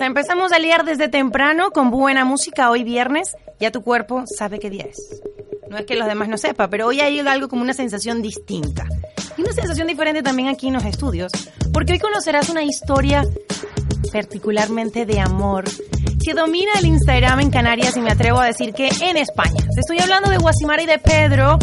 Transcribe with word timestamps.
Empezamos 0.00 0.52
a 0.52 0.60
liar 0.60 0.84
desde 0.84 1.08
temprano 1.08 1.70
con 1.72 1.90
buena 1.90 2.24
música 2.24 2.70
hoy 2.70 2.84
viernes. 2.84 3.36
Ya 3.58 3.72
tu 3.72 3.82
cuerpo 3.82 4.22
sabe 4.26 4.60
qué 4.60 4.70
día 4.70 4.84
es. 4.84 5.20
No 5.68 5.76
es 5.76 5.86
que 5.86 5.96
los 5.96 6.06
demás 6.06 6.28
no 6.28 6.38
sepan, 6.38 6.70
pero 6.70 6.86
hoy 6.86 7.00
hay 7.00 7.18
algo 7.18 7.48
como 7.48 7.62
una 7.62 7.74
sensación 7.74 8.22
distinta. 8.22 8.86
Y 9.36 9.42
una 9.42 9.52
sensación 9.52 9.88
diferente 9.88 10.22
también 10.22 10.48
aquí 10.48 10.68
en 10.68 10.74
los 10.74 10.84
estudios. 10.84 11.32
Porque 11.72 11.94
hoy 11.94 11.98
conocerás 11.98 12.48
una 12.48 12.62
historia 12.62 13.24
particularmente 14.12 15.04
de 15.04 15.20
amor 15.20 15.64
que 16.24 16.32
domina 16.32 16.72
el 16.78 16.86
Instagram 16.86 17.40
en 17.40 17.50
Canarias 17.50 17.96
y 17.96 18.00
me 18.00 18.12
atrevo 18.12 18.40
a 18.40 18.46
decir 18.46 18.72
que 18.72 18.88
en 19.00 19.16
España. 19.16 19.64
Estoy 19.76 19.98
hablando 19.98 20.30
de 20.30 20.38
Guasimara 20.38 20.82
y 20.82 20.86
de 20.86 20.98
Pedro, 20.98 21.58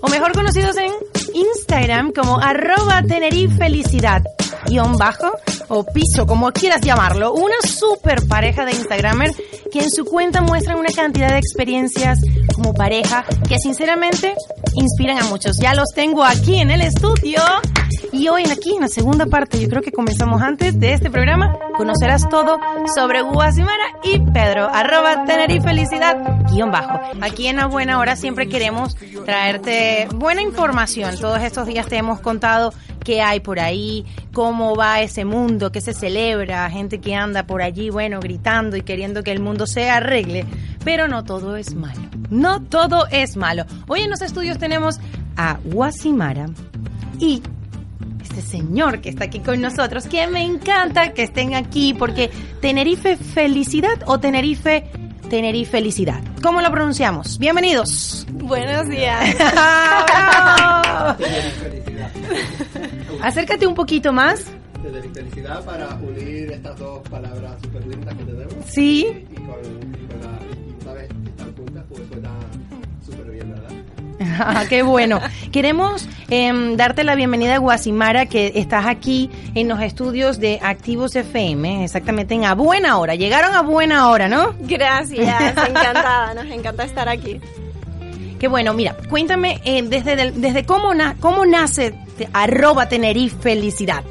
o 0.00 0.08
mejor 0.08 0.32
conocidos 0.32 0.76
en 0.76 0.92
Instagram 1.34 2.12
como 2.12 2.38
arroba 2.38 3.02
felicidad 3.58 4.22
guion 4.66 4.96
bajo 4.96 5.30
o 5.68 5.84
piso, 5.84 6.26
como 6.26 6.50
quieras 6.52 6.80
llamarlo, 6.80 7.32
una 7.32 7.56
super 7.66 8.26
pareja 8.26 8.64
de 8.64 8.72
Instagramer 8.72 9.32
que 9.72 9.80
en 9.80 9.90
su 9.90 10.04
cuenta 10.04 10.40
muestran 10.40 10.78
una 10.78 10.90
cantidad 10.90 11.30
de 11.30 11.38
experiencias 11.38 12.20
como 12.54 12.74
pareja 12.74 13.24
que 13.48 13.56
sinceramente 13.58 14.34
inspiran 14.74 15.18
a 15.18 15.24
muchos. 15.24 15.58
Ya 15.58 15.74
los 15.74 15.88
tengo 15.94 16.24
aquí 16.24 16.58
en 16.58 16.70
el 16.70 16.80
estudio 16.80 17.40
y 18.12 18.28
hoy 18.28 18.44
aquí 18.50 18.74
en 18.74 18.82
la 18.82 18.88
segunda 18.88 19.26
parte, 19.26 19.60
yo 19.60 19.68
creo 19.68 19.82
que 19.82 19.92
comenzamos 19.92 20.42
antes 20.42 20.78
de 20.78 20.92
este 20.92 21.10
programa, 21.10 21.56
conocerás 21.76 22.28
todo 22.28 22.58
sobre 22.94 23.22
Guasimara 23.22 23.84
y 24.02 24.18
Pedro, 24.32 24.68
arroba 24.68 25.24
felicidad 25.62 26.16
guion 26.50 26.70
bajo. 26.70 27.00
Aquí 27.20 27.46
en 27.46 27.56
la 27.56 27.66
buena 27.66 27.98
hora 27.98 28.16
siempre 28.16 28.48
queremos 28.48 28.96
traerte 29.24 30.08
buena 30.14 30.42
información. 30.42 31.16
Todos 31.18 31.42
estos 31.42 31.66
días 31.66 31.86
te 31.86 31.96
hemos 31.96 32.20
contado 32.20 32.72
qué 33.04 33.22
hay 33.22 33.40
por 33.40 33.60
ahí, 33.60 34.04
cómo 34.32 34.49
va 34.50 35.00
ese 35.00 35.24
mundo, 35.24 35.72
qué 35.72 35.80
se 35.80 35.94
celebra, 35.94 36.68
gente 36.70 37.00
que 37.00 37.14
anda 37.14 37.46
por 37.46 37.62
allí, 37.62 37.90
bueno, 37.90 38.20
gritando 38.20 38.76
y 38.76 38.82
queriendo 38.82 39.22
que 39.22 39.32
el 39.32 39.40
mundo 39.40 39.66
se 39.66 39.90
arregle. 39.90 40.46
Pero 40.84 41.08
no 41.08 41.24
todo 41.24 41.56
es 41.56 41.74
malo. 41.74 42.00
No 42.30 42.62
todo 42.62 43.06
es 43.10 43.36
malo. 43.36 43.64
Hoy 43.86 44.00
en 44.00 44.10
los 44.10 44.22
estudios 44.22 44.58
tenemos 44.58 45.00
a 45.36 45.58
Guasimara 45.64 46.46
y 47.18 47.42
este 48.22 48.42
señor 48.42 49.00
que 49.00 49.08
está 49.08 49.24
aquí 49.24 49.40
con 49.40 49.60
nosotros, 49.60 50.06
que 50.06 50.26
me 50.26 50.42
encanta 50.42 51.12
que 51.12 51.22
estén 51.22 51.54
aquí 51.54 51.94
porque 51.94 52.30
Tenerife 52.60 53.16
Felicidad 53.16 54.02
o 54.06 54.20
Tenerife 54.20 54.90
Tenerife 55.28 55.70
Felicidad. 55.70 56.20
¿Cómo 56.42 56.60
lo 56.60 56.70
pronunciamos? 56.70 57.38
Bienvenidos. 57.38 58.26
Buenos 58.32 58.88
días. 58.88 59.36
Acércate 63.22 63.66
un 63.66 63.74
poquito 63.74 64.12
más. 64.12 64.46
Desde 64.82 65.06
la 65.08 65.14
felicidad 65.14 65.64
para 65.64 65.94
unir 65.96 66.52
estas 66.52 66.78
dos 66.78 67.00
palabras 67.08 67.52
súper 67.62 67.86
lindas 67.86 68.14
que 68.16 68.24
tenemos. 68.24 68.54
Sí. 68.66 69.26
Y, 69.30 69.34
con, 69.34 69.44
y 69.44 70.06
con 70.06 70.20
la, 70.20 70.94
y 70.94 70.94
vez 70.94 71.08
están 71.26 71.54
juntas, 71.54 71.84
pues 71.88 72.02
suena 72.10 72.30
súper 73.04 73.30
bien, 73.30 73.50
¿verdad? 73.50 73.70
Ah, 74.42 74.64
qué 74.68 74.82
bueno. 74.82 75.18
Queremos 75.50 76.06
eh, 76.28 76.52
darte 76.76 77.04
la 77.04 77.14
bienvenida 77.14 77.54
a 77.54 77.58
Guasimara, 77.58 78.26
que 78.26 78.52
estás 78.54 78.84
aquí 78.86 79.30
en 79.54 79.66
los 79.68 79.80
estudios 79.80 80.38
de 80.38 80.58
Activos 80.62 81.14
FM, 81.16 81.84
exactamente 81.84 82.34
en 82.34 82.44
a 82.44 82.54
buena 82.54 82.98
hora. 82.98 83.14
Llegaron 83.14 83.54
a 83.54 83.62
buena 83.62 84.08
hora, 84.08 84.28
¿no? 84.28 84.54
Gracias, 84.60 85.56
encantada, 85.68 86.34
nos 86.34 86.46
encanta 86.46 86.84
estar 86.84 87.08
aquí. 87.08 87.40
Qué 88.38 88.48
bueno, 88.48 88.72
mira, 88.74 88.94
cuéntame 89.08 89.60
eh, 89.64 89.82
desde, 89.82 90.16
del- 90.16 90.40
desde 90.40 90.64
cómo, 90.64 90.92
na- 90.94 91.16
cómo 91.20 91.44
nace 91.46 91.94
te- 92.20 92.28
arroba 92.34 92.86
Tenerife 92.88 93.36
Felicidad. 93.40 94.04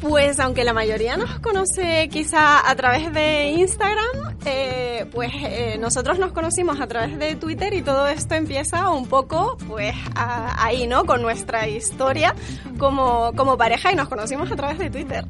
Pues 0.00 0.38
aunque 0.40 0.64
la 0.64 0.72
mayoría 0.74 1.16
nos 1.16 1.38
conoce 1.38 2.08
quizá 2.12 2.68
a 2.68 2.74
través 2.74 3.10
de 3.14 3.52
Instagram, 3.52 4.36
eh, 4.44 5.06
pues 5.12 5.30
eh, 5.34 5.76
nosotros 5.80 6.18
nos 6.18 6.32
conocimos 6.32 6.78
a 6.80 6.86
través 6.86 7.16
de 7.18 7.36
Twitter 7.36 7.72
y 7.72 7.80
todo 7.80 8.06
esto 8.08 8.34
empieza 8.34 8.90
un 8.90 9.06
poco 9.06 9.56
pues 9.68 9.94
a- 10.14 10.62
ahí, 10.62 10.86
¿no? 10.86 11.04
Con 11.06 11.22
nuestra 11.22 11.68
historia 11.68 12.34
como, 12.78 13.32
como 13.34 13.56
pareja 13.56 13.92
y 13.92 13.94
nos 13.94 14.08
conocimos 14.10 14.50
a 14.52 14.56
través 14.56 14.78
de 14.78 14.90
Twitter. 14.90 15.24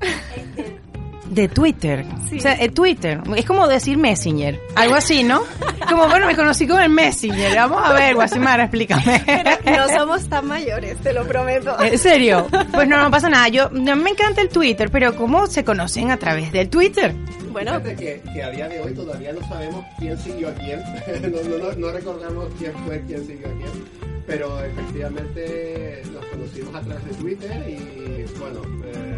De 1.30 1.48
Twitter. 1.48 2.04
Sí. 2.28 2.38
O 2.38 2.40
sea, 2.40 2.54
eh, 2.54 2.68
Twitter. 2.68 3.20
Es 3.36 3.44
como 3.44 3.66
decir 3.66 3.96
Messenger. 3.96 4.60
Algo 4.74 4.94
así, 4.94 5.22
¿no? 5.22 5.42
Como, 5.88 6.08
bueno, 6.08 6.26
me 6.26 6.34
conocí 6.34 6.66
con 6.66 6.80
el 6.80 6.88
Messenger. 6.88 7.56
Vamos 7.56 7.82
a 7.84 7.92
ver, 7.92 8.14
Guasimara, 8.14 8.64
explícame. 8.64 9.22
Pero 9.64 9.86
no 9.86 9.88
somos 9.94 10.28
tan 10.28 10.46
mayores, 10.46 10.96
te 10.98 11.12
lo 11.12 11.26
prometo. 11.26 11.78
¿En 11.82 11.98
serio? 11.98 12.46
Pues 12.72 12.88
no, 12.88 12.98
no 12.98 13.10
pasa 13.10 13.28
nada. 13.28 13.48
Yo, 13.48 13.66
a 13.66 13.70
mí 13.70 14.02
me 14.02 14.10
encanta 14.10 14.40
el 14.40 14.48
Twitter, 14.48 14.90
pero 14.90 15.14
¿cómo 15.14 15.46
se 15.46 15.62
conocen 15.62 16.10
a 16.10 16.16
través 16.16 16.52
del 16.52 16.70
Twitter? 16.70 17.14
Bueno, 17.52 17.80
que, 17.82 18.20
que 18.32 18.42
a 18.42 18.50
día 18.50 18.68
de 18.68 18.80
hoy 18.80 18.94
todavía 18.94 19.32
no 19.32 19.46
sabemos 19.46 19.84
quién 19.98 20.18
siguió 20.18 20.48
a 20.48 20.54
quién. 20.54 20.80
no, 21.22 21.42
no, 21.42 21.58
no, 21.58 21.72
no 21.76 21.92
recordamos 21.92 22.48
quién 22.58 22.72
fue 22.84 23.00
quién 23.06 23.26
siguió 23.26 23.46
a 23.46 23.52
quién. 23.52 24.14
Pero 24.26 24.64
efectivamente 24.64 26.02
nos 26.12 26.24
conocimos 26.26 26.74
a 26.74 26.80
través 26.80 27.04
de 27.04 27.14
Twitter 27.14 27.68
y 27.68 28.38
bueno, 28.38 28.60
eh, 28.86 29.13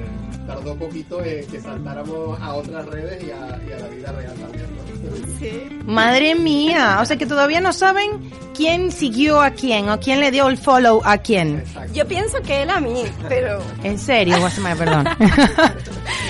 tardó 0.47 0.77
poquito 0.77 1.23
en 1.25 1.47
que 1.47 1.61
saltáramos 1.61 2.41
a 2.41 2.55
otras 2.55 2.87
redes 2.87 3.23
y 3.25 3.31
a, 3.31 3.61
y 3.67 3.73
a 3.73 3.79
la 3.79 3.89
vida 3.89 4.13
real 4.13 4.35
también. 4.35 4.67
¿no? 4.77 5.39
sí. 5.39 5.79
Madre 5.85 6.35
mía. 6.35 6.99
O 7.01 7.05
sea 7.05 7.17
que 7.17 7.27
todavía 7.27 7.61
no 7.61 7.73
saben 7.73 8.31
quién 8.55 8.91
siguió 8.91 9.41
a 9.43 9.51
quién 9.51 9.89
o 9.89 10.01
quién 10.01 10.21
le 10.21 10.31
dio 10.31 10.49
el 10.49 10.57
follow 10.59 11.03
a 11.05 11.19
quién. 11.19 11.59
Exacto. 11.59 11.93
Yo 11.93 12.07
pienso 12.07 12.41
que 12.43 12.63
él 12.63 12.71
a 12.71 12.81
mí, 12.81 13.05
pero 13.29 13.61
En 13.83 13.99
serio, 13.99 14.39
Guasimara, 14.41 14.77
perdón. 14.77 15.07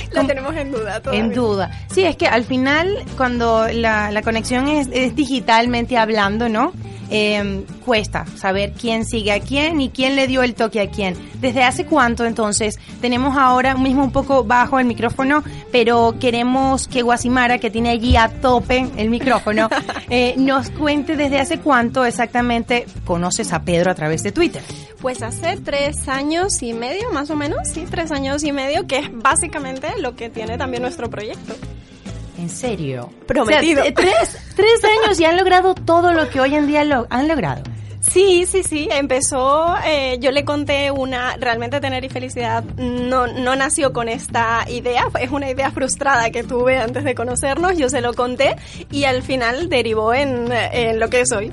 lo 0.13 0.27
tenemos 0.27 0.55
en 0.57 0.73
duda 0.73 1.01
todavía. 1.01 1.25
En 1.25 1.33
duda. 1.33 1.71
Sí, 1.93 2.05
es 2.05 2.17
que 2.17 2.27
al 2.27 2.45
final, 2.45 3.05
cuando 3.17 3.67
la, 3.69 4.11
la 4.11 4.23
conexión 4.23 4.69
es, 4.69 4.89
es 4.93 5.15
digitalmente 5.15 5.97
hablando, 5.97 6.49
¿no? 6.49 6.73
Eh, 7.09 7.65
cuesta 7.85 8.27
saber 8.37 8.73
quién 8.73 9.05
sigue 9.05 9.31
a 9.31 9.39
quién 9.39 9.81
y 9.81 9.91
quién 9.91 10.17
le 10.17 10.27
dio 10.27 10.43
el 10.43 10.55
toque 10.55 10.81
a 10.81 10.91
quién. 10.91 11.15
¿Desde 11.41 11.63
hace 11.63 11.87
cuánto 11.87 12.25
entonces? 12.25 12.79
Tenemos 13.01 13.37
ahora 13.37 13.77
mismo 13.77 14.03
un 14.03 14.11
poco 14.11 14.43
bajo 14.43 14.81
el 14.81 14.87
micrófono, 14.87 15.45
pero 15.71 16.17
queremos 16.19 16.89
que 16.89 17.03
Guasimara, 17.03 17.59
que 17.59 17.71
tiene 17.71 17.91
allí 17.91 18.17
a 18.17 18.29
tope 18.29 18.89
el 18.97 19.11
micrófono, 19.11 19.69
eh, 20.11 20.35
nos 20.37 20.71
cuente 20.71 21.17
desde 21.17 21.39
hace 21.39 21.61
cuánto 21.61 22.05
exactamente 22.05 22.87
conoces 23.05 23.53
a 23.53 23.63
Pedro 23.63 23.93
a 23.93 23.95
través 23.95 24.23
de 24.25 24.33
Twitter. 24.33 24.63
Pues 25.07 25.23
hace 25.23 25.57
tres 25.59 26.09
años 26.09 26.61
y 26.65 26.73
medio, 26.73 27.13
más 27.13 27.31
o 27.31 27.37
menos, 27.37 27.69
sí, 27.73 27.87
tres 27.89 28.11
años 28.11 28.43
y 28.43 28.51
medio, 28.51 28.89
que 28.89 28.99
es 28.99 29.09
básicamente 29.13 29.87
lo 30.01 30.17
que 30.17 30.31
tiene 30.31 30.59
también 30.59 30.83
nuestro 30.83 31.09
proyecto. 31.09 31.55
¿En 32.37 32.49
serio? 32.51 33.09
Prometido. 33.25 33.83
O 33.83 33.85
sea, 33.85 33.95
t- 33.95 34.03
tres, 34.03 34.37
tres 34.57 34.83
años 34.85 35.21
y 35.21 35.25
han 35.25 35.37
logrado 35.37 35.77
todo 35.77 36.13
lo 36.13 36.29
que 36.29 36.41
hoy 36.41 36.57
en 36.57 36.67
día 36.67 36.83
lo 36.83 37.07
han 37.09 37.29
logrado. 37.29 37.63
Sí, 38.01 38.47
sí, 38.47 38.65
sí, 38.65 38.89
empezó, 38.91 39.77
eh, 39.87 40.17
yo 40.19 40.33
le 40.33 40.45
conté 40.45 40.91
una, 40.91 41.37
realmente 41.37 41.81
tener 41.81 42.05
y 42.05 42.09
felicidad 42.09 42.65
no, 42.77 43.29
no 43.29 43.55
nació 43.55 43.93
con 43.93 44.09
esta 44.09 44.65
idea, 44.69 45.07
es 45.21 45.31
una 45.31 45.49
idea 45.49 45.71
frustrada 45.71 46.31
que 46.31 46.43
tuve 46.43 46.79
antes 46.79 47.05
de 47.05 47.15
conocernos, 47.15 47.79
yo 47.79 47.89
se 47.89 48.01
lo 48.01 48.13
conté 48.15 48.57
y 48.91 49.05
al 49.05 49.23
final 49.23 49.69
derivó 49.69 50.15
en, 50.15 50.51
en 50.73 50.99
lo 50.99 51.09
que 51.11 51.21
es 51.21 51.31
hoy. 51.31 51.53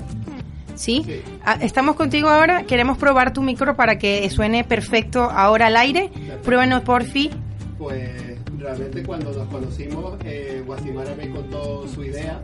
¿Sí? 0.74 1.02
Sí. 1.04 1.22
Ah, 1.44 1.58
Estamos 1.60 1.96
contigo 1.96 2.28
ahora. 2.28 2.64
Queremos 2.64 2.98
probar 2.98 3.32
tu 3.32 3.42
micro 3.42 3.76
para 3.76 3.98
que 3.98 4.28
suene 4.30 4.64
perfecto 4.64 5.22
ahora 5.22 5.66
al 5.66 5.76
aire. 5.76 6.10
Pruébanos 6.42 6.82
por 6.82 7.04
fin. 7.04 7.30
Pues 7.78 8.38
realmente 8.58 9.02
cuando 9.02 9.32
nos 9.32 9.48
conocimos, 9.48 10.14
eh, 10.24 10.62
Guasimara 10.66 11.14
me 11.14 11.28
contó 11.30 11.86
su 11.88 12.02
idea. 12.04 12.40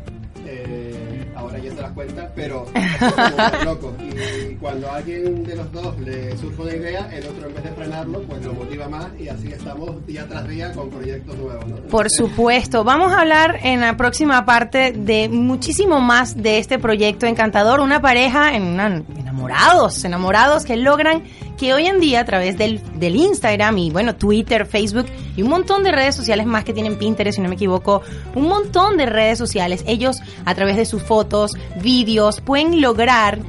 eh, 0.47 1.20
ahora 1.37 1.59
ya 1.59 1.71
se 1.75 1.81
las 1.83 1.93
cuenta, 1.93 2.31
pero 2.35 2.67
es 2.75 3.13
como 3.13 3.65
loco. 3.65 3.95
Y 4.01 4.55
cuando 4.57 4.91
alguien 4.91 5.45
de 5.45 5.57
los 5.57 5.73
dos 5.73 5.99
le 6.01 6.37
surge 6.37 6.63
una 6.63 6.75
idea, 6.75 7.09
el 7.13 7.27
otro 7.27 7.49
en 7.49 7.55
vez 7.55 7.65
de 7.65 7.71
frenarlo, 7.71 8.23
pues 8.23 8.45
lo 8.45 8.53
motiva 8.55 8.89
más 8.89 9.07
y 9.19 9.29
así 9.29 9.49
estamos 9.49 10.07
día 10.07 10.27
tras 10.29 10.47
día 10.49 10.73
con 10.73 10.91
proyectos 10.91 11.37
nuevos. 11.39 11.67
¿no? 11.67 11.77
Por 11.89 12.11
supuesto. 12.11 12.85
Vamos 12.85 13.13
a 13.13 13.21
hablar 13.21 13.59
en 13.63 13.81
la 13.81 13.97
próxima 13.97 14.45
parte 14.45 14.93
de 14.93 15.29
muchísimo 15.29 16.01
más 16.01 16.37
de 16.37 16.59
este 16.59 16.79
proyecto 16.79 17.27
encantador. 17.27 17.81
Una 17.81 18.01
pareja 18.01 18.55
en 18.55 18.63
una- 18.65 19.03
enamorados, 19.19 20.05
enamorados 20.05 20.65
que 20.65 20.77
logran 20.77 21.23
que 21.61 21.75
hoy 21.75 21.87
en 21.87 22.01
día 22.01 22.21
a 22.21 22.25
través 22.25 22.57
del, 22.57 22.81
del 22.99 23.17
Instagram 23.17 23.77
y 23.77 23.91
bueno, 23.91 24.17
Twitter, 24.17 24.65
Facebook 24.65 25.05
y 25.37 25.43
un 25.43 25.51
montón 25.51 25.85
de 25.85 25.93
redes 25.93 26.17
sociales 26.17 26.47
más 26.47 26.65
que 26.65 26.73
tienen 26.73 26.97
Pinterest, 26.97 27.37
si 27.37 27.43
no 27.43 27.51
me 27.51 27.57
equivoco, 27.57 28.01
un 28.35 28.49
montón 28.49 28.97
de 28.97 29.05
redes 29.05 29.37
sociales, 29.37 29.85
ellos 29.87 30.23
a 30.47 30.55
través 30.55 30.79
de 30.79 30.87
sus 30.87 31.03
fotos, 31.03 31.53
vídeos, 31.83 32.41
pueden 32.41 32.81
lograr 32.81 33.41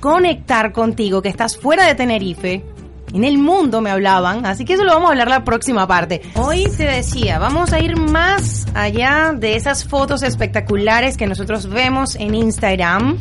conectar 0.00 0.72
contigo 0.72 1.20
que 1.20 1.28
estás 1.28 1.58
fuera 1.58 1.84
de 1.86 1.94
Tenerife. 1.94 2.64
En 3.12 3.24
el 3.24 3.36
mundo 3.36 3.82
me 3.82 3.90
hablaban, 3.90 4.46
así 4.46 4.64
que 4.64 4.72
eso 4.72 4.84
lo 4.84 4.94
vamos 4.94 5.08
a 5.08 5.12
hablar 5.12 5.28
la 5.28 5.44
próxima 5.44 5.86
parte. 5.86 6.22
Hoy 6.36 6.64
te 6.74 6.84
decía, 6.84 7.38
vamos 7.38 7.74
a 7.74 7.80
ir 7.80 7.96
más 7.96 8.66
allá 8.72 9.34
de 9.36 9.56
esas 9.56 9.84
fotos 9.84 10.22
espectaculares 10.22 11.18
que 11.18 11.26
nosotros 11.26 11.68
vemos 11.68 12.16
en 12.16 12.34
Instagram. 12.34 13.18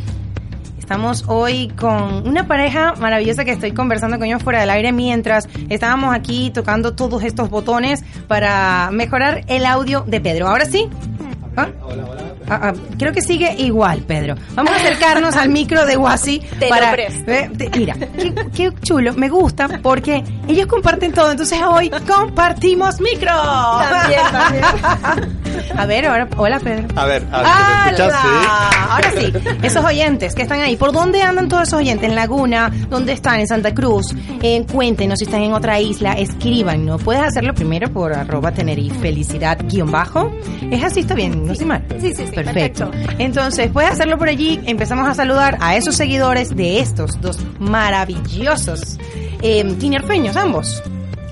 Estamos 0.88 1.26
hoy 1.28 1.68
con 1.78 2.26
una 2.26 2.48
pareja 2.48 2.94
maravillosa 2.98 3.44
que 3.44 3.52
estoy 3.52 3.74
conversando 3.74 4.18
con 4.18 4.26
ellos 4.26 4.42
fuera 4.42 4.62
del 4.62 4.70
aire 4.70 4.94
mientras 4.94 5.50
estábamos 5.68 6.16
aquí 6.16 6.50
tocando 6.50 6.94
todos 6.94 7.24
estos 7.24 7.50
botones 7.50 8.06
para 8.30 8.88
mejorar 8.94 9.44
el 9.48 9.66
audio 9.66 10.06
de 10.08 10.22
Pedro. 10.22 10.48
Ahora 10.48 10.64
sí, 10.64 10.88
¿Ah? 11.58 11.68
Hola, 11.84 12.06
hola. 12.10 12.22
Ah, 12.50 12.60
ah, 12.70 12.74
creo 12.98 13.12
que 13.12 13.22
sigue 13.22 13.54
igual, 13.58 14.00
Pedro. 14.08 14.36
Vamos 14.56 14.72
a 14.72 14.76
acercarnos 14.78 15.36
al 15.36 15.50
micro 15.50 15.86
de 15.86 15.98
Wasi 15.98 16.40
para 16.70 16.96
te- 16.96 17.70
mira, 17.76 17.96
qué, 17.96 18.34
qué 18.56 18.72
chulo, 18.82 19.14
me 19.16 19.28
gusta 19.28 19.68
porque 19.84 20.24
ellos 20.48 20.68
comparten 20.68 21.12
todo, 21.12 21.32
entonces 21.32 21.60
hoy 21.68 21.90
compartimos 22.08 23.02
micro. 23.02 23.32
También, 23.34 24.22
también. 24.32 25.38
A 25.76 25.86
ver, 25.86 26.06
ahora, 26.06 26.28
hola 26.38 26.60
Pedro. 26.60 26.88
A 26.96 27.06
ver, 27.06 27.24
a 27.32 27.38
ver. 27.88 27.96
Sí. 27.98 28.04
Ahora 28.90 29.12
sí, 29.18 29.34
esos 29.64 29.84
oyentes 29.84 30.34
que 30.36 30.42
están 30.44 30.60
ahí, 30.62 30.76
¿por 30.78 30.92
dónde 30.92 31.22
andan 31.22 31.48
todos 31.48 31.64
esos 31.68 31.80
oyentes? 31.80 32.10
¿En 32.10 32.16
Laguna? 32.16 32.72
¿Dónde 32.90 33.14
están? 33.14 33.40
¿En 33.40 33.48
Santa 33.48 33.74
Cruz? 33.74 34.14
Eh, 34.42 34.66
cuéntenos 34.72 35.20
si 35.20 35.26
están 35.26 35.42
en 35.42 35.54
otra 35.54 35.80
isla, 35.80 36.14
escríbanos. 36.14 37.02
Puedes 37.04 37.24
hacerlo 37.24 37.54
primero 37.54 37.92
por 37.92 38.14
arroba 38.14 38.52
Tenerife 38.52 38.98
felicidad 39.00 39.58
guion 39.68 39.92
bajo. 39.92 40.32
Es 40.72 40.84
así, 40.84 41.02
está 41.02 41.14
bien, 41.14 41.46
no 41.46 41.52
estoy 41.54 41.68
mal. 41.68 41.84
Sí, 42.00 42.14
sí, 42.16 42.26
sí, 42.28 42.32
Perfecto. 42.34 42.90
perfecto. 42.90 43.16
Entonces, 43.20 43.70
puedes 43.72 43.92
hacerlo 43.92 44.18
por 44.18 44.30
allí. 44.30 44.60
Empezamos 44.66 45.08
a 45.08 45.14
saludar 45.14 45.58
a 45.62 45.76
esos 45.76 45.96
seguidores 45.96 46.56
de 46.56 46.80
estos 46.80 47.20
dos 47.22 47.40
maravillosos 47.60 48.98
eh, 49.42 49.64
tinerfeños, 49.80 50.36
ambos. 50.36 50.82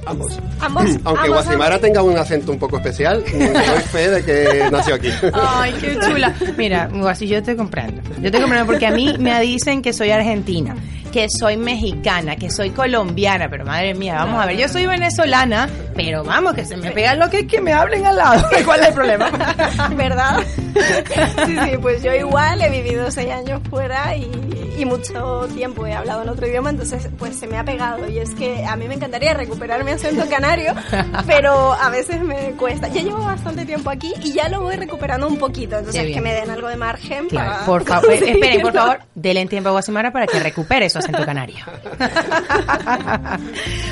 Ambos. 0.06 0.40
Ambos. 0.60 0.86
Aunque 1.04 1.28
ambos, 1.28 1.46
Guasimara 1.46 1.80
tenga 1.80 2.02
un 2.02 2.18
acento 2.18 2.52
un 2.52 2.60
poco 2.60 2.78
especial, 2.78 3.24
doy 3.31 3.81
fe 3.92 4.10
de 4.10 4.24
que 4.24 4.69
nació 4.72 4.96
aquí. 4.96 5.10
Ay, 5.34 5.74
qué 5.80 5.98
chula. 6.00 6.34
Mira, 6.57 6.90
así 7.07 7.28
yo 7.28 7.42
te 7.42 7.56
comprendo. 7.56 8.02
Yo 8.22 8.31
te 8.31 8.40
comprendo 8.40 8.66
porque 8.66 8.86
a 8.86 8.92
mí 8.92 9.16
me 9.19 9.40
dicen 9.42 9.81
que 9.81 9.94
soy 9.94 10.12
argentina, 10.12 10.75
que 11.16 11.28
soy 11.30 11.56
mexicana, 11.56 12.36
que 12.36 12.50
soy 12.50 12.72
colombiana, 12.72 13.48
pero 13.50 13.64
madre 13.64 13.94
mía, 13.94 14.16
vamos 14.16 14.44
a 14.44 14.48
ver, 14.48 14.58
yo 14.58 14.68
soy 14.68 14.86
venezolana, 14.86 15.70
pero 15.96 16.26
vamos, 16.26 16.54
que 16.56 16.66
se 16.66 16.76
me 16.76 16.92
pega 16.92 17.16
lo 17.16 17.30
que 17.30 17.40
es 17.40 17.48
que 17.48 17.62
me 17.62 17.72
hablen 17.72 18.06
al 18.06 18.18
lado. 18.18 18.46
¿Cuál 18.66 18.82
es 18.82 18.88
el 18.90 18.94
problema? 18.94 19.32
¿Verdad? 19.96 20.44
Sí, 21.46 21.56
sí, 21.58 21.78
pues 21.82 22.04
yo 22.04 22.14
igual 22.14 22.62
he 22.62 22.70
vivido 22.70 23.10
seis 23.12 23.32
años 23.32 23.62
fuera 23.70 24.18
y, 24.18 24.30
y 24.78 24.84
mucho 24.84 25.48
tiempo 25.54 25.88
he 25.88 25.94
hablado 25.94 26.24
en 26.24 26.28
otro 26.28 26.48
idioma, 26.48 26.70
entonces 26.70 27.08
pues 27.18 27.38
se 27.38 27.48
me 27.48 27.58
ha 27.58 27.64
pegado 27.64 28.10
y 28.10 28.20
es 28.20 28.36
que 28.36 28.66
a 28.66 28.76
mí 28.76 28.90
me 28.90 28.96
encantaría 28.96 29.34
recuperar 29.34 29.86
mi 29.86 29.92
acento 29.92 30.28
canario, 30.30 30.74
pero 31.28 31.72
a 31.76 31.90
veces 31.92 32.20
me 32.20 32.52
cuesta. 32.58 32.90
Ya 32.90 33.04
llevo 33.04 33.24
bastante 33.24 33.66
tiempo 33.66 33.90
aquí 33.90 34.14
y 34.22 34.34
ya 34.34 34.50
lo 34.50 34.60
voy 34.60 34.76
recuperando 34.76 35.30
un 35.30 35.38
poquito, 35.38 35.78
entonces 35.78 36.14
que 36.14 36.20
me 36.20 36.34
den 36.34 36.50
algo 36.50 36.68
de 36.68 36.76
margen 36.76 37.30
Claro, 37.30 37.52
para... 37.52 37.66
por 37.66 37.86
favor, 37.86 38.12
esperen, 38.12 38.62
por 38.62 38.74
favor, 38.74 39.00
denle 39.16 39.46
tiempo 39.46 39.70
a 39.70 39.72
Guasimara 39.72 40.12
para 40.12 40.28
que 40.28 40.42
recupere 40.42 40.90
su 40.90 41.05
acento 41.06 41.25
canario. 41.25 41.57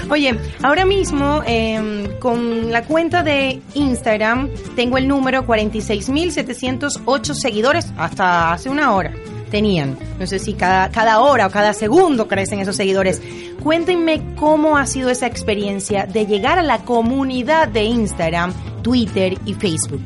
Oye, 0.10 0.38
ahora 0.62 0.86
mismo 0.86 1.42
eh, 1.46 2.18
con 2.20 2.72
la 2.72 2.84
cuenta 2.84 3.24
de 3.24 3.62
Instagram 3.74 4.50
tengo 4.76 4.98
el 4.98 5.08
número 5.08 5.46
46.708 5.46 7.34
seguidores 7.34 7.94
hasta 7.98 8.54
hace 8.54 8.70
una 8.70 8.94
hora. 8.94 9.14
Tenían, 9.50 9.98
no 10.20 10.26
sé 10.26 10.40
si 10.40 10.56
cada, 10.56 10.90
cada 10.90 11.20
hora 11.20 11.46
o 11.46 11.52
cada 11.52 11.74
segundo 11.74 12.28
crecen 12.28 12.60
esos 12.60 12.76
seguidores. 12.76 13.22
Cuéntenme 13.62 14.36
cómo 14.36 14.78
ha 14.78 14.88
sido 14.88 15.10
esa 15.10 15.28
experiencia 15.28 16.06
de 16.08 16.26
llegar 16.26 16.58
a 16.58 16.64
la 16.64 16.80
comunidad 16.80 17.68
de 17.68 17.84
Instagram, 17.84 18.52
Twitter 18.82 19.38
y 19.46 19.54
Facebook. 19.54 20.02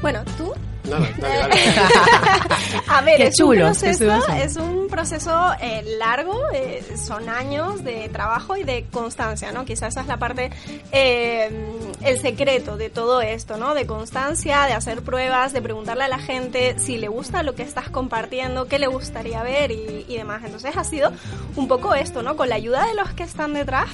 Bueno, 0.00 0.24
tú 0.36 0.52
Nada, 0.92 1.08
dale, 1.18 1.54
dale. 1.54 1.54
A 2.88 3.00
ver, 3.00 3.16
Qué 3.16 3.26
es, 3.28 3.36
chulo, 3.36 3.66
un 3.66 3.72
proceso, 3.72 4.12
es 4.34 4.56
un 4.56 4.88
proceso 4.88 5.52
eh, 5.60 5.96
largo, 5.98 6.38
eh, 6.52 6.82
son 6.96 7.28
años 7.28 7.82
de 7.84 8.08
trabajo 8.10 8.56
y 8.56 8.64
de 8.64 8.84
constancia, 8.90 9.52
¿no? 9.52 9.64
Quizás 9.64 9.92
esa 9.92 10.02
es 10.02 10.06
la 10.06 10.18
parte, 10.18 10.50
eh, 10.92 11.50
el 12.02 12.20
secreto 12.20 12.76
de 12.76 12.90
todo 12.90 13.20
esto, 13.20 13.56
¿no? 13.56 13.74
De 13.74 13.86
constancia, 13.86 14.66
de 14.66 14.74
hacer 14.74 15.02
pruebas, 15.02 15.52
de 15.52 15.62
preguntarle 15.62 16.04
a 16.04 16.08
la 16.08 16.18
gente 16.18 16.78
si 16.78 16.98
le 16.98 17.08
gusta 17.08 17.42
lo 17.42 17.54
que 17.54 17.62
estás 17.62 17.88
compartiendo, 17.88 18.66
qué 18.66 18.78
le 18.78 18.86
gustaría 18.86 19.42
ver 19.42 19.70
y, 19.70 20.04
y 20.08 20.16
demás. 20.16 20.42
Entonces 20.44 20.76
ha 20.76 20.84
sido 20.84 21.12
un 21.56 21.68
poco 21.68 21.94
esto, 21.94 22.22
¿no? 22.22 22.36
Con 22.36 22.48
la 22.48 22.56
ayuda 22.56 22.86
de 22.86 22.94
los 22.94 23.10
que 23.12 23.22
están 23.22 23.54
detrás, 23.54 23.88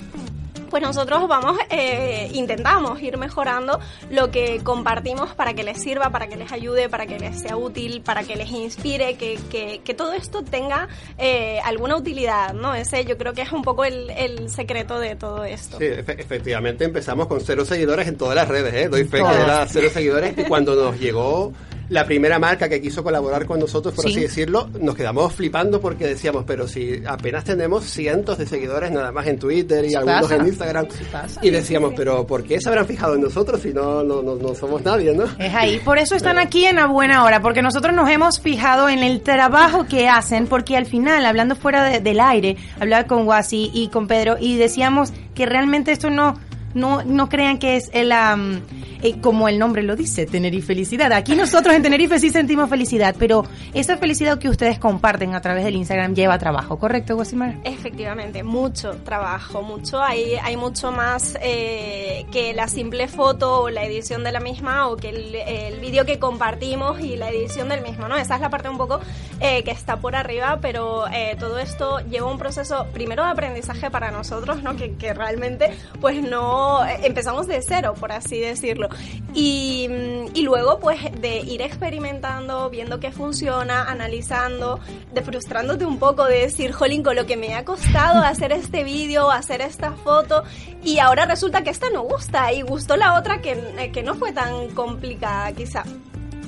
pues 0.71 0.83
nosotros 0.83 1.27
vamos, 1.29 1.57
eh, 1.71 2.31
intentamos 2.35 3.01
ir 3.03 3.17
mejorando 3.17 3.79
lo 4.11 4.31
que 4.31 4.61
compartimos 4.63 5.35
para 5.35 5.55
que 5.55 5.63
les 5.63 5.81
sirva, 5.81 6.11
para 6.11 6.29
que 6.29 6.37
les 6.37 6.53
ayude, 6.53 6.89
para 6.89 7.07
que 7.07 7.19
les 7.19 7.41
sea 7.41 7.57
útil, 7.57 8.03
para 8.03 8.23
que 8.25 8.37
les 8.37 8.51
inspire, 8.51 9.17
que, 9.17 9.39
que, 9.51 9.81
que 9.85 9.95
todo 9.95 10.13
esto 10.13 10.43
tenga 10.43 10.89
eh, 11.19 11.61
alguna 11.65 11.97
utilidad, 11.97 12.53
¿no? 12.55 12.75
Ese 12.75 13.05
yo 13.05 13.17
creo 13.19 13.33
que 13.33 13.43
es 13.43 13.53
un 13.53 13.63
poco 13.63 13.85
el, 13.85 14.11
el 14.11 14.51
secreto 14.51 14.99
de 14.99 15.17
todo 15.17 15.45
esto. 15.45 15.79
Sí, 15.79 15.85
efe- 15.85 16.19
efectivamente 16.19 16.85
empezamos 16.85 17.27
con 17.27 17.41
cero 17.41 17.65
seguidores 17.65 18.09
en 18.09 18.17
todas 18.17 18.35
las 18.37 18.49
redes, 18.49 18.75
¿eh? 18.75 18.89
Doy 18.89 19.05
fe 19.05 19.19
que 19.19 19.43
era 19.43 19.67
cero 19.67 19.89
seguidores 19.93 20.37
y 20.39 20.45
cuando 20.45 20.75
nos 20.75 20.99
llegó 20.99 21.53
la 21.89 22.05
primera 22.05 22.39
marca 22.39 22.69
que 22.69 22.81
quiso 22.81 23.03
colaborar 23.03 23.47
con 23.47 23.59
nosotros, 23.61 23.95
por 23.95 24.05
Sí. 24.05 24.11
así 24.13 24.21
decirlo, 24.21 24.69
nos 24.81 24.95
quedamos 24.95 25.33
flipando 25.33 25.81
porque 25.81 26.07
decíamos, 26.07 26.45
pero 26.47 26.67
si 26.69 27.03
apenas 27.07 27.45
tenemos 27.45 27.85
cientos 27.85 28.39
de 28.39 28.47
seguidores 28.47 28.91
nada 28.91 29.11
más 29.13 29.27
en 29.27 29.39
Twitter 29.39 29.85
y 29.85 29.95
algunos 29.95 30.23
pasa. 30.23 30.37
en 30.37 30.47
Instagram, 30.47 30.87
pasa. 31.11 31.41
y 31.43 31.51
decíamos, 31.51 31.95
pero 31.97 32.27
¿por 32.27 32.45
qué 32.45 32.61
se 32.61 32.69
habrán 32.69 32.87
fijado 32.87 33.15
en 33.15 33.23
nosotros 33.23 33.61
si 33.63 33.73
no, 33.73 34.03
no, 34.05 34.23
no, 34.23 34.35
no 34.37 34.55
somos 34.55 34.83
nadie, 34.85 35.15
no? 35.15 35.25
Es 35.39 35.55
ahí, 35.55 35.79
por 35.85 35.99
eso 35.99 36.15
están 36.15 36.39
aquí 36.39 36.65
en 36.67 36.77
la 36.77 36.87
buena 36.87 37.25
hora, 37.25 37.41
porque 37.41 37.63
nosotros 37.63 37.95
nos 37.95 38.09
hemos 38.11 38.41
fijado 38.41 38.89
en 38.89 39.01
el 39.01 39.21
trabajo 39.23 39.87
que 39.87 40.09
hacen, 40.09 40.47
porque 40.47 40.77
al 40.77 40.87
final, 40.87 41.25
hablando 41.25 41.57
fuera 41.57 41.85
de- 41.85 42.01
del 42.01 42.21
aire, 42.21 42.57
hablaba 42.81 43.05
con 43.07 43.27
Wasi 43.27 43.71
y 43.73 43.89
con 43.89 44.07
Pedro 44.09 44.37
y 44.39 44.57
decíamos 44.57 45.13
que 45.35 45.47
realmente 45.47 45.93
esto 45.93 46.11
no, 46.11 46.39
no, 46.75 47.03
no 47.05 47.29
crean 47.29 47.59
que 47.59 47.77
es 47.77 47.91
el, 47.93 48.13
eh, 48.13 49.21
como 49.21 49.49
el 49.49 49.59
nombre 49.59 49.83
lo 49.83 49.97
dice, 49.97 50.27
Tenerife 50.27 50.69
Felicidad. 50.69 51.13
Aquí 51.13 51.35
nosotros 51.35 51.75
en 51.75 51.83
Tenerife 51.83 52.19
sí 52.19 52.31
sentimos 52.31 52.69
felicidad, 52.69 53.17
pero 53.19 53.45
esa 53.73 53.97
felicidad 53.97 54.39
que 54.39 54.49
ustedes 54.49 54.79
comparten 54.79 55.35
a 55.35 55.41
través 55.41 55.65
del 55.65 55.77
Instagram 55.77 56.15
lleva 56.15 56.39
trabajo, 56.39 56.79
¿correcto, 56.79 57.15
Guasimar? 57.15 57.57
Efectivamente, 57.65 58.43
mucho 58.43 58.93
trabajo, 59.05 59.63
mucho. 59.63 60.03
Hay, 60.03 60.35
hay 60.43 60.57
mucho 60.57 60.93
más 60.93 61.39
eh, 61.41 62.27
que 62.31 62.53
la 62.53 62.69
simple 62.69 63.09
foto 63.09 63.63
o 63.63 63.71
la 63.71 63.85
edición 63.85 64.25
de 64.25 64.33
la 64.33 64.41
misma 64.41 64.89
o 64.89 64.97
que 64.97 65.09
el, 65.09 65.35
el 65.35 65.81
vídeo 65.81 66.05
que 66.05 66.19
compartimos 66.19 67.01
y 67.01 67.17
la 67.17 67.31
edición 67.31 67.69
del 67.69 67.83
mismo, 67.83 68.09
¿no? 68.09 68.17
Esa 68.17 68.35
es 68.35 68.41
la 68.41 68.51
parte 68.51 68.69
un 68.69 68.79
poco 68.79 69.01
eh, 69.41 69.63
que 69.65 69.71
está 69.71 69.97
por 69.97 70.17
arriba, 70.17 70.59
pero 70.61 71.05
todo 71.39 71.59
esto 71.59 72.01
lleva 72.11 72.31
un 72.31 72.39
proceso 72.39 72.87
primero 72.93 73.25
de 73.25 73.31
aprendizaje 73.31 73.91
para 73.91 74.11
nosotros, 74.11 74.63
¿no? 74.63 74.77
Que, 74.77 74.95
que 74.95 75.15
realmente 75.15 75.71
pues 76.01 76.23
no 76.23 76.68
empezamos 77.03 77.47
de 77.47 77.61
cero, 77.63 77.95
por 77.99 78.13
así 78.13 78.39
decirlo. 78.39 78.89
Y, 79.35 79.89
mm, 79.89 80.37
y 80.37 80.43
luego 80.43 80.79
pues 80.79 81.01
de 81.21 81.39
ir 81.41 81.63
experimentando, 81.63 82.71
viendo 82.71 83.01
qué 83.01 83.11
funciona, 83.13 83.85
analizando, 83.85 84.81
de 85.13 85.23
frustrándote 85.23 85.85
un 85.85 85.99
poco 85.99 86.25
de 86.27 86.41
decir, 86.43 86.73
jolín, 86.73 87.03
con 87.03 87.17
lo 87.17 87.27
que 87.27 87.37
me 87.37 87.55
ha 87.55 87.65
costado 87.65 88.23
hacer 88.23 88.53
este 88.53 88.85
vídeo, 88.85 89.31
hacer 89.31 89.61
esta 89.61 89.93
foto, 89.93 90.45
y 90.83 90.99
ahora 90.99 91.27
resulta 91.27 91.63
que 91.63 91.71
esta 91.71 91.91
no 91.91 92.03
gusta 92.03 92.53
y 92.53 92.63
gustó 92.63 92.97
la 92.97 93.19
otra 93.19 93.41
que, 93.41 93.53
eh, 93.53 93.91
que 93.93 94.03
no 94.03 94.15
fue 94.15 94.33
tan 94.33 94.69
complicada 94.71 95.53
quizá. 95.53 95.85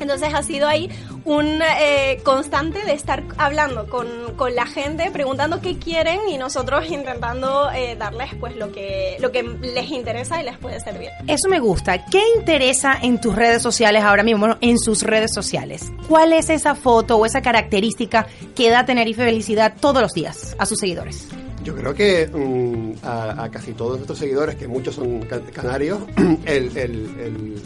Entonces 0.01 0.33
ha 0.35 0.43
sido 0.43 0.67
ahí 0.67 0.91
un 1.25 1.61
eh, 1.81 2.21
constante 2.25 2.85
de 2.85 2.93
estar 2.93 3.23
hablando 3.37 3.89
con, 3.89 4.09
con 4.37 4.55
la 4.55 4.67
gente, 4.67 5.11
preguntando 5.11 5.61
qué 5.61 5.79
quieren 5.79 6.21
y 6.29 6.39
nosotros 6.39 6.91
intentando 6.91 7.71
eh, 7.73 7.97
darles 7.97 8.35
pues 8.41 8.57
lo 8.57 8.73
que, 8.73 9.17
lo 9.21 9.31
que 9.31 9.43
les 9.43 9.91
interesa 9.91 10.41
y 10.41 10.45
les 10.45 10.59
puede 10.59 10.81
servir. 10.81 11.11
Eso 11.27 11.49
me 11.49 11.61
gusta. 11.61 12.05
¿Qué 12.07 12.23
interesa 12.37 12.99
en 13.01 13.21
tus 13.21 13.35
redes 13.35 13.63
sociales 13.63 14.03
ahora 14.03 14.23
mismo? 14.23 14.41
Bueno, 14.41 14.59
en 14.61 14.79
sus 14.79 15.03
redes 15.03 15.33
sociales. 15.35 15.93
¿Cuál 16.09 16.33
es 16.33 16.51
esa 16.51 16.75
foto 16.75 17.17
o 17.17 17.27
esa 17.27 17.43
característica 17.43 18.27
que 18.55 18.71
da 18.71 18.85
Tenerife 18.85 19.25
Felicidad 19.25 19.75
todos 19.79 20.03
los 20.03 20.13
días 20.13 20.57
a 20.59 20.67
sus 20.67 20.79
seguidores? 20.79 21.29
Yo 21.63 21.75
creo 21.77 21.95
que 21.95 22.27
mm, 22.27 23.05
a, 23.07 23.45
a 23.45 23.51
casi 23.51 23.73
todos 23.73 23.97
nuestros 23.97 24.19
seguidores, 24.19 24.57
que 24.57 24.67
muchos 24.67 24.95
son 24.95 25.21
ca- 25.21 25.41
canarios, 25.53 25.99
el, 26.47 26.77
el, 26.77 27.57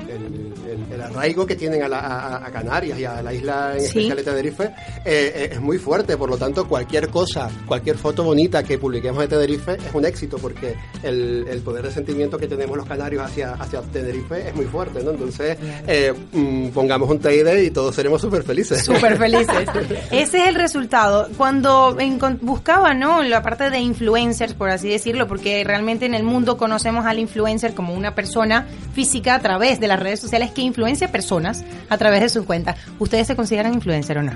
el, 0.90 1.00
arraigo 1.04 1.44
que 1.46 1.54
tienen 1.56 1.82
a, 1.82 1.88
la- 1.88 1.98
a- 2.00 2.46
a 2.46 2.50
Canarias 2.50 2.98
y 2.98 3.04
a 3.04 3.22
la 3.22 3.32
isla 3.34 3.74
en 3.74 3.80
Sí. 3.80 3.86
especial 3.86 4.16
de 4.16 4.22
Tenerife 4.22 4.64
eh, 4.64 4.72
eh, 5.04 5.48
es 5.52 5.60
muy 5.60 5.76
fuerte. 5.78 6.16
Por 6.16 6.30
lo 6.30 6.36
tanto, 6.38 6.66
cualquier 6.66 7.08
cosa, 7.08 7.50
cualquier 7.66 7.96
foto 7.98 8.24
bonita 8.24 8.62
que 8.62 8.78
publiquemos 8.78 9.20
de 9.20 9.28
Tenerife 9.28 9.72
es 9.74 9.92
un 9.94 10.04
éxito 10.06 10.38
porque 10.38 10.74
el, 11.02 11.46
el 11.48 11.60
poder 11.60 11.84
de 11.84 11.90
sentimiento 11.92 12.38
que 12.38 12.46
tenemos 12.48 12.76
los 12.76 12.86
canarios 12.86 13.22
hacia, 13.24 13.52
hacia 13.52 13.80
Tenerife 13.82 14.48
es 14.48 14.54
muy 14.54 14.64
fuerte. 14.66 15.02
¿no? 15.04 15.10
Entonces, 15.10 15.58
eh, 15.86 16.12
mm, 16.32 16.68
pongamos 16.68 17.10
un 17.10 17.18
TID 17.18 17.46
y 17.58 17.70
todos 17.70 17.94
seremos 17.94 18.20
súper 18.22 18.42
felices. 18.42 18.82
Súper 18.84 19.18
felices. 19.18 19.68
Ese 20.10 20.42
es 20.42 20.48
el 20.48 20.54
resultado. 20.54 21.28
Cuando 21.36 21.94
buscaba, 22.40 22.94
¿no? 22.94 23.22
La 23.22 23.42
parte 23.42 23.68
de 23.70 23.78
influencers, 23.84 24.54
por 24.54 24.70
así 24.70 24.88
decirlo, 24.88 25.28
porque 25.28 25.62
realmente 25.64 26.06
en 26.06 26.14
el 26.14 26.24
mundo 26.24 26.56
conocemos 26.56 27.06
al 27.06 27.18
influencer 27.18 27.74
como 27.74 27.94
una 27.94 28.14
persona 28.14 28.66
física 28.94 29.34
a 29.34 29.40
través 29.40 29.80
de 29.80 29.88
las 29.88 30.00
redes 30.00 30.20
sociales 30.20 30.50
que 30.50 30.62
influencia 30.62 31.12
personas 31.12 31.64
a 31.88 31.98
través 31.98 32.20
de 32.20 32.28
sus 32.28 32.44
cuentas. 32.44 32.76
¿Ustedes 32.98 33.26
se 33.26 33.36
consideran 33.36 33.74
influencer 33.74 34.18
o 34.18 34.22
no? 34.22 34.32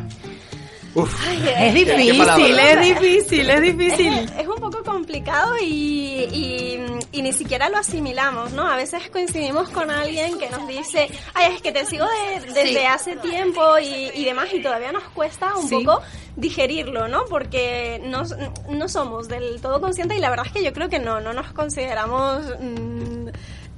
Uf. 1.03 1.29
Es 1.29 1.43
qué 1.43 1.73
difícil, 1.73 2.59
es 2.59 2.81
difícil, 2.81 3.51
es 3.51 3.61
difícil. 3.63 4.13
Es, 4.19 4.31
es 4.41 4.47
un 4.49 4.57
poco 4.57 4.83
complicado 4.83 5.55
y, 5.61 6.25
y, 6.33 6.87
y 7.13 7.23
ni 7.23 7.33
siquiera 7.33 7.69
lo 7.69 7.79
asimilamos, 7.79 8.53
¿no? 8.53 8.67
A 8.69 8.77
veces 8.77 9.09
coincidimos 9.11 9.69
con 9.71 9.91
alguien 9.91 10.39
que 10.39 10.51
nos 10.51 10.67
dice, 10.69 11.09
ay, 11.35 11.55
es 11.55 11.63
que 11.63 11.73
te 11.73 11.85
sigo 11.87 12.05
de- 12.07 12.47
desde 12.53 12.69
Sí. 12.69 12.77
hace 12.79 13.17
tiempo 13.17 13.79
y, 13.79 14.11
y 14.15 14.25
demás, 14.25 14.49
y 14.53 14.61
todavía 14.63 14.93
nos 14.93 15.05
cuesta 15.05 15.57
un 15.57 15.69
Sí. 15.69 15.77
poco 15.85 16.03
digerirlo, 16.37 17.09
¿no? 17.09 17.25
Porque 17.27 18.01
no, 18.05 18.23
no 18.69 18.89
somos 18.89 19.29
del 19.29 19.61
todo 19.61 19.81
conscientes 19.81 20.17
y 20.19 20.21
la 20.21 20.31
verdad 20.31 20.47
es 20.47 20.53
que 20.53 20.63
yo 20.65 20.73
creo 20.73 20.89
que 20.89 20.99
no, 20.99 21.21
no 21.21 21.33
nos 21.33 21.53
consideramos 21.53 22.43
mm, 22.61 23.29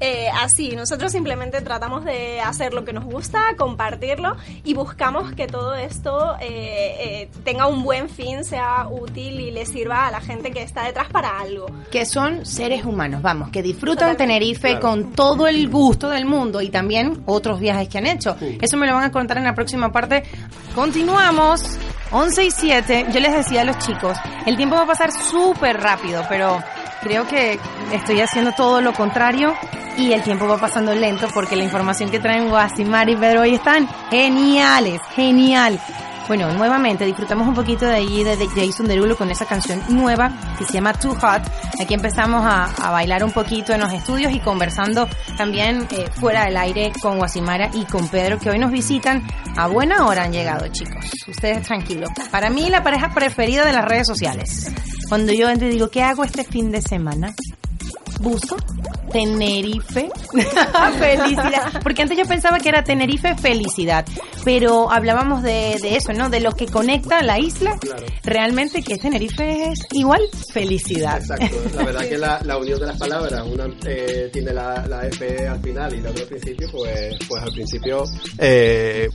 eh, 0.01 0.29
así. 0.41 0.75
Nosotros 0.77 1.13
simplemente 1.13 1.61
tratamos 1.61 2.05
de 2.05 2.41
hacer 2.41 2.73
lo 2.75 2.85
que 2.85 2.93
nos 2.93 3.05
gusta, 3.05 3.41
compartirlo 3.57 4.37
y 4.65 4.75
buscamos 4.75 5.33
que 5.33 5.47
todo 5.47 5.75
esto 5.75 6.37
eh, 6.41 6.97
eh, 7.23 7.31
tenga 7.45 7.67
un 7.67 7.83
buen 7.83 8.09
fin, 8.09 8.45
sea 8.45 8.87
útil 8.91 9.41
y 9.41 9.51
le 9.51 9.67
sirva 9.67 10.07
a 10.07 10.11
la 10.11 10.21
gente 10.21 10.51
que 10.51 10.63
está 10.63 10.85
detrás 10.85 11.09
para 11.11 11.39
algo. 11.41 11.67
que 11.91 12.07
son 12.07 12.47
seres 12.47 12.85
humanos, 12.85 13.23
vamos, 13.23 13.51
que 13.51 13.63
disfrutan 13.63 14.17
Totalmente. 14.17 14.25
Tenerife 14.25 14.69
Claro. 14.71 14.81
con 14.81 15.13
todo 15.13 15.47
el 15.47 15.69
gusto 15.69 16.09
del 16.09 16.25
mundo 16.25 16.61
y 16.61 16.71
también 16.71 17.23
otros 17.27 17.61
viajes 17.61 17.89
que 17.89 17.99
han 17.99 18.07
hecho. 18.07 18.37
Sí. 18.39 18.59
Eso 18.61 18.77
me 18.77 18.87
lo 18.87 18.95
van 18.95 19.05
a 19.05 19.13
contar 19.13 19.39
en 19.39 19.45
la 19.45 19.55
próxima 19.55 19.93
parte. 19.93 20.23
Continuamos. 20.75 21.63
11 22.13 22.45
y 22.45 22.51
7, 22.51 23.07
yo 23.13 23.21
les 23.21 23.33
decía 23.33 23.61
a 23.61 23.65
los 23.65 23.79
chicos, 23.79 24.19
el 24.45 24.57
tiempo 24.57 24.75
va 24.75 24.83
a 24.83 24.87
pasar 24.87 25.13
súper 25.13 25.81
rápido, 25.81 26.25
pero 26.29 26.61
creo 27.03 27.25
que 27.29 27.57
estoy 27.93 28.21
haciendo 28.21 28.51
todo 28.53 28.81
lo 28.81 28.93
contrario 28.93 29.55
y 30.01 30.13
el 30.13 30.23
tiempo 30.23 30.47
va 30.47 30.59
pasando 30.59 30.95
lento 30.95 31.29
porque 31.35 31.57
la 31.57 31.65
información 31.65 32.11
que 32.11 32.19
traen 32.19 32.49
Guasimar 32.49 33.09
y 33.11 33.17
Pedro 33.17 33.43
hoy 33.43 33.55
están 33.55 33.89
geniales, 34.11 35.01
genial. 35.15 35.79
Bueno, 36.27 36.53
nuevamente 36.53 37.05
disfrutamos 37.05 37.47
un 37.47 37.55
poquito 37.55 37.87
de 37.87 37.97
allí 37.97 38.23
de 38.23 38.37
Jason 38.55 38.87
Derulo 38.87 39.17
con 39.17 39.31
esa 39.31 39.47
canción 39.47 39.83
nueva 39.89 40.33
que 40.59 40.65
se 40.65 40.75
llama 40.75 40.93
Too 40.93 41.15
Hot. 41.15 41.43
Aquí 41.81 41.95
empezamos 41.95 42.45
a, 42.45 42.65
a 42.67 42.91
bailar 42.91 43.25
un 43.25 43.33
poquito 43.33 43.73
en 43.73 43.81
los 43.81 43.93
estudios 43.93 44.33
y 44.33 44.41
conversando 44.41 45.09
también 45.37 45.87
eh, 45.91 46.07
fuera 46.15 46.45
del 46.45 46.57
aire 46.57 46.93
con 47.03 47.19
Guasimara 47.19 47.71
y 47.75 47.85
con 47.85 48.09
Pedro 48.09 48.39
que 48.39 48.49
hoy 48.49 48.59
nos 48.59 48.71
visitan. 48.71 49.27
A 49.57 49.67
buena 49.67 50.07
hora 50.07 50.23
han 50.23 50.33
llegado, 50.33 50.69
chicos. 50.69 51.05
Ustedes 51.27 51.67
tranquilos. 51.67 52.11
Para 52.31 52.49
mí 52.49 52.71
la 52.71 52.83
pareja 52.83 53.11
preferida 53.11 53.65
de 53.65 53.73
las 53.73 53.85
redes 53.85 54.07
sociales. 54.07 54.73
Cuando 55.09 55.33
yo 55.33 55.51
entro 55.51 55.67
y 55.67 55.73
digo, 55.73 55.91
¿qué 55.91 56.03
hago 56.03 56.23
este 56.25 56.45
fin 56.45 56.71
de 56.71 56.81
semana? 56.81 57.35
Busco 58.21 58.57
Tenerife 59.11 60.09
felicidad. 60.99 61.81
Porque 61.83 62.03
antes 62.03 62.17
yo 62.19 62.25
pensaba 62.25 62.59
que 62.59 62.69
era 62.69 62.83
Tenerife 62.85 63.35
felicidad, 63.37 64.05
pero 64.45 64.91
hablábamos 64.91 65.43
de, 65.43 65.77
de 65.83 65.97
eso, 65.97 66.13
¿no? 66.13 66.29
De 66.31 66.41
lo 66.41 66.53
que 66.53 66.67
conecta 66.67 67.23
la 67.23 67.39
isla. 67.39 67.77
Claro. 67.81 68.05
Realmente 68.25 68.83
que 68.83 68.97
Tenerife 68.99 69.71
es 69.71 69.79
igual 69.93 70.21
felicidad. 70.53 71.19
Exacto, 71.19 71.57
la 71.77 71.85
verdad 71.85 72.09
que 72.09 72.19
la, 72.19 72.41
la 72.45 72.57
unión 72.59 72.79
de 72.81 72.87
las 72.87 72.99
palabras, 72.99 73.43
una 73.47 73.67
eh, 73.87 74.31
tiene 74.33 74.53
la, 74.53 74.87
la 74.87 75.07
F 75.07 75.47
al 75.49 75.61
final 75.61 75.95
y 75.95 76.01
la 76.01 76.11
otra 76.11 76.23
al 76.23 76.29
principio, 76.29 76.69
pues, 76.73 77.17
pues 77.29 77.43
al 77.43 77.53
principio 77.53 78.05
eh, 78.39 79.09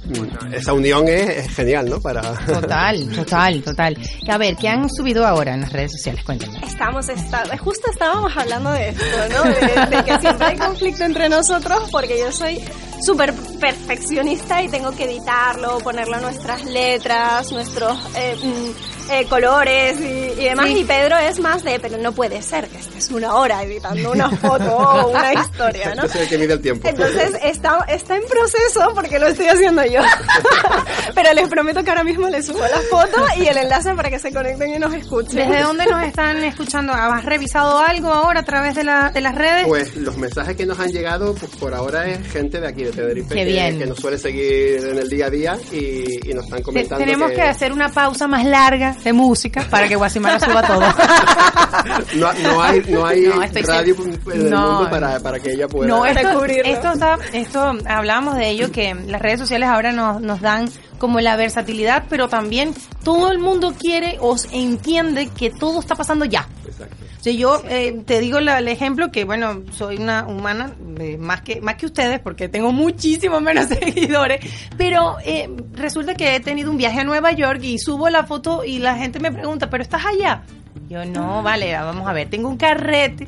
esa 0.53 0.73
unión 0.73 1.07
es, 1.07 1.29
es 1.45 1.55
genial, 1.55 1.89
¿no? 1.89 2.01
Para 2.01 2.21
Total, 2.45 3.07
total, 3.15 3.61
total. 3.63 3.97
A 4.29 4.37
ver, 4.37 4.55
¿qué 4.55 4.67
han 4.67 4.89
subido 4.89 5.25
ahora 5.25 5.53
en 5.53 5.61
las 5.61 5.71
redes 5.73 5.91
sociales? 5.93 6.23
Cuéntame. 6.23 6.59
Estamos, 6.65 7.07
esta- 7.09 7.57
justo 7.57 7.89
estábamos 7.91 8.35
hablando 8.35 8.71
de 8.71 8.89
esto, 8.89 9.03
¿no? 9.29 9.43
De, 9.43 9.84
de 9.89 10.03
que 10.03 10.19
siempre 10.19 10.47
hay 10.47 10.57
conflicto 10.57 11.03
entre 11.03 11.29
nosotros 11.29 11.89
porque 11.91 12.19
yo 12.19 12.31
soy 12.31 12.59
súper 13.05 13.33
perfeccionista 13.33 14.61
y 14.63 14.69
tengo 14.69 14.91
que 14.91 15.05
editarlo, 15.05 15.79
ponerlo 15.79 16.17
en 16.17 16.23
nuestras 16.23 16.63
letras, 16.65 17.51
nuestros 17.51 17.97
eh, 18.15 18.35
mm, 18.41 18.94
eh, 19.11 19.25
colores 19.25 19.99
y, 19.99 20.41
y 20.41 20.45
demás. 20.45 20.67
Sí. 20.67 20.79
Y 20.79 20.83
Pedro 20.83 21.17
es 21.17 21.39
más 21.39 21.63
de, 21.63 21.79
pero 21.79 21.97
no 21.97 22.11
puede 22.11 22.41
ser 22.41 22.67
que 22.67 22.77
estés 22.77 23.09
una 23.11 23.35
hora 23.35 23.63
editando 23.63 24.11
una 24.11 24.29
foto 24.29 24.75
o 24.77 25.09
una 25.11 25.33
historia, 25.33 25.87
¿no? 25.87 26.03
Entonces 26.03 26.21
el 26.21 26.29
que 26.29 26.37
mide 26.37 26.53
el 26.53 26.61
tiempo. 26.61 26.87
Entonces 26.87 27.37
está, 27.43 27.85
está 27.87 28.15
en 28.15 28.23
proceso 28.25 28.91
porque 28.93 29.19
lo 29.19 29.27
estoy 29.27 29.47
haciendo 29.47 29.83
yo. 29.85 30.01
Pero 31.15 31.33
les 31.33 31.47
prometo 31.47 31.83
que 31.83 31.89
ahora 31.89 32.03
mismo 32.03 32.27
les 32.29 32.45
subo 32.45 32.59
la 32.59 32.79
foto 32.89 33.25
y 33.37 33.47
el 33.47 33.57
enlace 33.57 33.93
para 33.93 34.09
que 34.09 34.19
se 34.19 34.31
conecten 34.33 34.73
y 34.73 34.79
nos 34.79 34.93
escuchen. 34.93 35.35
¿Desde 35.35 35.61
dónde 35.63 35.85
nos 35.85 36.03
están 36.03 36.43
escuchando? 36.43 36.93
¿Has 36.93 37.23
revisado 37.25 37.79
algo 37.79 38.11
ahora 38.11 38.41
a 38.41 38.45
través 38.45 38.75
de, 38.75 38.83
la, 38.83 39.11
de 39.11 39.21
las 39.21 39.35
redes? 39.35 39.65
Pues 39.67 39.95
los 39.95 40.17
mensajes 40.17 40.55
que 40.55 40.65
nos 40.65 40.79
han 40.79 40.89
llegado, 40.89 41.33
pues 41.35 41.51
por 41.55 41.73
ahora 41.73 42.07
es 42.07 42.27
gente 42.31 42.59
de 42.59 42.67
aquí, 42.67 42.83
de 42.83 42.91
Tenerife, 42.91 43.29
Qué 43.29 43.35
que, 43.35 43.45
bien. 43.45 43.79
que 43.79 43.85
nos 43.85 43.99
suele 43.99 44.17
seguir 44.17 44.85
en 44.85 44.97
el 44.97 45.09
día 45.09 45.27
a 45.27 45.29
día 45.29 45.57
y, 45.71 46.29
y 46.29 46.33
nos 46.33 46.45
están 46.45 46.61
comentando 46.61 47.03
tenemos 47.03 47.31
que... 47.31 47.41
hacer 47.41 47.71
una 47.71 47.89
pausa 47.89 48.27
más 48.27 48.45
larga 48.45 48.94
de 49.03 49.13
música 49.13 49.65
para 49.69 49.87
que 49.87 49.95
Guasimara 49.95 50.39
suba 50.39 50.61
todo. 50.63 50.81
no, 52.15 52.33
no 52.33 52.61
hay, 52.61 52.81
no 52.87 53.05
hay 53.05 53.25
No, 53.25 53.41
radio 53.61 53.95
mundo 53.95 54.89
para, 54.89 55.19
para 55.19 55.39
que 55.39 55.51
ella 55.51 55.67
pueda... 55.67 55.87
No, 55.87 56.05
esto, 56.05 56.33
cubrirlo. 56.33 56.71
esto, 56.71 56.91
está, 56.93 57.17
esto 57.33 57.73
hablábamos 57.85 58.35
de 58.35 58.49
ello, 58.49 58.71
que 58.71 58.93
las 58.93 59.21
redes 59.21 59.39
sociales 59.39 59.69
ahora 59.69 59.91
nos, 59.91 60.21
nos 60.21 60.41
dan 60.41 60.69
como 60.97 61.19
la 61.19 61.35
versatilidad, 61.35 62.05
pero 62.09 62.27
también 62.27 62.73
todo 63.03 63.31
el 63.31 63.39
mundo 63.39 63.73
quiere 63.77 64.17
o 64.21 64.35
entiende 64.51 65.29
que 65.29 65.51
todo 65.51 65.79
está 65.79 65.95
pasando 65.95 66.25
ya. 66.25 66.47
Exacto. 66.65 67.04
Sea, 67.25 67.33
yo 67.33 67.63
eh, 67.67 68.03
te 68.05 68.19
digo 68.19 68.39
la- 68.39 68.59
el 68.59 68.67
ejemplo 68.67 69.11
que, 69.11 69.23
bueno, 69.23 69.63
soy 69.71 69.97
una 69.97 70.27
humana 70.27 70.75
eh, 70.99 71.17
más 71.17 71.41
que 71.41 71.59
más 71.59 71.73
que 71.73 71.87
ustedes 71.87 72.19
porque 72.19 72.49
tengo 72.49 72.71
muchísimo 72.71 73.41
menos 73.41 73.65
seguidores, 73.69 74.41
pero 74.77 75.17
eh, 75.25 75.49
resulta 75.73 76.13
que 76.13 76.35
he 76.35 76.39
tenido 76.39 76.69
un 76.69 76.77
viaje 76.77 76.99
a 76.99 77.03
Nueva 77.03 77.31
York 77.31 77.61
y 77.63 77.79
subo 77.79 78.09
la 78.09 78.25
foto 78.25 78.63
y 78.63 78.77
la 78.77 78.95
gente 78.95 79.19
me 79.19 79.31
pregunta, 79.31 79.71
¿pero 79.71 79.81
estás 79.81 80.03
allá? 80.05 80.43
Yo, 80.87 81.03
no, 81.03 81.41
vale, 81.41 81.73
vamos 81.73 82.07
a 82.07 82.13
ver, 82.13 82.29
tengo 82.29 82.47
un 82.47 82.57
carrete 82.57 83.27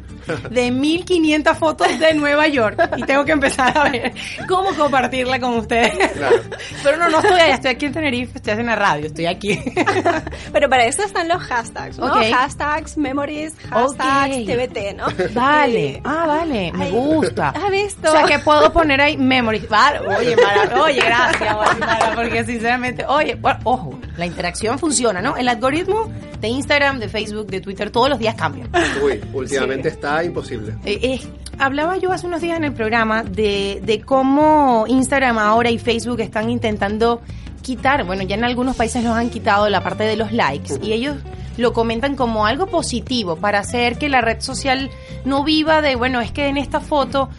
de 0.52 0.70
1500 0.70 1.58
fotos 1.58 2.00
de 2.00 2.14
Nueva 2.14 2.48
York 2.48 2.80
y 2.98 3.04
tengo 3.04 3.26
que 3.26 3.32
empezar 3.32 3.76
a 3.76 3.90
ver 3.90 4.14
cómo 4.48 4.70
compartirla 4.76 5.40
con 5.40 5.56
ustedes. 5.58 6.12
Claro. 6.12 6.36
Pero 6.84 6.98
no, 6.98 7.10
no 7.10 7.20
estoy 7.20 7.40
allá, 7.40 7.56
estoy 7.56 7.72
aquí 7.72 7.86
en 7.88 7.94
Tenerife, 7.94 8.34
estoy 8.38 8.52
haciendo 8.52 8.72
la 8.74 8.76
radio, 8.78 9.08
estoy 9.08 9.26
aquí. 9.26 9.60
Pero 10.54 10.70
para 10.70 10.86
eso 10.86 11.04
están 11.04 11.28
los 11.28 11.42
hashtags, 11.42 11.98
¿no? 11.98 12.08
Hashtags, 12.14 12.96
memories, 12.98 13.56
hashtags, 13.70 14.36
Ok. 14.38 14.46
TBT, 14.46 14.94
¿no? 14.96 15.06
Vale, 15.34 15.80
Y- 15.82 16.02
ah, 16.04 16.26
vale, 16.28 16.72
me 16.74 16.86
Ay, 16.86 16.92
gusta. 16.92 17.50
¿Has 17.56 17.72
visto? 17.72 18.08
O 18.10 18.12
sea, 18.12 18.24
que 18.26 18.38
puedo 18.40 18.72
poner 18.72 19.02
ahí 19.02 19.18
memories. 19.18 19.68
Vale, 19.68 20.00
oye, 20.00 20.36
Mara, 20.36 20.82
oye, 20.84 21.00
gracias, 21.02 21.56
oye, 21.56 21.80
Mara, 21.80 22.12
porque 22.14 22.44
sinceramente, 22.46 23.04
oye, 23.08 23.34
bueno, 23.36 23.60
ojo, 23.64 24.00
la 24.18 24.26
interacción 24.26 24.80
funciona, 24.80 25.22
¿no? 25.22 25.38
El 25.38 25.48
algoritmo 25.48 26.12
de 26.40 26.48
Instagram, 26.48 27.00
de 27.00 27.10
Facebook, 27.10 27.48
de 27.48 27.62
Twitter, 27.62 27.90
todos 27.90 28.10
los 28.10 28.20
días 28.20 28.36
cambia. 28.36 28.68
Uy, 29.04 29.22
últimamente 29.34 29.90
está 29.90 30.24
imposible. 30.24 30.76
Eh, 30.86 31.00
eh, 31.02 31.22
hablaba 31.58 31.98
yo 31.98 32.12
hace 32.12 32.28
unos 32.28 32.42
días 32.42 32.58
en 32.58 32.64
el 32.64 32.74
programa 32.74 33.24
de, 33.24 33.82
de 33.84 34.02
cómo 34.02 34.86
Instagram 34.88 35.38
ahora 35.38 35.70
y 35.70 35.78
Facebook 35.78 36.20
están 36.20 36.50
intentando 36.50 37.22
quitar, 37.62 38.06
bueno, 38.06 38.24
ya 38.24 38.36
en 38.36 38.44
algunos 38.44 38.76
países 38.76 39.04
los 39.04 39.14
han 39.14 39.30
quitado 39.30 39.68
la 39.70 39.84
parte 39.84 40.04
de 40.04 40.16
los 40.16 40.32
likes 40.32 40.76
y 40.82 40.94
ellos 40.94 41.18
lo 41.58 41.74
comentan 41.74 42.16
como 42.16 42.46
algo 42.46 42.68
positivo 42.68 43.36
para 43.36 43.60
hacer 43.60 43.98
que 43.98 44.10
la 44.10 44.22
red 44.22 44.40
social 44.40 44.90
no 45.26 45.44
viva 45.44 45.82
de, 45.82 45.96
bueno, 45.96 46.22
es 46.22 46.32
que 46.32 46.48
en 46.48 46.58
esta 46.58 46.80
foto 46.80 47.30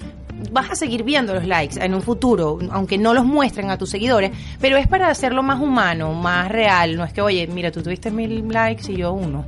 vas 0.51 0.71
a 0.71 0.75
seguir 0.75 1.03
viendo 1.03 1.35
los 1.35 1.45
likes 1.47 1.79
en 1.83 1.95
un 1.95 2.03
futuro, 2.03 2.59
aunque 2.71 2.99
no 2.99 3.15
los 3.15 3.25
muestren 3.25 3.71
a 3.71 3.79
tus 3.79 3.91
seguidores, 3.91 4.31
pero 4.61 4.77
es 4.77 4.87
para 4.87 5.09
hacerlo 5.09 5.43
más 5.43 5.61
humano, 5.61 6.13
más 6.15 6.49
real, 6.51 6.97
no 6.97 7.05
es 7.05 7.13
que, 7.13 7.21
oye, 7.21 7.47
mira, 7.47 7.71
tú 7.71 7.83
tuviste 7.83 8.11
mil 8.11 8.47
likes 8.49 8.91
y 8.93 8.97
yo 8.97 9.13
uno. 9.13 9.47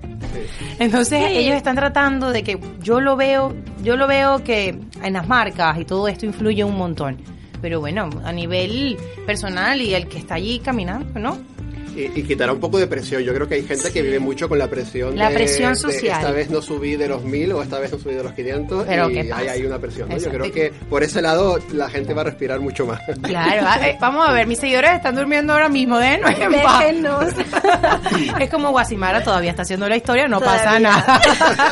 Entonces 0.79 1.23
Sí. 1.29 1.37
ellos 1.39 1.57
están 1.57 1.77
tratando 1.77 2.31
de 2.31 2.43
que 2.43 2.59
yo 2.83 3.01
lo 3.01 3.17
veo, 3.17 3.55
yo 3.83 3.97
lo 3.97 4.07
veo 4.07 4.43
que 4.45 4.79
en 5.03 5.13
las 5.13 5.27
marcas 5.29 5.79
y 5.79 5.85
todo 5.85 6.09
esto 6.09 6.27
influye 6.27 6.65
un 6.65 6.77
montón. 6.77 7.19
Pero 7.61 7.81
bueno, 7.81 8.09
a 8.25 8.33
nivel 8.33 8.97
personal 9.27 9.83
y 9.83 9.95
el 9.95 10.09
que 10.09 10.19
está 10.19 10.37
allí 10.37 10.61
caminando, 10.61 11.19
¿no? 11.21 11.37
Y, 11.97 12.21
y 12.21 12.23
quitará 12.23 12.53
un 12.53 12.61
poco 12.61 12.79
de 12.79 12.87
presión. 12.87 13.23
Yo 13.23 13.35
creo 13.35 13.49
que 13.49 13.57
hay 13.57 13.63
gente 13.65 13.93
que 13.93 14.03
vive 14.03 14.19
mucho 14.19 14.49
con 14.49 14.59
la 14.59 14.69
presión. 14.69 15.17
La 15.17 15.29
de- 15.29 15.35
presión 15.35 15.73
de 15.75 15.79
social. 15.81 16.21
esta 16.21 16.31
vez 16.33 16.51
no 16.51 16.63
subí 16.63 16.97
de 16.97 17.09
los 17.09 17.23
mil 17.25 17.53
o 17.53 17.63
esta 17.63 17.79
vez 17.79 17.93
no 17.93 17.99
subí 17.99 18.15
de 18.15 18.23
los 18.23 18.33
500. 18.33 18.87
Pero 18.87 19.11
y 19.11 19.13
¿qué 19.15 19.21
hay, 19.21 19.29
pasa? 19.29 19.51
hay 19.53 19.67
una 19.67 19.79
presión. 19.79 20.09
¿no? 20.09 20.19
Yo 20.19 20.31
creo 20.31 20.53
que 20.53 20.73
por 20.89 21.03
ese 21.03 21.23
lado 21.23 21.59
la 21.73 21.89
gente 21.91 22.15
va 22.15 22.23
a 22.23 22.25
respirar 22.25 22.61
mucho 22.61 22.87
más. 22.87 23.01
Claro, 23.23 23.63
ah, 23.67 23.89
eh, 23.89 23.97
vamos 24.01 24.29
a 24.29 24.33
ver, 24.33 24.47
mis 24.47 24.59
seguidores 24.59 24.93
están 24.93 25.15
durmiendo 25.15 25.53
ahora 25.53 25.69
mismo, 25.69 26.01
¿eh? 26.01 26.21
No 27.01 27.21
es 28.41 28.51
como 28.51 28.71
Guasimara 28.71 29.23
todavía 29.23 29.51
está 29.51 29.63
haciendo 29.63 29.89
la 29.89 29.97
historia, 29.97 30.29
no 30.29 30.41
pasa 30.41 30.79
nada. 30.79 31.21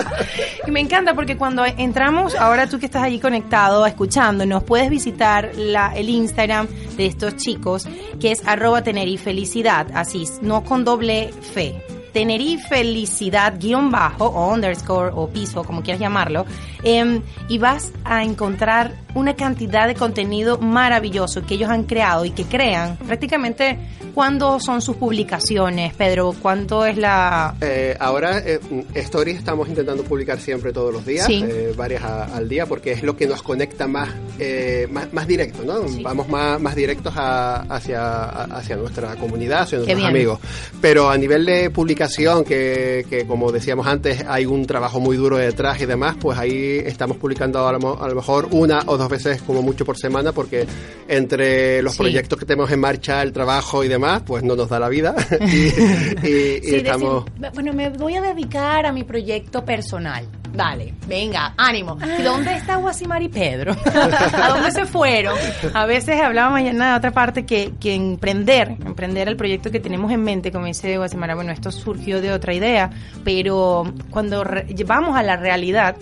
y 0.66 0.70
me 0.70 0.80
encanta 0.80 1.14
porque 1.14 1.37
cuando 1.37 1.64
entramos, 1.64 2.34
ahora 2.34 2.66
tú 2.68 2.78
que 2.78 2.87
estás 2.87 3.02
allí 3.02 3.18
conectado, 3.18 3.87
escuchándonos, 3.87 4.64
puedes 4.64 4.90
visitar 4.90 5.50
la, 5.56 5.92
el 5.94 6.08
Instagram 6.08 6.66
de 6.96 7.06
estos 7.06 7.37
chicos, 7.37 7.87
que 8.20 8.32
es 8.32 8.42
arroba 8.46 8.82
Felicidad, 8.82 9.87
así, 9.94 10.07
no 10.42 10.64
con 10.64 10.84
doble 10.84 11.30
fe. 11.52 11.82
Tenerife 12.12 12.68
Felicidad 12.68 13.54
guion 13.58 13.90
bajo 13.90 14.26
o 14.26 14.52
underscore 14.52 15.12
o 15.14 15.28
piso, 15.28 15.62
como 15.64 15.82
quieras 15.82 16.00
llamarlo. 16.00 16.46
Em, 16.82 17.23
y 17.49 17.58
vas 17.58 17.92
a 18.04 18.23
encontrar 18.25 18.94
una 19.14 19.35
cantidad 19.35 19.88
de 19.88 19.94
contenido 19.94 20.58
maravilloso 20.58 21.44
que 21.44 21.54
ellos 21.54 21.70
han 21.70 21.85
creado 21.85 22.25
y 22.25 22.30
que 22.30 22.44
crean. 22.44 22.97
Prácticamente, 22.99 23.78
¿cuándo 24.14 24.61
son 24.61 24.80
sus 24.80 24.94
publicaciones, 24.97 25.92
Pedro? 25.94 26.35
¿Cuánto 26.40 26.85
es 26.87 26.97
la...? 26.97 27.54
Eh, 27.61 27.97
ahora, 27.99 28.38
eh, 28.38 28.61
Stories 28.94 29.38
estamos 29.38 29.68
intentando 29.68 30.04
publicar 30.04 30.38
siempre 30.38 30.73
todos 30.73 30.92
los 30.92 31.04
días, 31.04 31.26
Sí. 31.26 31.44
eh, 31.44 31.73
varias 31.76 32.04
a- 32.04 32.25
al 32.37 32.49
día, 32.49 32.66
porque 32.66 32.92
es 32.92 33.02
lo 33.02 33.16
que 33.16 33.26
nos 33.26 33.42
conecta 33.42 33.88
más, 33.88 34.11
eh, 34.38 34.87
más, 34.90 35.12
más 35.12 35.26
directo, 35.26 35.64
¿no? 35.64 35.88
Sí. 35.88 36.02
Vamos 36.02 36.28
más, 36.28 36.61
más 36.61 36.76
directos 36.76 37.12
a- 37.16 37.62
hacia, 37.62 38.25
hacia 38.25 38.76
nuestra 38.76 39.16
comunidad, 39.16 39.62
hacia 39.62 39.78
nuestros 39.78 40.04
amigos. 40.04 40.38
Pero 40.80 41.11
a 41.11 41.16
nivel 41.18 41.44
de 41.44 41.70
publicación, 41.70 42.44
que, 42.44 43.04
que 43.11 43.26
como 43.26 43.50
decíamos 43.50 43.87
antes, 43.87 44.25
hay 44.28 44.47
un 44.47 44.64
trabajo 44.66 45.00
muy 45.00 45.16
duro 45.16 45.38
detrás 45.38 45.80
y 45.80 45.87
demás, 45.87 46.16
pues 46.20 46.38
ahí 46.38 46.67
estamos 46.76 47.16
publicando 47.16 47.66
a 47.66 47.72
lo, 47.72 48.02
a 48.02 48.08
lo 48.08 48.14
mejor 48.14 48.48
una 48.52 48.80
o 48.87 48.96
dos 48.96 49.08
veces 49.08 49.42
como 49.42 49.62
mucho 49.62 49.84
por 49.84 49.96
semana, 49.96 50.32
porque 50.32 50.66
entre 51.08 51.82
los 51.82 51.92
Sí. 51.94 51.98
proyectos 51.98 52.38
que 52.38 52.44
tenemos 52.46 52.70
en 52.70 52.80
marcha, 52.80 53.22
el 53.22 53.32
trabajo 53.32 53.82
y 53.84 53.88
demás, 53.88 54.22
pues 54.26 54.42
no 54.42 54.54
nos 54.56 54.68
da 54.68 54.78
la 54.78 54.88
vida. 54.88 55.14
y, 55.40 55.44
y- 55.46 56.60
y 56.62 56.68
Sí, 56.68 56.76
estamos... 56.76 57.25
decir, 57.25 57.50
bueno, 57.54 57.72
me 57.72 57.88
voy 57.90 58.14
a 58.16 58.20
dedicar 58.22 58.87
a 58.87 58.92
mi 58.92 59.04
proyecto 59.04 59.64
personal. 59.64 60.26
Dale, 60.52 60.94
venga, 61.06 61.52
ánimo. 61.58 61.98
¿Y 62.18 62.22
dónde 62.22 62.54
está 62.56 62.76
Guasimar 62.76 63.22
y 63.22 63.28
Pedro? 63.28 63.76
¿A 63.84 64.48
dónde 64.48 64.70
se 64.72 64.87
fueron? 64.87 65.37
A 65.75 65.84
veces 65.87 66.20
hablaba 66.20 66.50
mañana 66.50 66.92
de 66.92 66.96
otra 66.98 67.10
parte 67.12 67.44
que, 67.44 67.75
que 67.78 67.94
emprender, 67.94 68.70
emprender 68.84 69.28
el 69.28 69.37
proyecto 69.37 69.70
que 69.70 69.78
tenemos 69.78 70.10
en 70.10 70.22
mente, 70.22 70.50
como 70.50 70.64
dice 70.66 70.96
Guasimara, 70.96 71.34
bueno, 71.34 71.52
esto 71.52 71.70
surgió 71.70 72.20
de 72.22 72.32
otra 72.32 72.54
idea, 72.54 72.90
pero 73.25 73.84
cuando 74.10 74.42
vamos 74.87 75.16
a 75.16 75.22
la 75.22 75.37
realidad, 75.37 75.96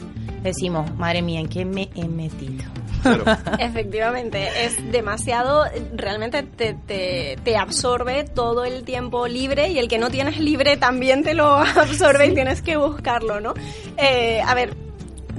decimos, 0.46 0.94
madre 0.96 1.22
mía, 1.22 1.40
¿en 1.40 1.48
qué 1.48 1.64
me 1.64 1.90
he 1.94 2.08
metido? 2.08 2.64
Claro. 3.02 3.24
Efectivamente, 3.58 4.48
es 4.64 4.90
demasiado, 4.90 5.64
realmente 5.94 6.42
te, 6.42 6.74
te, 6.74 7.36
te 7.44 7.56
absorbe 7.56 8.24
todo 8.24 8.64
el 8.64 8.84
tiempo 8.84 9.28
libre 9.28 9.68
y 9.68 9.78
el 9.78 9.88
que 9.88 9.98
no 9.98 10.10
tienes 10.10 10.38
libre 10.38 10.76
también 10.76 11.22
te 11.22 11.34
lo 11.34 11.46
absorbe 11.56 12.26
y 12.26 12.34
tienes 12.34 12.62
que 12.62 12.76
buscarlo, 12.76 13.40
¿no? 13.40 13.54
Eh, 13.96 14.40
a 14.44 14.54
ver, 14.54 14.85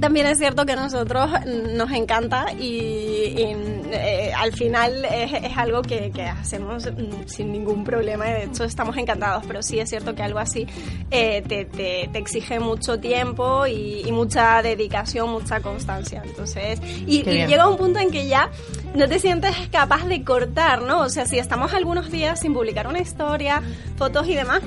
también 0.00 0.26
es 0.26 0.38
cierto 0.38 0.64
que 0.64 0.72
a 0.72 0.76
nosotros 0.76 1.30
nos 1.74 1.90
encanta 1.92 2.46
y, 2.58 2.64
y, 2.64 3.56
eh, 3.90 4.32
al 4.36 4.52
final 4.52 5.04
es, 5.04 5.32
es 5.32 5.56
algo 5.56 5.82
que, 5.82 6.10
que 6.10 6.22
hacemos 6.22 6.86
mm, 6.86 7.26
sin 7.26 7.52
ningún 7.52 7.84
problema 7.84 8.28
y 8.28 8.32
de 8.32 8.44
hecho 8.44 8.64
estamos 8.64 8.96
encantados, 8.96 9.44
pero 9.46 9.62
sí 9.62 9.78
es 9.78 9.88
cierto 9.88 10.14
que 10.14 10.22
algo 10.22 10.38
así 10.38 10.66
eh, 11.10 11.42
te, 11.46 11.64
te, 11.64 12.08
te 12.12 12.18
exige 12.18 12.60
mucho 12.60 12.98
tiempo 13.00 13.66
y, 13.66 14.02
y 14.06 14.12
mucha 14.12 14.62
dedicación, 14.62 15.30
mucha 15.30 15.60
constancia. 15.60 16.22
Entonces, 16.24 16.80
y, 17.06 17.22
llega 17.22 17.68
un 17.68 17.76
punto 17.76 17.98
en 17.98 18.10
que 18.10 18.26
ya 18.26 18.50
no 18.94 19.08
te 19.08 19.18
sientes 19.18 19.54
capaz 19.70 20.06
de 20.06 20.22
cortar, 20.24 20.82
¿no? 20.82 21.00
O 21.00 21.08
sea, 21.08 21.26
si 21.26 21.38
estamos 21.38 21.72
algunos 21.74 22.10
días 22.10 22.40
sin 22.40 22.54
publicar 22.54 22.86
una 22.86 23.00
historia, 23.00 23.62
fotos 23.96 24.26
y 24.28 24.34
demás, 24.34 24.62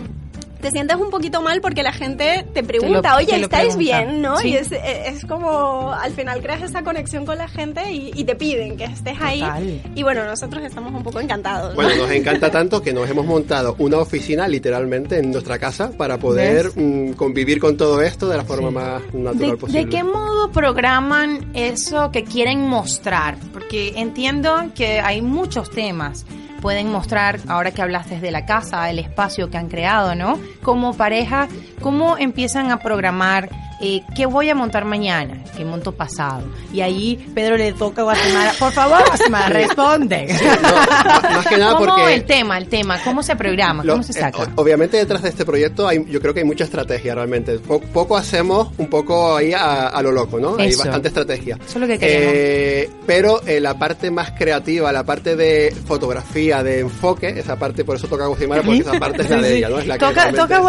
te 0.61 0.71
sientes 0.71 0.97
un 0.97 1.09
poquito 1.09 1.41
mal 1.41 1.59
porque 1.61 1.83
la 1.83 1.91
gente 1.91 2.45
te 2.53 2.63
pregunta, 2.63 3.11
lo- 3.11 3.17
oye, 3.17 3.27
te 3.27 3.37
lo 3.39 3.43
¿estáis 3.45 3.75
pregunta. 3.75 3.99
bien? 4.05 4.21
¿no? 4.21 4.37
Sí. 4.37 4.49
Y 4.49 4.55
es, 4.55 4.71
es 4.71 5.25
como, 5.25 5.91
al 5.91 6.11
final 6.13 6.41
creas 6.41 6.61
esa 6.61 6.83
conexión 6.83 7.25
con 7.25 7.37
la 7.37 7.47
gente 7.47 7.91
y, 7.91 8.11
y 8.15 8.23
te 8.23 8.35
piden 8.35 8.77
que 8.77 8.85
estés 8.85 9.17
ahí. 9.19 9.39
Total. 9.41 9.81
Y 9.95 10.03
bueno, 10.03 10.23
nosotros 10.25 10.63
estamos 10.63 10.93
un 10.93 11.03
poco 11.03 11.19
encantados. 11.19 11.69
¿no? 11.69 11.75
Bueno, 11.75 11.95
nos 12.03 12.11
encanta 12.11 12.49
tanto 12.51 12.81
que 12.81 12.93
nos 12.93 13.09
hemos 13.09 13.25
montado 13.25 13.75
una 13.79 13.97
oficina 13.97 14.47
literalmente 14.47 15.17
en 15.17 15.31
nuestra 15.31 15.57
casa 15.59 15.91
para 15.97 16.17
poder 16.17 16.71
mm, 16.75 17.13
convivir 17.13 17.59
con 17.59 17.75
todo 17.77 18.01
esto 18.01 18.29
de 18.29 18.37
la 18.37 18.43
forma 18.45 18.71
más 18.71 19.01
natural 19.13 19.51
¿De, 19.51 19.57
posible. 19.57 19.83
de 19.85 19.89
qué 19.89 20.03
modo 20.03 20.51
programan 20.51 21.51
eso 21.53 22.11
que 22.11 22.23
quieren 22.23 22.61
mostrar? 22.67 23.35
Porque 23.51 23.93
entiendo 23.95 24.55
que 24.75 24.99
hay 24.99 25.21
muchos 25.21 25.69
temas. 25.71 26.25
Pueden 26.61 26.91
mostrar, 26.91 27.39
ahora 27.47 27.71
que 27.71 27.81
hablaste 27.81 28.19
de 28.19 28.31
la 28.31 28.45
casa, 28.45 28.89
el 28.89 28.99
espacio 28.99 29.49
que 29.49 29.57
han 29.57 29.67
creado, 29.67 30.13
¿no? 30.13 30.39
Como 30.61 30.95
pareja, 30.95 31.47
¿cómo 31.81 32.17
empiezan 32.19 32.71
a 32.71 32.79
programar 32.79 33.49
eh, 33.81 34.03
qué 34.15 34.25
voy 34.25 34.49
a 34.49 34.55
montar 34.55 34.85
mañana? 34.85 35.35
¿Qué 35.57 35.65
monto 35.65 35.91
pasado? 35.91 36.43
Y 36.73 36.81
ahí 36.81 37.17
Pedro 37.33 37.57
le 37.57 37.73
toca 37.73 38.01
a 38.01 38.05
Guatemala. 38.05 38.53
Por 38.59 38.71
favor, 38.71 39.03
Guatemala, 39.07 39.49
responde. 39.49 40.27
No, 40.27 41.29
más 41.35 41.47
que 41.47 41.57
nada 41.57 41.73
¿Cómo 41.73 41.85
porque 41.85 42.13
el 42.13 42.23
tema, 42.25 42.57
el 42.57 42.67
tema? 42.67 42.99
¿Cómo 43.03 43.23
se 43.23 43.35
programa? 43.35 43.83
Lo- 43.83 43.93
¿Cómo 43.93 44.03
se 44.03 44.11
eh, 44.11 44.21
saca? 44.21 44.47
obviamente 44.55 44.97
detrás 44.97 45.21
de 45.21 45.29
este 45.29 45.45
proyecto 45.45 45.87
hay, 45.87 46.05
yo 46.09 46.21
creo 46.21 46.33
que 46.33 46.41
hay 46.41 46.45
mucha 46.45 46.63
estrategia 46.63 47.15
realmente. 47.15 47.59
Po- 47.59 47.79
poco 47.81 48.15
hacemos, 48.17 48.69
un 48.77 48.87
poco 48.87 49.35
ahí 49.37 49.53
a, 49.53 49.87
a 49.87 50.01
lo 50.01 50.11
loco, 50.11 50.39
¿no? 50.39 50.55
Hay 50.57 50.75
bastante 50.75 51.07
estrategia. 51.07 51.55
Eso 51.55 51.65
es 51.75 51.81
lo 51.81 51.87
que 51.87 51.97
queremos. 51.99 52.33
Eh, 52.35 52.89
pero 53.05 53.41
eh, 53.45 53.59
la 53.59 53.77
parte 53.77 54.11
más 54.11 54.31
creativa, 54.31 54.91
la 54.91 55.03
parte 55.03 55.35
de 55.35 55.75
fotografía, 55.85 56.63
de 56.63 56.79
enfoque, 56.79 57.29
esa 57.37 57.55
parte, 57.57 57.83
por 57.83 57.95
eso 57.95 58.07
toca 58.07 58.25
Guasimara, 58.27 58.61
porque 58.63 58.79
esa 58.79 58.99
parte 58.99 59.21
es 59.23 59.29
la 59.29 59.37
de 59.41 59.57
ella, 59.57 59.69
¿no? 59.69 59.79
Es 59.79 59.87
la 59.87 59.95
que 59.95 59.99
toca 59.99 60.13
realmente 60.13 60.41
toca 60.41 60.59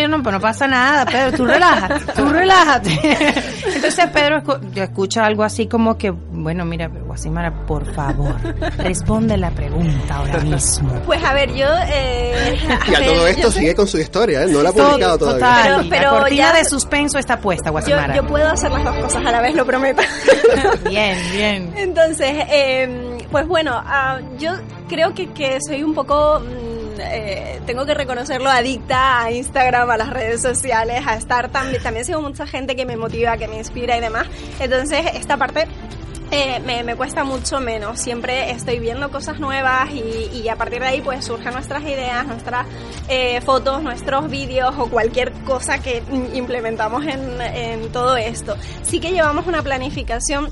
yo 0.00 0.08
no, 0.08 0.18
no 0.18 0.40
pasa 0.40 0.66
nada, 0.66 1.04
Pedro, 1.06 1.36
tú 1.36 1.44
relájate, 1.46 2.12
tú 2.12 2.28
relájate. 2.64 3.42
Entonces 3.74 4.06
Pedro 4.12 4.38
escu- 4.42 4.72
yo 4.72 4.82
escucho 4.84 5.22
algo 5.22 5.42
así 5.44 5.66
como 5.66 5.96
que, 5.98 6.10
bueno, 6.10 6.64
mira, 6.64 6.88
Guasimara, 6.88 7.52
por 7.66 7.92
favor, 7.94 8.34
responde 8.78 9.36
la 9.36 9.50
pregunta 9.50 10.16
ahora 10.16 10.38
mismo. 10.40 10.92
Pues 11.06 11.22
a 11.24 11.32
ver, 11.34 11.52
yo... 11.54 11.66
Eh, 11.88 12.58
Y 12.88 12.94
a 12.94 12.98
ver, 12.98 13.06
todo 13.08 13.16
yo 13.16 13.26
esto 13.26 13.50
sé- 13.50 13.58
sigue 13.60 13.74
con 13.74 13.86
su 13.86 13.98
historia, 13.98 14.42
¿eh? 14.44 14.46
No 14.48 14.62
la 14.62 14.70
ha 14.70 14.72
Todo- 14.72 14.90
publicado 14.90 15.18
todavía. 15.18 15.40
total, 15.46 15.86
Pero- 15.90 16.12
la 16.12 16.18
cortina 16.20 16.52
ya- 16.52 16.58
de 16.58 16.64
suspenso 16.64 17.18
está 17.18 17.38
puesta, 17.40 17.70
Guasimara. 17.70 18.14
yo 18.14 18.26
puedo 18.26 18.48
hacer 18.48 18.70
las 18.70 18.84
dos 18.84 18.96
cosas 18.96 19.26
a 19.26 19.30
la 19.32 19.40
vez, 19.40 19.54
lo 19.54 19.64
prometo. 19.66 20.02
Bien, 20.88 21.16
bien. 21.32 21.72
Entonces, 21.76 22.30
eh, 22.50 23.18
pues 23.30 23.46
bueno, 23.46 23.72
ah, 23.74 24.18
yo 24.38 24.52
creo 24.88 25.14
que, 25.14 25.30
que 25.30 25.58
soy 25.66 25.82
un 25.82 25.94
poco, 25.94 26.40
mm, 26.40 26.61
eh, 27.00 27.60
tengo 27.66 27.86
que 27.86 27.94
reconocerlo, 27.94 28.50
adicta 28.50 29.22
a 29.22 29.30
Instagram, 29.30 29.90
a 29.90 29.96
las 29.96 30.10
redes 30.10 30.42
sociales, 30.42 31.02
a 31.06 31.14
estar 31.16 31.50
también, 31.50 31.82
también 31.82 32.04
sigo 32.04 32.20
mucha 32.20 32.46
gente 32.46 32.76
que 32.76 32.86
me 32.86 32.96
motiva, 32.96 33.36
que 33.36 33.48
me 33.48 33.56
inspira 33.56 33.96
y 33.96 34.00
demás. 34.00 34.26
Entonces, 34.60 35.04
esta 35.14 35.36
parte... 35.36 35.66
eh, 36.32 36.60
me, 36.64 36.82
me 36.82 36.96
cuesta 36.96 37.24
mucho 37.24 37.60
menos, 37.60 38.00
siempre 38.00 38.50
estoy 38.50 38.78
viendo 38.78 39.10
cosas 39.10 39.38
nuevas 39.38 39.90
y, 39.92 40.48
a 40.48 40.56
partir 40.56 40.80
de 40.80 40.86
ahí 40.86 41.00
pues 41.02 41.24
surgen 41.26 41.52
nuestras 41.52 41.82
ideas, 41.82 42.26
nuestras 42.26 42.66
eh, 43.08 43.40
fotos, 43.42 43.82
nuestros 43.82 44.30
vídeos 44.30 44.74
o 44.78 44.88
cualquier 44.88 45.32
cosa 45.44 45.82
que 45.82 46.02
implementamos 46.32 47.04
en, 47.04 47.40
en 47.40 47.92
todo 47.92 48.16
esto. 48.16 48.56
Sí 48.82 48.98
que 48.98 49.10
llevamos 49.10 49.46
una 49.46 49.62
planificación 49.62 50.48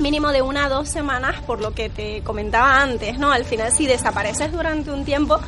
mínimo 0.00 0.32
de 0.32 0.42
una 0.42 0.64
a 0.64 0.68
dos 0.68 0.88
semanas, 0.88 1.40
por 1.42 1.60
lo 1.60 1.72
que 1.72 1.88
te 1.88 2.22
comentaba 2.22 2.80
antes, 2.80 3.18
¿no? 3.18 3.30
Al 3.30 3.44
final, 3.44 3.70
si 3.72 3.86
desapareces 3.86 4.50
durante 4.50 4.90
un 4.90 5.04
tiempo, 5.04 5.38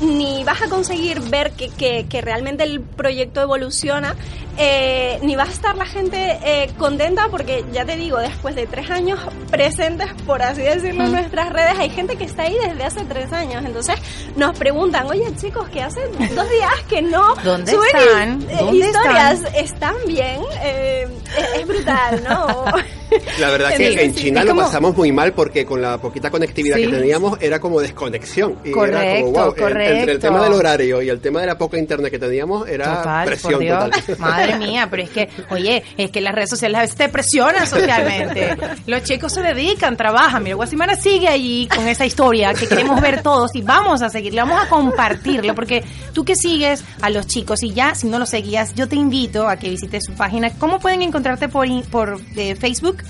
ni 0.00 0.44
vas 0.44 0.62
a 0.62 0.68
conseguir 0.68 1.20
ver 1.20 1.52
que, 1.52 1.68
que, 1.68 2.06
que 2.08 2.20
realmente 2.20 2.64
el 2.64 2.80
proyecto 2.80 3.40
evoluciona, 3.40 4.14
eh, 4.58 5.18
ni 5.22 5.34
va 5.36 5.44
a 5.44 5.48
estar 5.48 5.76
la 5.76 5.86
gente 5.86 6.38
eh, 6.44 6.70
contenta, 6.78 7.28
porque 7.30 7.64
ya 7.72 7.84
te 7.84 7.96
digo, 7.96 8.18
después 8.18 8.54
de 8.54 8.66
tres 8.66 8.90
años 8.90 9.20
presentes, 9.50 10.08
por 10.26 10.42
así 10.42 10.62
decirlo, 10.62 11.04
en 11.04 11.12
nuestras 11.12 11.52
redes, 11.52 11.78
hay 11.78 11.90
gente 11.90 12.16
que 12.16 12.24
está 12.24 12.44
ahí 12.44 12.56
desde 12.66 12.84
hace 12.84 13.04
tres 13.04 13.32
años. 13.32 13.64
Entonces 13.64 13.96
nos 14.36 14.56
preguntan, 14.58 15.06
oye 15.06 15.24
chicos, 15.36 15.68
que 15.68 15.82
hace 15.82 16.00
dos 16.34 16.48
días 16.50 16.72
que 16.88 17.02
no 17.02 17.34
¿Dónde 17.44 17.72
suben 17.72 17.88
están? 17.96 18.42
eh, 18.50 18.56
¿Dónde 18.60 18.86
historias, 18.86 19.40
están 19.56 19.94
bien, 20.06 20.40
eh, 20.62 21.06
es, 21.38 21.60
es 21.60 21.66
brutal, 21.66 22.22
¿no? 22.28 22.64
La 23.38 23.50
verdad 23.50 23.70
Sí, 23.76 23.94
que 23.94 24.04
en 24.04 24.14
sí, 24.14 24.24
China 24.24 24.42
lo 24.42 24.50
como- 24.50 24.62
pasamos 24.62 24.96
muy 24.96 25.12
mal 25.12 25.32
porque 25.32 25.64
con 25.64 25.80
la 25.80 25.96
poquita 25.98 26.28
conectividad 26.30 26.76
Sí. 26.76 26.86
que 26.86 26.88
teníamos 26.96 27.38
era 27.40 27.60
como 27.60 27.80
desconexión. 27.80 28.58
Y 28.64 28.68
era 28.70 28.76
Correcto, 28.76 29.26
como, 29.32 29.38
wow, 29.38 29.54
en- 29.56 29.62
Entre 29.68 29.84
el 29.84 30.00
correcto. 30.00 30.20
tema 30.26 30.42
del 30.44 30.52
horario 30.54 31.02
y 31.02 31.08
el 31.08 31.20
tema 31.20 31.40
de 31.40 31.46
la 31.46 31.56
poca 31.56 31.78
internet 31.78 32.10
que 32.10 32.18
teníamos 32.18 32.68
era 32.68 32.96
Total, 32.96 33.26
presión 33.26 33.60
total. 33.66 33.90
Madre 34.18 34.45
mía, 34.54 34.88
pero 34.90 35.02
es 35.02 35.10
que, 35.10 35.28
oye, 35.50 35.82
es 35.96 36.10
que 36.10 36.20
las 36.20 36.34
redes 36.34 36.50
sociales 36.50 36.78
a 36.78 36.80
veces 36.82 36.96
te 36.96 37.08
presionan 37.08 37.66
socialmente. 37.66 38.56
Los 38.86 39.02
chicos 39.02 39.32
se 39.32 39.42
dedican, 39.42 39.96
trabajan. 39.96 40.42
Mira, 40.42 40.56
Guasimara 40.56 40.96
sigue 40.96 41.28
allí 41.28 41.68
con 41.74 41.86
esa 41.88 42.06
historia 42.06 42.54
que 42.54 42.68
queremos 42.68 43.00
ver 43.00 43.22
todos 43.22 43.54
y 43.54 43.62
vamos 43.62 44.02
a 44.02 44.10
seguirle, 44.10 44.40
vamos 44.42 44.62
a 44.62 44.68
compartirlo, 44.68 45.54
porque 45.54 45.84
tú 46.12 46.24
que 46.24 46.36
sigues 46.36 46.84
a 47.00 47.10
los 47.10 47.26
chicos 47.26 47.62
y 47.62 47.72
ya, 47.72 47.94
si 47.94 48.06
no 48.06 48.18
los 48.18 48.30
seguías, 48.30 48.74
yo 48.74 48.88
te 48.88 48.96
invito 48.96 49.48
a 49.48 49.56
que 49.56 49.70
visites 49.70 50.04
su 50.04 50.12
página. 50.12 50.50
¿Cómo 50.58 50.78
pueden 50.78 51.02
encontrarte 51.02 51.48
por, 51.48 51.66
por 51.90 52.20
eh, 52.36 52.54
Facebook? 52.54 53.02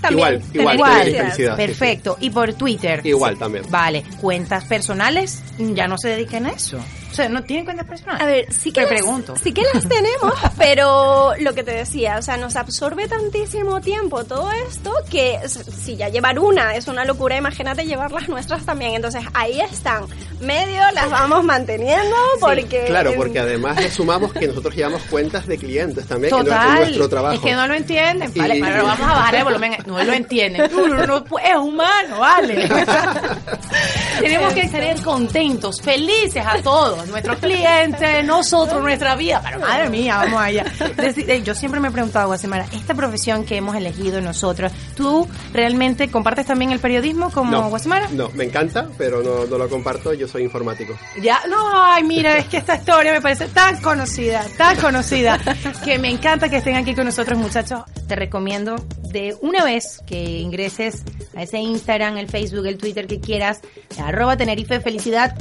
También, 0.00 0.42
igual, 0.54 0.76
igual, 0.76 1.32
sí, 1.34 1.42
perfecto. 1.56 2.16
Y 2.20 2.30
por 2.30 2.52
Twitter. 2.54 3.02
sí. 3.02 3.08
Igual 3.08 3.36
también. 3.38 3.64
Vale, 3.68 4.04
cuentas 4.20 4.64
personales 4.64 5.42
ya 5.58 5.88
no 5.88 5.98
se 5.98 6.08
dedican 6.10 6.46
a 6.46 6.50
eso. 6.50 6.78
O 7.10 7.14
sea, 7.18 7.28
no 7.28 7.42
tienen 7.42 7.64
cuentas 7.64 7.86
personales. 7.86 8.22
A 8.22 8.26
ver, 8.26 8.52
sí 8.52 8.70
que, 8.70 8.82
Te 8.84 8.92
las, 8.92 9.00
pregunto. 9.00 9.34
sí 9.42 9.52
que 9.52 9.62
las 9.74 9.88
tenemos, 9.88 10.34
pero 10.58 11.32
lo 11.40 11.52
que 11.54 11.64
te 11.64 11.72
decía, 11.72 12.16
o 12.18 12.22
sea, 12.22 12.36
nos 12.36 12.54
absorbe 12.54 13.08
tantísimo 13.08 13.80
tiempo 13.80 14.22
todo 14.24 14.52
esto 14.68 14.92
que 15.10 15.38
si 15.48 15.96
ya 15.96 16.10
llevar 16.10 16.38
una 16.38 16.76
es 16.76 16.86
una 16.86 17.04
locura, 17.04 17.36
imagínate 17.36 17.86
llevar 17.86 18.12
las 18.12 18.28
nuestras 18.28 18.64
también. 18.64 18.94
Entonces 18.94 19.24
ahí 19.34 19.60
están, 19.60 20.04
medio 20.40 20.80
las 20.94 21.10
vamos 21.10 21.42
manteniendo 21.44 22.14
porque... 22.40 22.84
Claro, 22.86 23.12
porque 23.16 23.40
además 23.40 23.80
le 23.82 23.90
sumamos 23.90 24.32
que 24.32 24.46
nosotros 24.46 24.76
llevamos 24.76 25.02
cuentas 25.10 25.46
de 25.46 25.58
clientes 25.58 26.06
también, 26.06 26.30
que 26.30 26.36
no 26.36 26.42
es 26.42 26.48
Total, 26.48 26.78
nuestro 26.80 27.08
trabajo. 27.08 27.34
es 27.34 27.40
que 27.40 27.54
no 27.54 27.66
lo 27.66 27.74
entienden. 27.74 28.30
Y- 28.34 28.38
Vale, 28.38 28.60
pero 28.60 28.84
vamos 28.84 29.00
a 29.00 29.12
bajar 29.14 29.34
el 29.34 29.44
volumen. 29.44 29.76
No 29.88 30.04
lo 30.04 30.12
entienden. 30.12 30.70
Tú 30.70 30.86
no, 30.86 31.02
es 31.02 31.56
humano, 31.56 32.20
vale. 32.20 32.68
Tenemos 34.20 34.52
que 34.52 34.60
estar 34.62 35.02
contentos, 35.02 35.80
felices 35.80 36.44
a 36.46 36.60
todos, 36.62 37.06
nuestros 37.08 37.38
clientes, 37.38 38.24
nosotros, 38.24 38.82
nuestra 38.82 39.14
vida. 39.16 39.40
Pero 39.42 39.60
madre 39.60 39.88
mía, 39.88 40.16
vamos 40.18 40.40
allá. 40.40 40.64
Eh, 40.98 41.42
Yo 41.42 41.54
siempre 41.54 41.80
me 41.80 41.88
he 41.88 41.90
preguntado, 41.90 42.28
Guasemara, 42.28 42.66
esta 42.72 42.94
profesión 42.94 43.44
que 43.44 43.56
hemos 43.56 43.76
elegido 43.76 44.20
nosotros, 44.20 44.72
¿tú 44.96 45.26
realmente 45.52 46.10
compartes 46.10 46.46
también 46.46 46.72
el 46.72 46.80
periodismo 46.80 47.30
como 47.30 47.50
no, 47.50 47.68
Guasemara? 47.68 48.08
no, 48.12 48.28
me 48.30 48.44
encanta, 48.44 48.88
pero 48.98 49.22
no, 49.22 49.46
no 49.46 49.58
lo 49.58 49.68
comparto, 49.68 50.12
yo 50.12 50.28
soy 50.28 50.42
informático. 50.42 50.94
Ya, 51.22 51.40
no, 51.48 51.82
ay, 51.84 52.04
mira, 52.04 52.36
es 52.38 52.46
que 52.46 52.58
esta 52.58 52.76
historia 52.76 53.12
me 53.12 53.20
parece 53.20 53.48
tan 53.48 53.80
conocida, 53.80 54.44
tan 54.56 54.76
conocida, 54.76 55.38
que 55.84 55.98
me 55.98 56.10
encanta 56.10 56.48
que 56.48 56.58
estén 56.58 56.76
aquí 56.76 56.94
con 56.94 57.04
nosotros, 57.06 57.38
muchachos. 57.38 57.80
Te 58.06 58.16
recomiendo 58.16 58.76
de 59.10 59.36
una 59.40 59.64
vez 59.64 60.00
que 60.06 60.38
ingreses 60.38 61.04
a 61.36 61.42
ese 61.42 61.58
Instagram, 61.58 62.16
el 62.18 62.28
Facebook, 62.28 62.66
el 62.66 62.78
Twitter 62.78 63.06
que 63.06 63.20
quieras, 63.20 63.60
arroba 63.98 64.36
Tenerife 64.36 64.80
Felicidad 64.80 65.36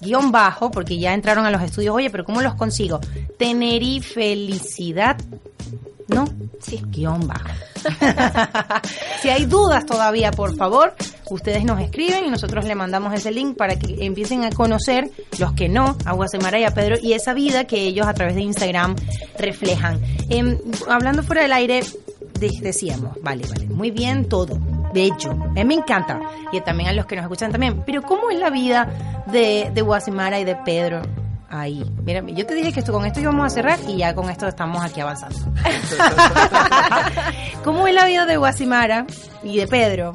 guion 0.00 0.32
bajo, 0.32 0.70
porque 0.70 0.98
ya 0.98 1.14
entraron 1.14 1.46
a 1.46 1.50
los 1.50 1.62
estudios. 1.62 1.94
Oye, 1.94 2.10
pero 2.10 2.24
¿cómo 2.24 2.40
los 2.42 2.54
consigo? 2.54 3.00
Tenerife 3.38 4.14
Felicidad, 4.14 5.16
¿no? 6.08 6.24
Sí, 6.60 6.82
guion 6.88 7.26
bajo. 7.26 7.48
si 9.22 9.30
hay 9.30 9.46
dudas 9.46 9.86
todavía, 9.86 10.30
por 10.30 10.54
favor, 10.56 10.94
ustedes 11.30 11.64
nos 11.64 11.80
escriben 11.80 12.26
y 12.26 12.30
nosotros 12.30 12.64
le 12.64 12.74
mandamos 12.74 13.14
ese 13.14 13.30
link 13.30 13.56
para 13.56 13.78
que 13.78 14.04
empiecen 14.04 14.44
a 14.44 14.50
conocer 14.50 15.10
los 15.38 15.52
que 15.52 15.68
no, 15.68 15.96
a 16.04 16.12
Guasemara 16.12 16.58
y 16.58 16.64
a 16.64 16.74
Pedro, 16.74 16.96
y 17.00 17.14
esa 17.14 17.32
vida 17.32 17.64
que 17.64 17.80
ellos 17.80 18.06
a 18.06 18.14
través 18.14 18.34
de 18.34 18.42
Instagram 18.42 18.96
reflejan. 19.38 20.00
Em, 20.28 20.58
hablando 20.88 21.22
fuera 21.22 21.42
del 21.42 21.52
aire, 21.52 21.82
decíamos, 22.38 23.16
vale, 23.22 23.46
vale, 23.46 23.66
muy 23.66 23.90
bien 23.90 24.28
todo. 24.28 24.58
De 24.92 25.04
hecho, 25.04 25.30
a 25.30 25.34
mí 25.34 25.64
me 25.64 25.74
encanta. 25.74 26.20
Y 26.52 26.60
también 26.60 26.90
a 26.90 26.92
los 26.92 27.06
que 27.06 27.16
nos 27.16 27.24
escuchan 27.24 27.52
también. 27.52 27.82
Pero 27.86 28.02
¿cómo 28.02 28.30
es 28.30 28.38
la 28.38 28.50
vida 28.50 29.22
de, 29.26 29.70
de 29.72 29.82
Guasemara 29.82 30.40
y 30.40 30.44
de 30.44 30.56
Pedro? 30.56 31.02
Ahí. 31.48 31.84
Mira, 32.04 32.22
yo 32.26 32.46
te 32.46 32.54
dije 32.54 32.72
que 32.72 32.80
esto, 32.80 32.92
con 32.92 33.04
esto 33.04 33.20
íbamos 33.20 33.46
a 33.46 33.50
cerrar 33.50 33.78
y 33.88 33.96
ya 33.96 34.14
con 34.14 34.30
esto 34.30 34.46
estamos 34.46 34.84
aquí 34.84 35.00
avanzando. 35.00 35.36
¿Cómo 37.64 37.88
es 37.88 37.94
la 37.94 38.06
vida 38.06 38.24
de 38.24 38.36
Guasimara 38.36 39.04
y 39.42 39.56
de 39.56 39.66
Pedro 39.66 40.14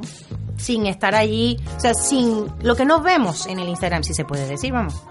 sin 0.58 0.86
estar 0.86 1.14
allí? 1.14 1.60
O 1.76 1.80
sea, 1.80 1.94
sin 1.94 2.46
lo 2.62 2.76
que 2.76 2.86
nos 2.86 3.04
vemos 3.04 3.48
en 3.48 3.60
el 3.60 3.68
Instagram, 3.68 4.04
si 4.04 4.14
se 4.14 4.24
puede 4.24 4.48
decir, 4.48 4.72
vamos. 4.72 5.04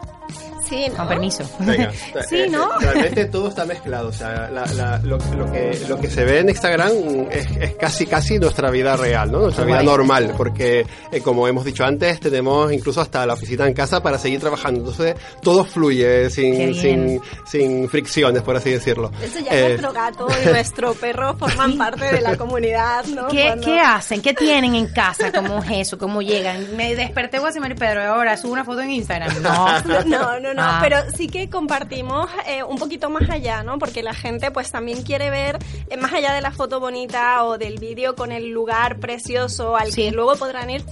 Sí, 0.68 0.87
¿no? 0.90 0.96
Con 0.96 1.09
permiso. 1.09 1.44
Venga, 1.61 1.92
sí, 2.29 2.37
eh, 2.40 2.48
¿no? 2.50 2.79
Realmente 2.79 3.27
todo 3.27 3.48
está 3.48 3.64
mezclado. 3.64 4.09
O 4.09 4.12
sea, 4.12 4.48
la- 4.50 4.66
la- 4.74 4.98
lo, 5.03 5.18
lo 5.37 5.53
que, 5.53 5.79
lo 5.88 5.98
que 6.00 6.11
se 6.11 6.24
ve 6.24 6.40
en 6.40 6.48
Instagram 6.48 6.92
es, 7.31 7.46
es 7.61 7.74
casi 7.74 8.07
casi 8.07 8.38
nuestra 8.38 8.70
vida 8.70 8.96
real, 8.96 9.31
¿no? 9.31 9.40
Nuestra 9.40 9.64
vida 9.64 9.83
normal, 9.83 10.35
porque 10.37 10.87
eh, 11.12 11.20
como 11.20 11.46
hemos 11.48 11.64
dicho 11.64 11.85
antes, 11.85 12.20
tenemos 12.20 12.72
incluso 12.72 13.00
hasta 13.00 13.27
la 13.27 13.35
oficina 13.35 13.66
en 13.66 13.74
casa 13.74 14.03
para 14.03 14.18
seguir 14.18 14.40
trabajando. 14.40 14.81
Entonces 14.81 15.14
todo 15.42 15.64
fluye 15.64 16.31
sin, 16.31 16.74
sin, 16.74 17.20
sin 17.46 17.88
fricciones, 17.88 18.42
por 18.42 18.57
así 18.57 18.70
decirlo. 18.70 19.11
Eso 19.22 19.40
ya 19.40 19.50
Eh, 19.53 19.68
nuestro 19.68 19.92
gato 19.92 20.27
y 20.42 20.46
nuestro 20.48 20.94
perro 20.94 21.35
forman 21.38 21.77
parte 21.77 22.05
de 22.12 22.20
la 22.20 22.37
comunidad, 22.37 23.05
¿no? 23.07 23.29
¿Qué, 23.29 23.44
Cuando- 23.46 23.66
¿Qué 23.66 23.81
hacen? 23.81 24.22
¿Qué 24.22 24.33
tienen 24.35 24.74
en 24.74 24.87
casa? 24.88 25.31
¿Cómo 25.33 25.59
es 25.62 25.70
eso? 25.88 25.98
¿Cómo 25.98 26.22
llegan? 26.22 26.77
Me 26.77 26.94
desperté 26.94 27.38
Guasimara 27.38 27.74
y 27.74 27.77
Pedro 27.77 28.03
ahora 28.03 28.37
subo 28.37 28.53
una 28.53 28.64
foto 28.64 28.81
en 28.81 28.90
Instagram. 28.92 29.35
No. 29.44 29.64
No, 30.05 30.05
no, 30.05 30.40
no, 30.40 30.54
Ah. 30.62 30.79
pero 30.83 30.97
sí 31.17 31.27
que 31.29 31.49
compartimos 31.51 32.29
eh, 32.47 32.62
un 32.62 32.77
poquito 32.79 33.11
más 33.11 33.29
allá, 33.31 33.62
¿no? 33.62 33.79
Porque 33.79 34.03
la 34.03 34.14
gente 34.14 34.51
pues 34.51 34.71
también 34.71 35.03
quiere 35.03 35.31
ver, 35.31 35.59
eh, 35.90 35.97
más 35.97 36.12
allá 36.12 36.33
de 36.35 36.40
la 36.40 36.51
foto 36.51 36.81
bonita 36.81 37.45
o 37.45 37.59
del 37.59 37.79
vídeo 37.79 38.14
con 38.14 38.33
el 38.33 38.49
lugar 38.51 38.99
precioso 38.99 39.77
al 39.77 39.93
Sí. 39.93 40.05
que 40.07 40.11
luego 40.12 40.37
podrán 40.37 40.71
ir, 40.71 40.85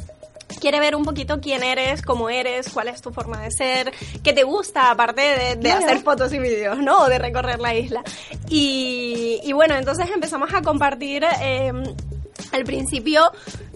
quiere 0.61 0.79
ver 0.81 0.95
un 0.95 1.05
poquito 1.05 1.41
quién 1.41 1.63
eres, 1.63 2.03
cómo 2.03 2.29
eres, 2.29 2.69
cuál 2.71 2.89
es 2.89 3.01
tu 3.03 3.11
forma 3.13 3.41
de 3.41 3.51
ser, 3.51 3.93
qué 4.23 4.33
te 4.33 4.43
gusta, 4.45 4.91
aparte 4.91 5.21
de, 5.23 5.57
de 5.57 5.73
hacer 5.73 5.99
fotos 6.01 6.33
y 6.33 6.39
vídeos, 6.39 6.79
¿no? 6.79 6.99
O 7.01 7.09
de 7.09 7.19
recorrer 7.19 7.59
la 7.59 7.75
isla. 7.75 8.03
Y, 8.49 9.41
y 9.43 9.53
bueno, 9.53 9.75
entonces 9.77 10.09
empezamos 10.15 10.53
a 10.55 10.63
compartir 10.63 11.25
eh, 11.43 11.73
al 12.53 12.65
principio 12.65 13.31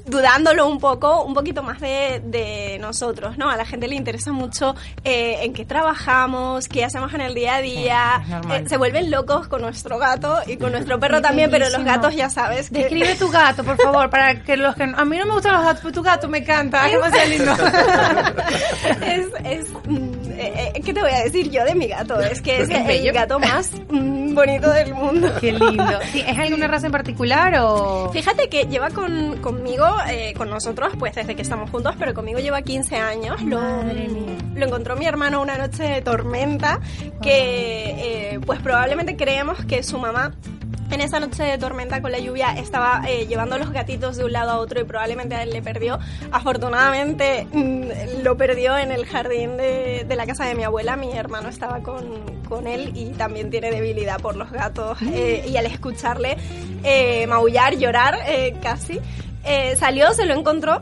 dudándolo 0.07 0.67
un 0.69 0.79
poco, 0.79 1.25
un 1.25 1.35
poquito 1.35 1.63
más 1.63 1.81
de, 1.81 2.23
de 2.25 2.79
nosotros, 2.81 3.37
¿no? 3.39 3.51
A 3.51 3.57
la 3.57 3.65
gente 3.65 3.89
le 3.89 3.97
interesa 3.97 4.33
mucho 4.33 4.75
eh, 5.05 5.39
en 5.43 5.53
qué 5.53 5.65
trabajamos, 5.65 6.69
qué 6.69 6.85
hacemos 6.85 7.13
en 7.15 7.21
el 7.21 7.35
día 7.35 7.57
a 7.57 7.61
día. 7.61 8.23
Sí. 8.27 8.53
Eh, 8.53 8.65
se 8.69 8.77
vuelven 8.77 9.11
locos 9.11 9.49
con 9.49 9.63
nuestro 9.63 9.99
gato 9.99 10.39
y 10.47 10.57
con 10.57 10.73
nuestro 10.73 10.99
perro 11.01 11.21
también, 11.21 11.51
pero 11.51 11.69
los 11.69 11.85
gatos 11.85 12.15
ya 12.15 12.31
sabes 12.31 12.71
que... 12.71 12.79
Describe 12.81 13.15
tu 13.17 13.29
gato, 13.29 13.65
por 13.65 13.77
favor, 13.77 14.09
para 14.11 14.43
que 14.43 14.57
los 14.57 14.75
que... 14.75 14.85
A 14.85 15.05
mí 15.05 15.19
no 15.19 15.27
me 15.27 15.33
gustan 15.33 15.55
los 15.55 15.65
gatos, 15.65 15.81
pero 15.83 15.95
tu 15.95 16.03
gato 16.03 16.29
me 16.29 16.39
encanta. 16.39 16.87
Es 16.87 16.93
demasiado 16.93 17.29
lindo. 17.29 17.53
es, 19.07 19.27
es, 19.45 19.71
mm, 19.87 20.31
eh, 20.39 20.73
eh, 20.75 20.81
¿Qué 20.85 20.93
te 20.93 21.01
voy 21.01 21.11
a 21.11 21.25
decir 21.25 21.51
yo 21.51 21.65
de 21.65 21.75
mi 21.75 21.87
gato? 21.89 22.21
Es 22.21 22.41
que 22.41 22.63
es 22.63 22.69
Es 22.69 22.77
el 22.77 22.87
bello. 22.87 23.13
gato 23.13 23.39
más 23.39 23.73
mm, 23.89 24.35
bonito 24.35 24.71
del 24.71 24.95
mundo. 24.95 25.33
Qué 25.41 25.53
lindo. 25.53 25.99
Sí, 26.13 26.23
¿Es 26.27 26.39
alguna 26.39 26.67
raza 26.69 26.87
en 26.87 26.93
particular 26.93 27.55
o...? 27.61 28.11
Fíjate 28.13 28.49
que 28.49 28.67
lleva 28.67 28.91
con, 28.91 29.39
conmigo, 29.39 29.87
eh, 30.09 30.35
con 30.37 30.51
nosotros, 30.51 30.93
pues 30.99 31.15
desde 31.15 31.35
que 31.35 31.43
estamos 31.43 31.71
juntos, 31.71 31.95
pero 31.99 32.15
conmigo 32.15 32.39
lleva 32.39 32.63
15 32.63 32.97
años. 32.97 33.43
Lo, 33.43 33.61
Madre 33.61 34.09
mía. 34.09 34.37
lo 34.55 34.67
encontró 34.67 34.97
mi 34.97 35.07
hermano 35.07 35.41
una 35.41 35.57
noche 35.59 35.83
de 35.85 36.03
tormenta, 36.03 36.81
que 37.23 38.33
eh, 38.35 38.41
pues 38.45 38.61
probablemente 38.61 39.17
creemos 39.17 39.65
que 39.65 39.83
su 39.83 39.99
mamá 39.99 40.33
en 40.91 41.01
esa 41.01 41.19
noche 41.19 41.43
de 41.43 41.59
tormenta 41.59 42.01
con 42.01 42.13
la 42.13 42.19
lluvia 42.21 42.53
estaba 42.53 43.03
eh, 43.09 43.27
llevando 43.27 43.59
los 43.59 43.73
gatitos 43.73 44.17
de 44.17 44.25
un 44.25 44.33
lado 44.33 44.53
a 44.53 44.59
otro 44.59 44.81
y 44.81 44.85
probablemente 44.85 45.35
a 45.35 45.43
él 45.43 45.51
le 45.51 45.61
perdió. 45.61 45.99
Afortunadamente 46.31 47.47
mm, 47.53 48.23
lo 48.23 48.37
perdió 48.37 48.79
en 48.79 48.93
el 48.93 49.05
jardín 49.05 49.57
de, 49.57 50.05
de 50.07 50.17
la 50.17 50.27
casa 50.27 50.45
de 50.45 50.55
mi 50.55 50.63
abuela. 50.63 50.97
Mi 50.97 51.11
hermano 51.13 51.49
estaba 51.49 51.81
con, 51.81 52.05
con 52.49 52.67
él 52.67 52.93
y 52.95 53.11
también 53.11 53.51
tiene 53.51 53.71
debilidad 53.71 54.21
por 54.21 54.37
los 54.37 54.51
gatos. 54.51 54.99
eh, 55.03 55.45
y 55.49 55.57
al 55.57 55.67
escucharle 55.67 56.37
eh, 56.85 57.27
maullar, 57.27 57.77
llorar 57.77 58.19
eh, 58.27 58.55
casi, 58.63 59.01
eh, 59.47 59.77
salió, 59.77 60.13
se 60.13 60.27
lo 60.27 60.35
encontró. 60.35 60.81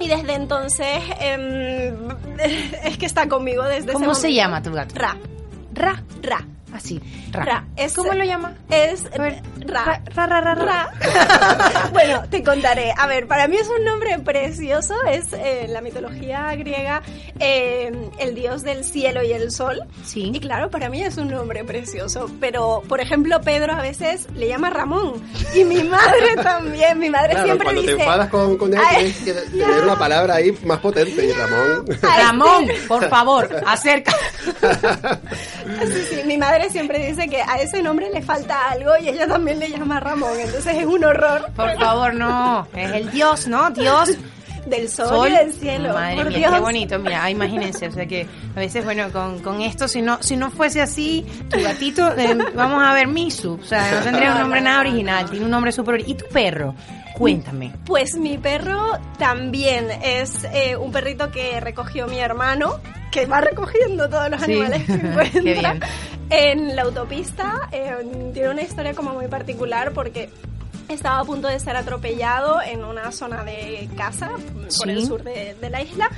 Y 0.00 0.08
desde 0.08 0.34
entonces 0.34 0.98
em, 1.20 2.08
es 2.84 2.98
que 2.98 3.06
está 3.06 3.28
conmigo 3.28 3.64
desde 3.64 3.90
ese 3.90 3.92
¿Cómo 3.92 4.14
se 4.14 4.32
llama 4.32 4.62
tu 4.62 4.72
gato? 4.72 4.94
Ra, 4.94 5.16
Ra. 5.74 6.02
Ra. 6.22 6.46
Así, 6.72 7.00
Ra. 7.32 7.44
Ra. 7.44 7.64
Es- 7.76 7.94
¿Cómo 7.94 8.12
lo 8.12 8.24
llama? 8.24 8.54
Es 8.70 9.04
A 9.06 9.22
ver. 9.22 9.42
Ra. 9.58 10.02
Ra, 10.14 10.26
ra, 10.26 10.40
ra, 10.40 10.54
ra. 10.54 10.64
Ra. 10.64 11.90
bueno, 11.92 12.22
te 12.30 12.42
contaré. 12.42 12.92
A 12.96 13.06
ver, 13.06 13.26
para 13.26 13.48
mí 13.48 13.56
es 13.56 13.68
un 13.68 13.84
nombre 13.84 14.18
precioso. 14.20 14.94
Es 15.10 15.32
eh, 15.32 15.64
en 15.64 15.72
la 15.72 15.80
mitología 15.80 16.54
griega 16.56 17.02
eh, 17.38 17.92
el 18.18 18.34
dios 18.34 18.62
del 18.62 18.84
cielo 18.84 19.22
y 19.22 19.32
el 19.32 19.50
sol. 19.50 19.82
Sí. 20.04 20.30
Y 20.34 20.40
claro, 20.40 20.70
para 20.70 20.88
mí 20.88 21.02
es 21.02 21.16
un 21.16 21.28
nombre 21.28 21.64
precioso. 21.64 22.30
Pero, 22.40 22.82
por 22.88 23.00
ejemplo, 23.00 23.40
Pedro 23.40 23.72
a 23.74 23.82
veces 23.82 24.28
le 24.34 24.48
llama 24.48 24.70
Ramón. 24.70 25.22
Y 25.54 25.64
mi 25.64 25.82
madre 25.82 26.34
también. 26.42 26.98
Mi 26.98 27.10
madre 27.10 27.30
Claro, 27.30 27.44
siempre 27.46 27.64
cuando 27.64 27.82
dice. 27.82 27.94
te 27.96 28.02
enfadas 28.02 28.28
con, 28.30 28.56
con 28.56 28.72
él, 28.74 28.80
Ay, 28.84 29.12
tienes 29.24 29.44
que 29.44 29.50
tener 29.58 29.82
una 29.82 29.98
palabra 29.98 30.34
ahí 30.36 30.56
más 30.64 30.78
potente. 30.80 31.24
Y 31.26 31.32
Ramón. 31.32 31.84
Ay, 32.02 32.22
Ramón, 32.24 32.66
por 32.88 33.08
favor, 33.08 33.48
acerca. 33.66 34.12
Sí, 35.86 36.02
sí, 36.10 36.20
mi 36.26 36.36
madre 36.38 36.59
siempre 36.68 37.06
dice 37.06 37.28
que 37.28 37.40
a 37.40 37.56
ese 37.60 37.82
nombre 37.82 38.10
le 38.12 38.20
falta 38.22 38.70
algo 38.70 38.90
y 39.00 39.08
ella 39.08 39.26
también 39.26 39.58
le 39.58 39.70
llama 39.70 40.00
Ramón, 40.00 40.38
entonces 40.38 40.76
es 40.76 40.84
un 40.84 41.04
horror 41.04 41.50
Por 41.56 41.78
favor, 41.78 42.14
no. 42.14 42.66
Es 42.74 42.92
el 42.92 43.10
Dios, 43.10 43.48
¿no? 43.48 43.70
Dios. 43.70 44.10
del 44.66 44.88
sol, 44.88 45.08
Sol. 45.08 45.28
y 45.28 45.36
del 45.36 45.52
cielo. 45.52 45.94
Madre 45.94 46.16
por 46.16 46.28
mía, 46.28 46.38
Dios. 46.38 46.52
qué 46.52 46.60
bonito. 46.60 46.98
Mira, 46.98 47.30
imagínense, 47.30 47.88
o 47.88 47.92
sea 47.92 48.06
que 48.06 48.26
a 48.54 48.58
veces, 48.60 48.84
bueno, 48.84 49.10
con, 49.10 49.40
con 49.40 49.62
esto, 49.62 49.88
si 49.88 50.02
no, 50.02 50.22
si 50.22 50.36
no 50.36 50.50
fuese 50.50 50.80
así, 50.82 51.26
tu 51.48 51.60
gatito, 51.60 52.06
eh, 52.16 52.36
vamos 52.54 52.82
a 52.82 52.92
ver 52.92 53.08
Misu. 53.08 53.58
O 53.60 53.64
sea, 53.64 53.90
no 53.90 54.00
tendría 54.02 54.32
un 54.32 54.38
nombre 54.40 54.60
nada 54.60 54.80
original, 54.80 55.28
tiene 55.30 55.44
un 55.44 55.50
nombre 55.50 55.72
súper. 55.72 56.08
¿Y 56.08 56.14
tu 56.14 56.26
perro? 56.26 56.74
Cuéntame. 57.20 57.72
Pues 57.84 58.16
mi 58.16 58.38
perro 58.38 58.98
también 59.18 59.90
es 60.02 60.42
eh, 60.54 60.74
un 60.76 60.90
perrito 60.90 61.30
que 61.30 61.60
recogió 61.60 62.06
mi 62.06 62.18
hermano, 62.18 62.80
que 63.12 63.26
va 63.26 63.40
recogiendo 63.42 64.08
todos 64.08 64.30
los 64.30 64.40
Sí. 64.40 64.52
animales 64.52 64.84
que 64.86 64.92
encuentra 65.38 65.76
en 66.30 66.74
la 66.74 66.82
autopista. 66.82 67.68
Eh, 67.72 68.30
tiene 68.32 68.48
una 68.48 68.62
historia 68.62 68.94
como 68.94 69.12
muy 69.12 69.26
particular 69.28 69.92
porque 69.92 70.30
estaba 70.88 71.18
a 71.20 71.24
punto 71.24 71.46
de 71.46 71.60
ser 71.60 71.76
atropellado 71.76 72.62
en 72.62 72.84
una 72.84 73.12
zona 73.12 73.44
de 73.44 73.88
casa 73.96 74.30
por 74.56 74.72
Sí. 74.72 74.88
el 74.90 75.06
sur 75.06 75.22
de, 75.22 75.54
de 75.60 75.70
la 75.70 75.82
isla. 75.82 76.08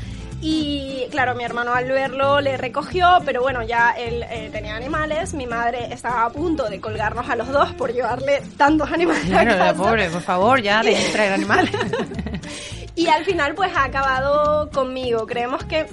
Y 0.45 1.07
claro, 1.13 1.37
mi 1.37 1.45
hermano 1.45 1.73
al 1.73 1.85
verlo 1.87 2.41
le 2.41 2.57
recogió, 2.57 3.07
pero 3.25 3.41
bueno, 3.43 3.63
ya 3.63 3.93
él 3.93 4.25
eh, 4.29 4.49
tenía 4.53 4.75
animales. 4.77 5.35
Mi 5.35 5.47
madre 5.47 5.93
estaba 5.93 6.25
a 6.25 6.31
punto 6.31 6.69
de 6.69 6.81
colgarnos 6.81 7.29
a 7.31 7.37
los 7.37 7.47
dos 7.49 7.73
por 7.75 7.93
llevarle 7.93 8.43
tantos 8.57 8.91
animales 8.91 9.25
a 9.27 9.29
Claro, 9.29 9.51
la 9.53 9.59
casa. 9.73 9.75
pobre, 9.83 10.11
por 10.11 10.21
favor, 10.23 10.61
ya 10.61 10.83
de 10.83 10.95
traer 11.13 11.33
animales. 11.35 11.71
Y 12.97 13.07
al 13.07 13.25
final 13.25 13.55
pues 13.55 13.71
ha 13.77 13.85
acabado 13.85 14.69
conmigo. 14.71 15.27
Creemos 15.27 15.65
que 15.65 15.87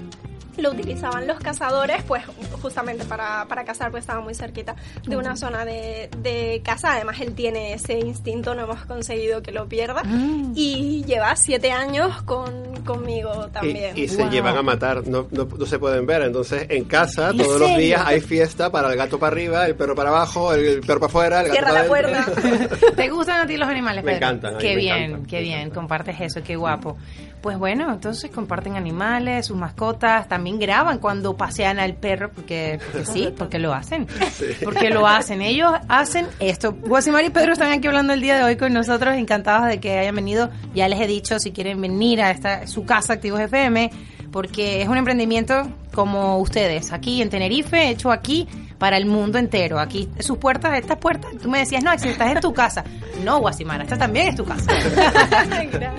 lo 0.58 0.72
utilizaban 0.72 1.26
los 1.26 1.40
cazadores 1.40 2.04
pues 2.04 2.22
justamente 2.62 3.06
para, 3.06 3.46
para 3.48 3.64
cazar 3.64 3.92
pues 3.92 4.02
estaba 4.02 4.20
muy 4.20 4.36
cerquita 4.36 4.76
de 5.08 5.16
una 5.16 5.38
zona 5.38 5.64
de, 5.64 6.10
de 6.18 6.62
caza. 6.66 6.96
Además 6.96 7.22
él 7.22 7.34
tiene 7.34 7.72
ese 7.74 7.98
instinto, 8.00 8.54
no 8.56 8.64
hemos 8.64 8.84
conseguido 8.86 9.42
que 9.42 9.54
lo 9.54 9.70
pierda. 9.70 10.04
Mm. 10.04 10.52
Y 10.56 11.06
lleva 11.06 11.34
siete 11.38 11.72
años 11.72 12.22
con, 12.24 12.79
conmigo 12.94 13.46
Y, 13.48 13.52
también. 13.52 13.98
y 13.98 14.08
se 14.08 14.22
Wow. 14.24 14.32
llevan 14.32 14.58
a 14.58 14.62
matar, 14.62 15.08
no, 15.08 15.28
no, 15.32 15.46
no 15.58 15.66
se 15.66 15.80
pueden 15.80 16.06
ver. 16.06 16.22
Entonces, 16.24 16.66
en 16.70 16.84
casa, 16.86 17.30
¿En 17.30 17.38
todos 17.38 17.60
los 17.60 17.70
serio? 17.70 17.86
días 17.86 18.02
hay 18.06 18.20
fiesta 18.22 18.72
para 18.72 18.90
el 18.92 18.98
gato 18.98 19.18
para 19.20 19.32
arriba, 19.34 19.66
el 19.66 19.76
perro 19.76 19.96
para 19.96 20.10
abajo, 20.10 20.54
el, 20.54 20.66
el 20.66 20.82
perro 20.82 21.00
para 21.00 21.10
afuera, 21.10 21.42
el 21.42 21.48
gato 21.48 21.54
Cierra 21.54 21.68
para 21.88 22.14
la 22.14 22.20
adentro. 22.24 22.60
puerta. 22.68 22.76
¿Te 22.96 23.10
gustan 23.10 23.40
a 23.42 23.48
ti 23.48 23.58
los 23.58 23.68
animales, 23.70 24.04
Me 24.04 24.12
Pedro? 24.14 24.26
encantan, 24.28 24.54
a 24.54 24.58
mí 24.58 24.64
Qué 24.64 24.70
me 24.76 24.82
bien, 24.82 24.98
encantan. 25.04 25.26
qué 25.28 25.40
bien, 25.42 25.70
compartes 25.70 26.16
eso, 26.20 26.42
qué 26.44 26.56
guapo. 26.56 26.98
Pues 27.42 27.58
bueno, 27.58 27.90
entonces 27.94 28.30
comparten 28.32 28.76
animales, 28.76 29.46
sus 29.48 29.56
mascotas, 29.56 30.28
también 30.28 30.60
graban 30.60 31.00
cuando 31.00 31.38
pasean 31.38 31.80
al 31.80 31.94
perro, 31.96 32.30
porque, 32.36 32.80
porque 32.92 33.06
sí, 33.06 33.34
porque 33.38 33.60
lo 33.60 33.74
hacen. 33.74 34.08
Porque 34.64 34.90
lo 34.90 35.08
hacen, 35.08 35.42
ellos 35.42 35.72
hacen 35.88 36.28
esto. 36.40 36.74
Guasimar 36.74 37.24
y 37.24 37.30
Pedro 37.30 37.54
están 37.54 37.72
aquí 37.72 37.88
hablando 37.88 38.14
el 38.14 38.22
día 38.22 38.38
de 38.38 38.44
hoy 38.44 38.56
con 38.58 38.74
nosotros, 38.74 39.16
encantados 39.16 39.68
de 39.68 39.80
que 39.80 39.98
hayan 39.98 40.16
venido. 40.16 40.50
Ya 40.76 40.88
les 40.90 41.00
he 41.00 41.08
dicho, 41.08 41.40
si 41.40 41.52
quieren 41.52 41.80
venir 41.82 42.22
a 42.22 42.32
esta 42.32 42.68
su 42.68 42.79
casa 42.86 43.14
Activos 43.14 43.40
FM, 43.40 43.90
porque 44.32 44.82
es 44.82 44.88
un 44.88 44.98
emprendimiento 44.98 45.68
como 45.94 46.38
ustedes, 46.38 46.94
aquí 46.94 47.22
en 47.22 47.30
Tenerife, 47.30 47.90
hecho 47.90 48.12
aquí 48.12 48.48
para 48.78 48.96
el 48.96 49.06
mundo 49.06 49.38
entero. 49.38 49.80
Aquí, 49.80 50.08
sus 50.20 50.38
puertas, 50.38 50.78
estas 50.80 50.98
puertas, 50.98 51.32
tú 51.42 51.50
me 51.50 51.60
decías, 51.60 51.84
no, 51.84 51.98
si 52.00 52.08
estás 52.10 52.32
en 52.32 52.40
tu 52.40 52.54
casa. 52.54 52.84
No, 53.26 53.40
Guasimara, 53.40 53.84
esta 53.84 53.98
también 53.98 54.30
es 54.30 54.36
tu 54.36 54.46
casa. 54.46 54.72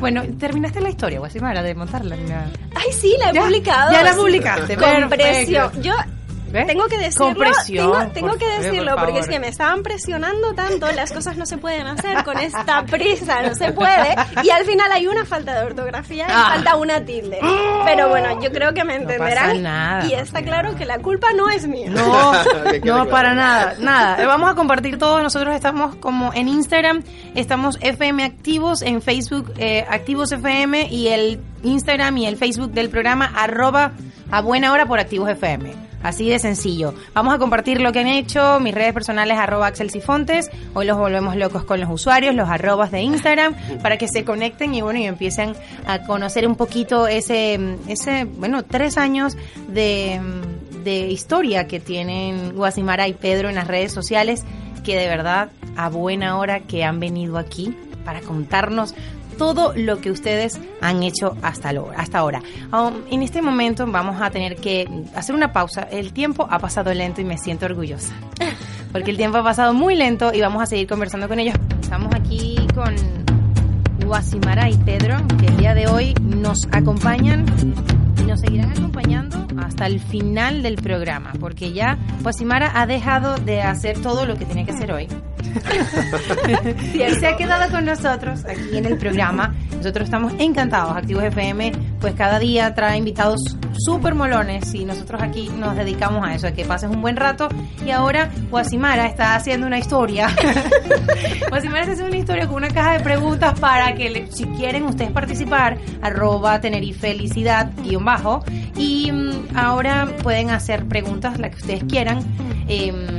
bueno, 0.00 0.22
¿terminaste 0.38 0.80
la 0.80 0.90
historia, 0.90 1.18
Guasimara, 1.18 1.62
de 1.62 1.74
montarla? 1.74 2.16
Ay, 2.74 2.92
sí, 2.92 3.14
la 3.18 3.30
he 3.30 3.34
Ya, 3.34 3.42
publicado. 3.42 3.92
ya 3.92 4.02
la 4.02 4.14
publicaste, 4.14 4.74
Con 4.76 4.84
perfecto. 4.84 5.08
presión. 5.16 5.82
Yo 5.82 5.94
¿Ves? 6.50 6.66
tengo 6.66 6.86
que 6.86 6.96
decirlo. 6.98 7.26
Con 7.26 7.34
presión, 7.34 7.90
tengo 7.92 8.12
tengo 8.12 8.28
por 8.28 8.38
que 8.38 8.48
decirlo 8.60 8.94
por 8.94 9.04
porque 9.04 9.18
es 9.20 9.28
que 9.28 9.40
me 9.40 9.48
estaban 9.48 9.82
presionando 9.82 10.54
tanto, 10.54 10.90
las 10.92 11.12
cosas 11.12 11.36
no 11.36 11.44
se 11.46 11.58
pueden 11.58 11.86
hacer 11.86 12.24
con 12.24 12.38
esta 12.38 12.84
prisa, 12.86 13.42
no 13.42 13.54
se 13.54 13.72
puede. 13.72 14.14
Y 14.42 14.50
al 14.50 14.64
final 14.64 14.90
hay 14.92 15.06
una 15.06 15.24
falta 15.24 15.58
de 15.60 15.66
ortografía 15.66 16.26
y 16.28 16.32
Ah. 16.32 16.50
falta 16.54 16.76
una 16.76 17.04
tilde. 17.04 17.38
Pero 17.84 18.08
bueno, 18.08 18.40
yo 18.40 18.50
creo 18.52 18.72
que 18.74 18.84
me 18.84 18.94
entenderán. 18.96 19.62
nada, 19.62 20.06
y 20.06 20.12
no 20.12 20.18
está 20.18 20.42
claro 20.42 20.74
que 20.76 20.84
la 20.84 20.98
culpa 20.98 21.28
no 21.34 21.48
es 21.50 21.66
mía. 21.66 21.90
No, 21.90 22.32
no, 22.84 23.06
para 23.08 23.34
nada, 23.34 23.74
nada. 23.80 24.22
Eh, 24.22 24.26
Vamos 24.26 24.50
a 24.50 24.54
compartir 24.54 24.98
todo. 24.98 25.22
Nosotros 25.22 25.54
estamos 25.54 25.96
como 25.96 26.32
en 26.32 26.48
Instagram, 26.48 27.02
estamos 27.34 27.78
FM 27.80 28.24
Activos, 28.24 28.82
en 28.82 29.02
Facebook 29.02 29.52
eh, 29.58 29.84
Activos 29.88 30.32
FM 30.32 30.88
y 30.90 31.08
el 31.08 31.40
Instagram 31.62 32.16
y 32.18 32.26
el 32.26 32.36
Facebook 32.36 32.70
del 32.72 32.88
programa 32.90 33.32
arroba 33.36 33.92
a 34.30 34.40
buena 34.40 34.72
hora 34.72 34.86
por 34.86 34.98
Activos 35.00 35.28
FM. 35.30 35.85
Así 36.02 36.28
de 36.28 36.38
sencillo. 36.38 36.94
Vamos 37.14 37.34
a 37.34 37.38
compartir 37.38 37.80
lo 37.80 37.92
que 37.92 38.00
han 38.00 38.06
hecho, 38.06 38.60
mis 38.60 38.74
redes 38.74 38.92
personales 38.92 39.38
arroba 39.38 39.66
Axel 39.66 39.90
Sifontes. 39.90 40.50
Hoy 40.74 40.86
los 40.86 40.96
volvemos 40.96 41.36
locos 41.36 41.64
con 41.64 41.80
los 41.80 41.90
usuarios, 41.90 42.34
los 42.34 42.48
arrobas 42.48 42.90
de 42.90 43.00
Instagram, 43.00 43.54
para 43.82 43.96
que 43.96 44.08
se 44.08 44.24
conecten 44.24 44.74
y 44.74 44.82
bueno, 44.82 44.98
y 44.98 45.04
empiecen 45.04 45.54
a 45.86 46.02
conocer 46.02 46.46
un 46.46 46.54
poquito 46.54 47.08
ese, 47.08 47.76
ese, 47.88 48.24
bueno, 48.24 48.62
tres 48.62 48.98
años 48.98 49.36
de, 49.68 50.20
de 50.84 51.08
historia 51.08 51.66
que 51.66 51.80
tienen 51.80 52.54
Guasimara 52.54 53.08
y 53.08 53.14
Pedro 53.14 53.48
en 53.48 53.56
las 53.56 53.66
redes 53.66 53.92
sociales, 53.92 54.44
que 54.84 54.96
de 54.96 55.08
verdad 55.08 55.50
a 55.76 55.88
buena 55.88 56.38
hora 56.38 56.60
que 56.60 56.84
han 56.84 57.00
venido 57.00 57.38
aquí 57.38 57.76
para 58.04 58.20
contarnos 58.20 58.94
todo 59.36 59.72
lo 59.74 60.00
que 60.00 60.10
ustedes 60.10 60.60
han 60.80 61.02
hecho 61.02 61.36
hasta, 61.42 61.72
lo, 61.72 61.90
hasta 61.96 62.18
ahora. 62.18 62.42
Um, 62.72 62.94
en 63.10 63.22
este 63.22 63.42
momento 63.42 63.86
vamos 63.86 64.20
a 64.20 64.30
tener 64.30 64.56
que 64.56 64.88
hacer 65.14 65.34
una 65.34 65.52
pausa. 65.52 65.82
El 65.82 66.12
tiempo 66.12 66.46
ha 66.50 66.58
pasado 66.58 66.92
lento 66.92 67.20
y 67.20 67.24
me 67.24 67.38
siento 67.38 67.66
orgullosa. 67.66 68.14
Porque 68.92 69.10
el 69.10 69.16
tiempo 69.16 69.38
ha 69.38 69.44
pasado 69.44 69.74
muy 69.74 69.94
lento 69.94 70.32
y 70.32 70.40
vamos 70.40 70.62
a 70.62 70.66
seguir 70.66 70.86
conversando 70.86 71.28
con 71.28 71.38
ellos. 71.38 71.54
Estamos 71.82 72.14
aquí 72.14 72.56
con 72.74 72.94
Guasimara 74.06 74.70
y 74.70 74.76
Pedro, 74.78 75.16
que 75.38 75.46
el 75.46 75.56
día 75.56 75.74
de 75.74 75.88
hoy 75.88 76.14
nos 76.20 76.66
acompañan 76.72 77.44
y 78.20 78.22
nos 78.22 78.40
seguirán 78.40 78.70
acompañando 78.70 79.46
hasta 79.58 79.86
el 79.86 80.00
final 80.00 80.62
del 80.62 80.76
programa, 80.76 81.32
porque 81.40 81.72
ya 81.72 81.98
Guasimara 82.22 82.80
ha 82.80 82.86
dejado 82.86 83.36
de 83.36 83.62
hacer 83.62 84.00
todo 84.00 84.24
lo 84.24 84.36
que 84.36 84.44
tenía 84.44 84.64
que 84.64 84.72
hacer 84.72 84.92
hoy. 84.92 85.08
y 86.94 87.14
se 87.14 87.26
ha 87.26 87.36
quedado 87.36 87.70
con 87.70 87.84
nosotros 87.84 88.44
aquí 88.44 88.76
en 88.76 88.86
el 88.86 88.96
programa. 88.98 89.54
Nosotros 89.76 90.04
estamos 90.04 90.32
encantados. 90.38 90.96
Activos 90.96 91.24
FM, 91.24 91.72
pues 92.00 92.14
cada 92.14 92.38
día 92.38 92.74
trae 92.74 92.96
invitados 92.98 93.40
súper 93.78 94.14
molones 94.14 94.74
y 94.74 94.84
nosotros 94.84 95.22
aquí 95.22 95.48
nos 95.56 95.76
dedicamos 95.76 96.26
a 96.26 96.34
eso, 96.34 96.46
a 96.46 96.52
que 96.52 96.64
pases 96.64 96.90
un 96.90 97.00
buen 97.02 97.16
rato. 97.16 97.48
Y 97.84 97.90
ahora 97.90 98.30
Guasimara 98.50 99.06
está 99.06 99.34
haciendo 99.34 99.66
una 99.66 99.78
historia. 99.78 100.28
Guasimara 101.48 101.80
está 101.82 101.92
haciendo 101.92 102.06
una 102.12 102.18
historia 102.18 102.46
con 102.46 102.56
una 102.56 102.68
caja 102.68 102.92
de 102.94 103.00
preguntas 103.00 103.58
para 103.60 103.94
que 103.94 104.10
le- 104.10 104.32
si 104.32 104.44
quieren 104.46 104.84
ustedes 104.84 105.10
participar, 105.12 105.78
arroba 106.02 106.60
tenerifelicidad 106.60 107.70
guion 107.82 108.04
bajo. 108.04 108.44
Y 108.76 109.10
mm, 109.12 109.56
ahora 109.56 110.06
pueden 110.22 110.50
hacer 110.50 110.86
preguntas, 110.86 111.38
las 111.38 111.50
que 111.50 111.56
ustedes 111.56 111.84
quieran. 111.84 112.18
em, 112.68 113.15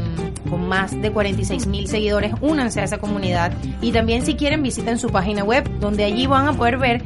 con 0.50 0.68
más 0.68 1.00
de 1.00 1.12
46 1.12 1.68
mil 1.68 1.88
seguidores, 1.88 2.34
únanse 2.42 2.82
a 2.82 2.84
esa 2.84 2.98
comunidad 2.98 3.52
y 3.82 3.92
también 3.92 4.26
si 4.26 4.36
quieren 4.36 4.64
visiten 4.64 4.98
su 4.98 5.10
página 5.10 5.44
web 5.44 5.70
donde 5.80 6.04
allí 6.04 6.28
van 6.28 6.48
a 6.48 6.54
poder 6.54 6.78
ver 6.78 7.04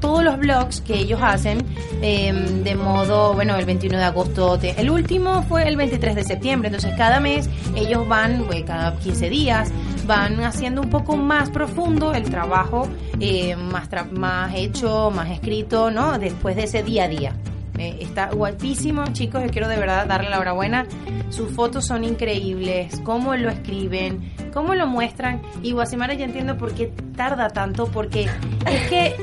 todos 0.00 0.22
los 0.22 0.38
blogs 0.38 0.82
que 0.82 0.98
ellos 0.98 1.20
hacen 1.22 1.64
eh, 2.02 2.30
de 2.62 2.74
modo, 2.74 3.32
bueno, 3.32 3.56
el 3.56 3.64
21 3.64 3.96
de 3.96 4.04
agosto, 4.04 4.58
el 4.62 4.90
último 4.90 5.42
fue 5.44 5.66
el 5.66 5.76
23 5.76 6.14
de 6.14 6.24
septiembre, 6.24 6.68
entonces 6.68 6.92
cada 6.98 7.20
mes 7.20 7.48
ellos 7.74 8.06
van, 8.06 8.44
pues, 8.44 8.64
cada 8.64 8.94
15 8.98 9.30
días, 9.30 9.72
van 10.06 10.44
haciendo 10.44 10.82
un 10.82 10.90
poco 10.90 11.16
más 11.16 11.48
profundo 11.48 12.12
el 12.12 12.24
trabajo, 12.24 12.86
eh, 13.18 13.56
más, 13.56 13.88
más 14.12 14.54
hecho, 14.54 15.10
más 15.10 15.30
escrito, 15.30 15.90
¿no? 15.90 16.18
Después 16.18 16.56
de 16.56 16.64
ese 16.64 16.82
día 16.82 17.04
a 17.04 17.08
día. 17.08 17.32
Eh, 17.78 17.98
está 18.00 18.30
guapísimo, 18.30 19.04
chicos. 19.12 19.42
Yo 19.42 19.48
quiero 19.50 19.68
de 19.68 19.76
verdad 19.76 20.06
darle 20.06 20.30
la 20.30 20.36
enhorabuena. 20.36 20.86
Sus 21.30 21.50
fotos 21.52 21.86
son 21.86 22.04
increíbles. 22.04 23.00
Cómo 23.00 23.34
lo 23.34 23.50
escriben, 23.50 24.32
cómo 24.52 24.74
lo 24.74 24.86
muestran. 24.86 25.42
Y 25.62 25.72
Guasimara 25.72 26.14
ya 26.14 26.24
entiendo 26.24 26.56
por 26.56 26.74
qué 26.74 26.92
tarda 27.16 27.48
tanto, 27.48 27.86
porque 27.86 28.28
es 28.70 28.88
que 28.88 29.16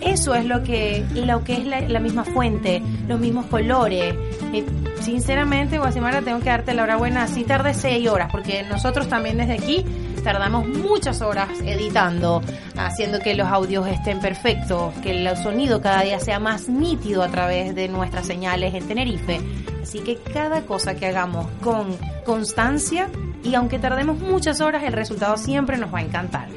eso 0.00 0.34
es 0.34 0.44
lo 0.44 0.62
que, 0.62 1.04
lo 1.14 1.44
que 1.44 1.54
es 1.54 1.66
la, 1.66 2.00
misma 2.00 2.24
fuente, 2.24 2.82
los 3.06 3.20
mismos 3.20 3.46
colores. 3.46 4.14
Eh, 4.52 4.64
sinceramente, 5.00 5.78
Guasimara, 5.78 6.22
tengo 6.22 6.40
que 6.40 6.50
darte 6.50 6.74
la 6.74 6.82
enhorabuena. 6.82 7.22
Así 7.24 7.44
tarde 7.44 7.74
seis 7.74 8.08
horas, 8.08 8.28
porque 8.32 8.64
nosotros 8.64 9.08
también 9.08 9.38
desde 9.38 9.54
aquí 9.54 9.84
tardamos 10.24 10.66
muchas 10.66 11.20
horas 11.20 11.50
editando, 11.64 12.42
haciendo 12.76 13.20
que 13.20 13.34
los 13.34 13.46
audios 13.46 13.86
estén 13.86 14.20
perfectos, 14.20 14.94
que 15.02 15.10
el 15.10 15.36
sonido 15.36 15.80
cada 15.80 16.02
día 16.02 16.18
sea 16.18 16.40
más 16.40 16.68
nítido 16.68 17.22
a 17.22 17.28
través 17.28 17.74
de 17.74 17.88
nuestras 17.88 18.26
señales 18.26 18.74
en 18.74 18.88
Tenerife. 18.88 19.40
Así 19.82 20.00
que 20.00 20.16
cada 20.16 20.62
cosa 20.62 20.96
que 20.96 21.06
hagamos 21.06 21.46
con 21.62 21.96
constancia 22.24 23.08
y 23.44 23.54
aunque 23.54 23.78
tardemos 23.78 24.18
muchas 24.18 24.62
horas, 24.62 24.82
el 24.82 24.94
resultado 24.94 25.36
siempre 25.36 25.76
nos 25.76 25.92
va 25.92 25.98
a 25.98 26.02
encantar. 26.02 26.48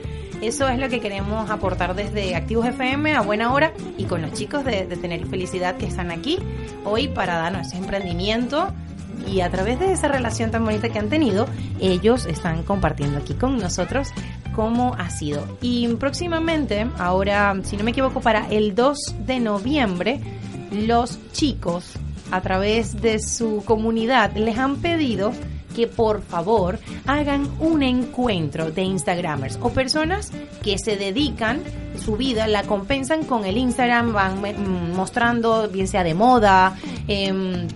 Eso 0.42 0.70
es 0.70 0.80
lo 0.80 0.88
que 0.88 1.02
queremos 1.02 1.50
aportar 1.50 1.94
desde 1.96 2.36
Activos 2.36 2.68
FM 2.68 3.16
a 3.16 3.22
buena 3.22 3.54
hora 3.54 3.74
y 3.98 4.06
con 4.06 4.22
los 4.22 4.32
chicos 4.34 4.64
de, 4.64 4.86
de 4.86 5.26
Felicidad 5.26 5.76
que 5.78 5.88
están 5.88 6.12
aquí 6.12 6.40
hoy 6.86 7.08
para 7.08 7.36
darnos 7.38 7.68
ese 7.68 7.78
emprendimiento 7.78 8.72
y 9.28 9.42
a 9.42 9.50
través 9.50 9.80
de 9.80 9.92
esa 9.92 10.08
relación 10.08 10.52
tan 10.52 10.66
bonita 10.66 10.90
que 10.90 11.00
han 11.00 11.10
tenido, 11.10 11.48
ellos 11.80 12.26
están 12.26 12.64
compartiendo 12.64 13.18
aquí 13.18 13.34
con 13.34 13.58
nosotros 13.58 14.10
cómo 14.56 14.96
ha 14.96 15.10
sido. 15.10 15.58
Y 15.62 15.88
próximamente, 15.96 16.88
ahora, 16.98 17.56
si 17.64 17.78
no 17.78 17.84
me 17.84 17.92
equivoco, 17.92 18.22
para 18.22 18.48
el 18.50 18.74
2 18.74 18.98
de 19.26 19.40
noviembre, 19.40 20.20
los 20.72 21.20
chicos, 21.32 21.94
a 22.32 22.42
través 22.42 23.02
de 23.02 23.20
su 23.20 23.64
comunidad, 23.66 24.36
les 24.36 24.58
han 24.58 24.78
pedido 24.78 25.32
que 25.78 25.86
por 25.86 26.24
favor 26.24 26.80
hagan 27.06 27.48
un 27.60 27.84
encuentro 27.84 28.72
de 28.72 28.82
Instagramers 28.82 29.60
o 29.62 29.70
personas 29.70 30.32
que 30.64 30.80
se 30.80 30.98
dedican 30.98 31.62
su 32.04 32.18
vida, 32.18 32.48
la 32.48 32.64
compensan 32.64 33.24
con 33.26 33.46
el 33.46 33.58
Instagram, 33.58 34.12
van 34.12 34.42
mm, 34.42 34.96
mostrando, 34.96 35.70
bien 35.70 35.88
sea 35.88 36.04
de 36.04 36.16
moda, 36.16 36.76
em, 37.08 37.68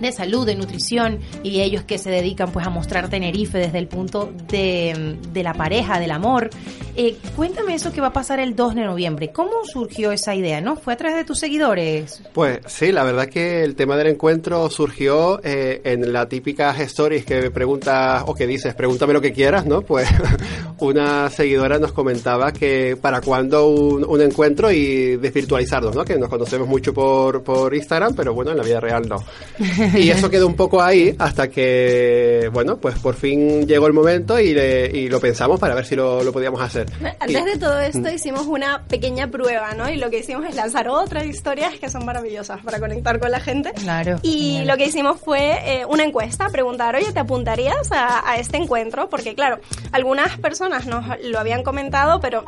de 0.00 0.12
salud, 0.12 0.46
de 0.46 0.54
nutrición 0.54 1.20
y 1.42 1.60
ellos 1.60 1.84
que 1.84 1.98
se 1.98 2.10
dedican 2.10 2.52
pues 2.52 2.66
a 2.66 2.70
mostrar 2.70 3.08
Tenerife 3.08 3.58
desde 3.58 3.78
el 3.78 3.88
punto 3.88 4.32
de, 4.48 5.16
de 5.32 5.42
la 5.42 5.54
pareja, 5.54 5.98
del 5.98 6.10
amor. 6.10 6.50
Eh, 6.96 7.16
cuéntame 7.34 7.74
eso 7.74 7.92
que 7.92 8.00
va 8.00 8.08
a 8.08 8.12
pasar 8.12 8.38
el 8.38 8.54
2 8.54 8.76
de 8.76 8.82
noviembre. 8.82 9.32
¿Cómo 9.32 9.64
surgió 9.64 10.12
esa 10.12 10.34
idea? 10.34 10.60
¿No? 10.60 10.76
¿Fue 10.76 10.92
a 10.92 10.96
través 10.96 11.16
de 11.16 11.24
tus 11.24 11.40
seguidores? 11.40 12.22
Pues 12.32 12.60
sí, 12.66 12.92
la 12.92 13.02
verdad 13.02 13.28
que 13.28 13.64
el 13.64 13.74
tema 13.74 13.96
del 13.96 14.08
encuentro 14.08 14.70
surgió 14.70 15.40
eh, 15.42 15.80
en 15.84 16.12
la 16.12 16.28
típica 16.28 16.70
stories 16.82 17.24
que 17.24 17.50
preguntas 17.50 18.22
o 18.26 18.34
que 18.34 18.46
dices, 18.46 18.74
pregúntame 18.74 19.12
lo 19.12 19.20
que 19.20 19.32
quieras, 19.32 19.66
¿no? 19.66 19.82
Pues 19.82 20.08
una 20.78 21.30
seguidora 21.30 21.78
nos 21.78 21.92
comentaba 21.92 22.52
que 22.52 22.96
para 23.00 23.20
cuándo 23.20 23.66
un, 23.66 24.04
un 24.04 24.20
encuentro 24.20 24.70
y 24.70 25.16
desvirtualizarnos, 25.16 25.96
¿no? 25.96 26.04
Que 26.04 26.16
nos 26.16 26.28
conocemos 26.28 26.68
mucho 26.68 26.94
por, 26.94 27.42
por 27.42 27.74
Instagram, 27.74 28.14
pero 28.14 28.34
bueno, 28.34 28.52
en 28.52 28.58
la 28.58 28.62
vida 28.62 28.78
real 28.78 29.08
no. 29.08 29.16
Y 29.98 30.10
eso 30.10 30.28
quedó 30.30 30.46
un 30.46 30.54
poco 30.54 30.82
ahí 30.82 31.14
hasta 31.18 31.48
que, 31.48 32.48
bueno, 32.52 32.76
pues 32.78 32.98
por 32.98 33.14
fin 33.14 33.66
llegó 33.66 33.86
el 33.86 33.92
momento 33.92 34.38
y, 34.38 34.52
le- 34.54 34.86
y 34.92 35.08
lo 35.08 35.20
pensamos 35.20 35.58
para 35.60 35.74
ver 35.74 35.84
si 35.86 35.96
lo, 35.96 36.22
lo 36.22 36.32
podíamos 36.32 36.60
hacer. 36.60 36.86
Antes 37.20 37.42
Y- 37.42 37.44
de 37.44 37.58
todo 37.58 37.80
esto 37.80 38.10
hicimos 38.10 38.46
una 38.46 38.82
pequeña 38.84 39.28
prueba, 39.30 39.74
¿no? 39.74 39.88
Y 39.90 39.96
lo 39.96 40.10
que 40.10 40.18
hicimos 40.18 40.46
es 40.48 40.54
lanzar 40.54 40.88
otras 40.88 41.26
historias 41.26 41.74
que 41.78 41.88
son 41.88 42.04
maravillosas 42.04 42.60
para 42.62 42.78
conectar 42.78 43.18
con 43.18 43.30
la 43.30 43.40
gente. 43.40 43.72
Claro. 43.72 44.18
Y 44.22 44.32
Genial. 44.58 44.66
lo 44.68 44.76
que 44.76 44.86
hicimos 44.86 45.20
fue 45.20 45.58
eh, 45.64 45.84
una 45.86 46.04
encuesta, 46.04 46.48
preguntar, 46.50 46.94
oye, 46.96 47.12
¿te 47.12 47.20
apuntarías 47.20 47.90
a, 47.92 48.28
a 48.28 48.38
este 48.38 48.56
encuentro? 48.56 49.08
Porque 49.08 49.34
claro, 49.34 49.58
algunas 49.92 50.38
personas 50.38 50.86
nos 50.86 51.04
lo 51.22 51.38
habían 51.38 51.62
comentado, 51.62 52.20
pero 52.20 52.44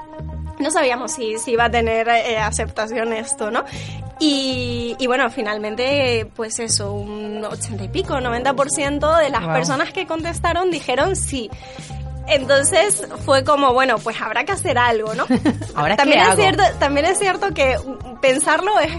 no 0.58 0.70
sabíamos 0.70 1.12
si, 1.12 1.38
si 1.38 1.52
iba 1.52 1.64
a 1.66 1.70
tener 1.70 2.08
eh, 2.08 2.38
aceptación 2.38 3.12
esto, 3.12 3.50
¿no? 3.50 3.64
Y, 4.18 4.96
y 4.98 5.06
bueno, 5.06 5.28
finalmente, 5.30 6.30
pues 6.34 6.58
eso, 6.58 6.92
un 6.92 7.44
80 7.44 7.84
y 7.84 7.88
pico, 7.88 8.14
90% 8.14 9.18
de 9.20 9.28
las 9.30 9.44
Wow. 9.44 9.52
personas 9.52 9.92
que 9.92 10.06
contestaron 10.06 10.70
dijeron 10.70 11.16
sí. 11.16 11.50
Entonces 12.28 13.06
fue 13.24 13.44
como, 13.44 13.72
bueno, 13.72 13.98
pues 13.98 14.20
habrá 14.20 14.44
que 14.44 14.52
hacer 14.52 14.78
algo, 14.78 15.14
¿no? 15.14 15.24
¿Ahora 15.74 15.94
qué 15.94 16.02
también 16.02 16.20
es 16.20 16.28
hago? 16.28 16.36
cierto, 16.36 16.62
también 16.78 17.06
es 17.06 17.18
cierto 17.18 17.54
que 17.54 17.76
pensarlo 18.20 18.72
es, 18.80 18.92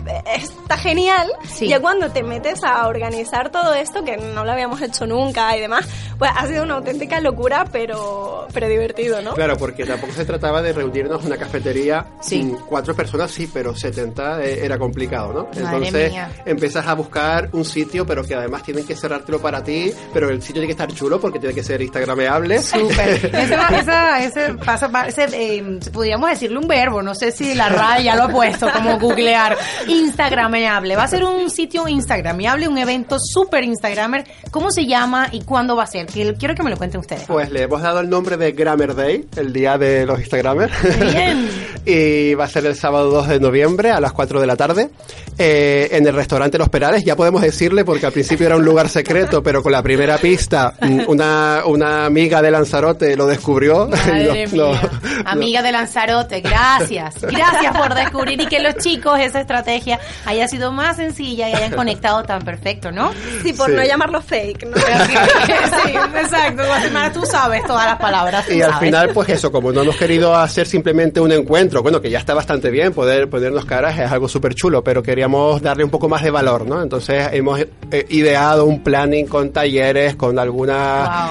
está 0.44 0.78
genial. 0.78 1.28
Sí. 1.48 1.68
Ya 1.68 1.80
cuando 1.80 2.10
te 2.12 2.24
metes 2.24 2.64
a 2.64 2.88
organizar 2.88 3.52
todo 3.52 3.74
esto, 3.74 4.04
que 4.04 4.18
no 4.18 4.46
lo 4.46 4.52
habíamos 4.52 4.82
hecho 4.82 5.06
nunca 5.06 5.56
y 5.58 5.62
demás, 5.62 5.88
pues 6.18 6.32
ha 6.36 6.48
sido 6.48 6.64
una 6.64 6.76
auténtica 6.76 7.20
locura, 7.20 7.66
pero, 7.72 8.48
pero 8.54 8.68
divertido, 8.68 9.22
¿no? 9.22 9.34
Claro, 9.34 9.58
porque 9.58 9.86
tampoco 9.86 10.14
se 10.14 10.26
trataba 10.26 10.62
de 10.62 10.74
reunirnos 10.74 11.22
en 11.22 11.28
una 11.28 11.38
cafetería. 11.38 12.06
Sí. 12.22 12.56
Cuatro 12.68 12.96
personas 12.96 13.32
sí, 13.32 13.50
pero 13.54 13.76
70 13.76 14.44
eh, 14.44 14.66
era 14.66 14.78
complicado, 14.78 15.34
¿no? 15.34 15.44
Madre 15.46 15.76
Entonces 15.78 16.12
mía. 16.12 16.32
empiezas 16.46 16.88
a 16.88 16.94
buscar 16.94 17.50
un 17.54 17.66
sitio, 17.66 18.06
pero 18.06 18.24
que 18.24 18.36
además 18.36 18.64
tienen 18.64 18.86
que 18.86 18.96
cerrártelo 18.96 19.40
para 19.40 19.64
ti, 19.64 19.92
pero 20.14 20.30
el 20.30 20.42
sitio 20.42 20.56
tiene 20.56 20.68
que 20.68 20.72
estar 20.74 20.92
chulo 20.94 21.20
porque 21.20 21.40
tiene 21.40 21.54
que 21.54 21.64
ser 21.64 21.82
instagrameable. 21.82 22.62
Súper. 22.62 23.17
Esa- 23.24 24.24
ese 24.24 24.54
pasa, 24.56 24.90
pa- 24.90 25.08
ese, 25.08 25.26
eh, 25.34 25.80
podríamos 25.92 26.30
decirle 26.30 26.58
un 26.58 26.68
verbo, 26.68 27.02
no 27.02 27.16
sé 27.16 27.32
si 27.32 27.54
la 27.56 27.70
RAE 27.70 28.04
ya 28.04 28.16
lo 28.16 28.24
ha 28.24 28.30
puesto, 28.30 28.68
como 28.72 29.00
googlear. 29.00 29.58
Instagrameable. 29.88 30.96
Va 30.96 31.04
a 31.04 31.08
ser 31.08 31.24
un 31.24 31.50
sitio 31.50 31.88
instagrameable, 31.88 32.68
un 32.68 32.78
evento 32.78 33.18
súper 33.20 33.64
instagramer. 33.64 34.26
¿Cómo 34.52 34.72
se 34.72 34.86
llama 34.86 35.28
y 35.32 35.42
cuándo 35.42 35.76
va 35.76 35.84
a 35.84 35.88
ser? 35.88 36.06
Quiero 36.08 36.56
que 36.56 36.64
me 36.64 36.70
lo 36.70 36.78
cuenten 36.78 37.00
ustedes. 37.00 37.24
Pues 37.28 37.52
le 37.52 37.64
hemos 37.64 37.82
dado 37.82 38.00
el 38.00 38.10
nombre 38.10 38.38
de 38.38 38.52
Grammar 38.52 38.96
Day, 38.96 39.26
el 39.36 39.52
día 39.54 39.78
de 39.78 40.06
los 40.06 40.20
Instagramers. 40.20 40.74
Bien. 41.00 41.48
y 41.86 42.34
va 42.36 42.46
a 42.46 42.50
ser 42.50 42.66
el 42.66 42.76
sábado 42.76 43.10
2 43.12 43.28
de 43.30 43.40
noviembre 43.40 43.92
a 43.92 44.00
las 44.00 44.14
4 44.14 44.40
de 44.42 44.48
la 44.48 44.56
tarde 44.56 44.90
eh, 45.38 45.90
en 45.92 46.06
el 46.08 46.14
restaurante 46.16 46.58
Los 46.58 46.70
Perales. 46.70 47.04
Ya 47.04 47.16
podemos 47.16 47.42
decirle 47.42 47.86
porque 47.86 48.06
al 48.06 48.12
principio 48.12 48.46
era 48.48 48.56
un 48.58 48.66
lugar 48.66 48.90
secreto, 48.90 49.42
pero 49.44 49.62
con 49.64 49.72
la 49.72 49.82
primera 49.82 50.18
pista 50.18 50.74
mm, 50.82 51.02
una, 51.08 51.62
una 51.66 52.06
amiga 52.06 52.42
de 52.42 52.52
Lanzarote 52.52 53.07
lo 53.16 53.28
descubrió. 53.28 53.88
Madre 53.92 54.48
mía. 54.48 54.82
Amiga 55.26 55.62
de 55.62 55.72
Lanzarote, 55.72 56.42
gracias. 56.42 57.22
Gracias 57.22 57.78
por 57.78 57.94
descubrir 57.94 58.42
y 58.42 58.46
que 58.48 58.60
los 58.60 58.76
chicos 58.78 59.20
esa 59.20 59.40
estrategia 59.42 60.00
haya 60.26 60.48
sido 60.48 60.72
más 60.72 60.98
sencilla 60.98 61.50
y 61.50 61.54
hayan 61.54 61.72
conectado 61.74 62.24
tan 62.24 62.42
perfecto, 62.44 62.92
¿no? 62.92 63.12
Sí, 63.44 63.54
por 63.54 63.68
Sí. 63.70 63.76
no 63.76 63.84
llamarlo 63.84 64.22
fake, 64.22 64.66
¿no? 64.68 64.78
sí, 64.78 65.92
exacto. 66.22 66.64
Guatemala, 66.66 67.12
tú 67.12 67.22
sabes 67.26 67.64
todas 67.66 67.86
las 67.86 67.98
palabras. 68.00 68.50
Y 68.50 68.62
al 68.62 68.72
sabes. 68.72 68.86
final, 68.88 69.10
pues 69.14 69.30
eso, 69.30 69.52
como 69.52 69.72
no 69.72 69.82
hemos 69.82 69.96
querido 69.96 70.36
hacer 70.36 70.68
simplemente 70.68 71.20
un 71.20 71.32
encuentro, 71.32 71.82
bueno, 71.84 72.02
que 72.02 72.10
ya 72.10 72.20
está 72.20 72.34
bastante 72.34 72.70
bien, 72.70 72.94
poder 72.94 73.30
ponernos 73.30 73.66
caras 73.66 73.98
es 74.00 74.12
algo 74.12 74.28
súper 74.28 74.56
chulo, 74.56 74.84
pero 74.84 75.04
queríamos 75.04 75.62
darle 75.62 75.84
un 75.84 75.90
poco 75.90 76.08
más 76.10 76.24
de 76.24 76.32
valor, 76.32 76.66
¿no? 76.66 76.82
Entonces 76.82 77.28
hemos 77.32 77.60
eh, 77.60 78.06
ideado 78.10 78.66
un 78.66 78.84
planning 78.84 79.28
con 79.28 79.52
talleres, 79.52 80.16
con 80.16 80.40
alguna, 80.40 80.78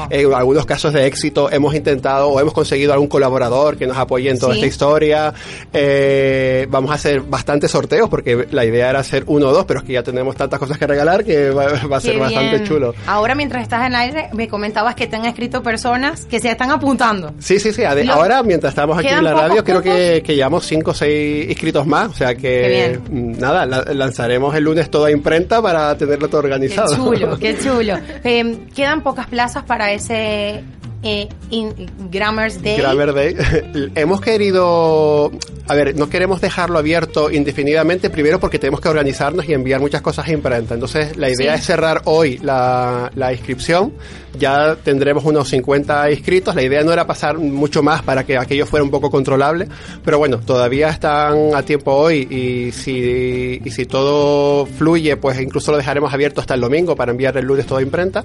Wow. 0.00 0.08
eh, 0.10 0.26
algunos 0.34 0.66
casos 0.66 0.92
de 0.92 1.06
éxito, 1.06 1.50
hemos 1.50 1.65
intentado 1.74 2.28
o 2.28 2.40
hemos 2.40 2.52
conseguido 2.52 2.92
algún 2.92 3.08
colaborador 3.08 3.76
que 3.76 3.86
nos 3.86 3.96
apoye 3.96 4.30
en 4.30 4.38
toda 4.38 4.52
Sí. 4.54 4.58
esta 4.60 4.66
historia. 4.66 5.34
Eh, 5.72 6.66
vamos 6.70 6.90
a 6.90 6.94
hacer 6.94 7.20
bastantes 7.22 7.70
sorteos 7.70 8.08
porque 8.08 8.46
la 8.50 8.64
idea 8.64 8.90
era 8.90 9.00
hacer 9.00 9.24
uno 9.26 9.48
o 9.48 9.52
dos, 9.52 9.64
pero 9.66 9.80
es 9.80 9.86
que 9.86 9.92
ya 9.92 10.02
tenemos 10.02 10.36
tantas 10.36 10.58
cosas 10.58 10.78
que 10.78 10.86
regalar 10.86 11.24
que 11.24 11.50
va, 11.50 11.66
va 11.90 11.96
a 11.96 12.00
ser 12.00 12.14
Qué 12.14 12.18
bastante 12.20 12.56
bien. 12.56 12.64
chulo. 12.66 12.94
Ahora, 13.06 13.34
mientras 13.34 13.62
estás 13.62 13.80
en 13.80 13.86
el 13.86 13.94
aire, 13.96 14.28
me 14.32 14.48
comentabas 14.48 14.94
que 14.94 15.06
te 15.06 15.16
han 15.16 15.24
escrito 15.26 15.62
personas 15.62 16.24
que 16.24 16.40
se 16.40 16.50
están 16.50 16.70
apuntando. 16.70 17.32
Sí, 17.38 17.58
sí, 17.58 17.72
sí. 17.72 17.82
Ahora, 17.84 18.42
mientras 18.42 18.70
estamos 18.72 18.96
aquí 18.98 19.08
¿Quedan 19.08 19.18
en 19.18 19.24
la 19.24 19.34
radio, 19.34 19.64
creo 19.64 19.82
que, 19.82 20.22
que 20.24 20.34
llevamos 20.34 20.64
cinco 20.66 20.90
o 20.92 20.94
seis 20.94 21.48
inscritos 21.50 21.86
más. 21.86 22.08
O 22.10 22.14
sea 22.14 22.34
que, 22.34 22.98
mm, 23.10 23.38
nada, 23.38 23.66
la- 23.66 23.84
lanzaremos 23.92 24.54
el 24.54 24.64
lunes 24.64 24.90
todo 24.90 25.04
a 25.06 25.10
imprenta 25.10 25.60
para 25.62 25.96
tenerlo 25.96 26.28
todo 26.28 26.40
Qué 26.40 26.46
organizado. 26.46 26.96
chulo, 26.96 27.38
qué 27.38 27.56
chulo. 27.62 27.94
Eh, 28.24 28.58
quedan 28.74 29.02
pocas 29.02 29.26
plazas 29.26 29.64
para 29.64 29.92
ese 29.92 30.62
eh, 31.02 31.28
in- 31.50 31.74
Grammars 32.10 32.60
Day. 32.62 32.76
Grammar 32.78 33.12
Day. 33.12 33.36
Hemos 33.94 34.20
querido, 34.20 35.30
a 35.68 35.74
ver, 35.74 35.96
no 35.96 36.08
queremos 36.08 36.40
dejarlo 36.40 36.78
abierto 36.78 37.30
indefinidamente, 37.30 38.10
primero 38.10 38.38
porque 38.40 38.58
tenemos 38.58 38.80
que 38.80 38.88
organizarnos 38.88 39.48
y 39.48 39.52
enviar 39.52 39.80
muchas 39.80 40.02
cosas 40.02 40.26
a 40.28 40.32
imprenta. 40.32 40.74
Entonces, 40.74 41.16
la 41.16 41.28
idea 41.28 41.54
Sí. 41.54 41.60
es 41.60 41.66
cerrar 41.66 42.02
hoy 42.04 42.38
la, 42.42 43.10
la 43.14 43.32
inscripción. 43.32 43.92
Ya 44.38 44.76
tendremos 44.76 45.24
unos 45.24 45.48
50 45.48 46.10
inscritos. 46.10 46.54
La 46.54 46.62
idea 46.62 46.82
no 46.84 46.92
era 46.92 47.06
pasar 47.06 47.38
mucho 47.38 47.82
más 47.82 48.02
para 48.02 48.24
que 48.24 48.36
aquello 48.36 48.66
fuera 48.66 48.84
un 48.84 48.90
poco 48.90 49.10
controlable, 49.10 49.66
pero 50.04 50.18
bueno, 50.18 50.38
todavía 50.40 50.90
están 50.90 51.54
a 51.54 51.62
tiempo 51.62 51.92
hoy 51.92 52.26
y 52.30 52.72
si, 52.72 53.60
y 53.64 53.70
si 53.70 53.86
todo 53.86 54.66
fluye, 54.66 55.16
pues 55.16 55.40
incluso 55.40 55.70
lo 55.72 55.78
dejaremos 55.78 56.12
abierto 56.12 56.40
hasta 56.42 56.54
el 56.54 56.60
domingo 56.60 56.94
para 56.94 57.12
enviar 57.12 57.36
el 57.38 57.46
lunes 57.46 57.66
todo 57.66 57.78
a 57.78 57.82
imprenta. 57.82 58.22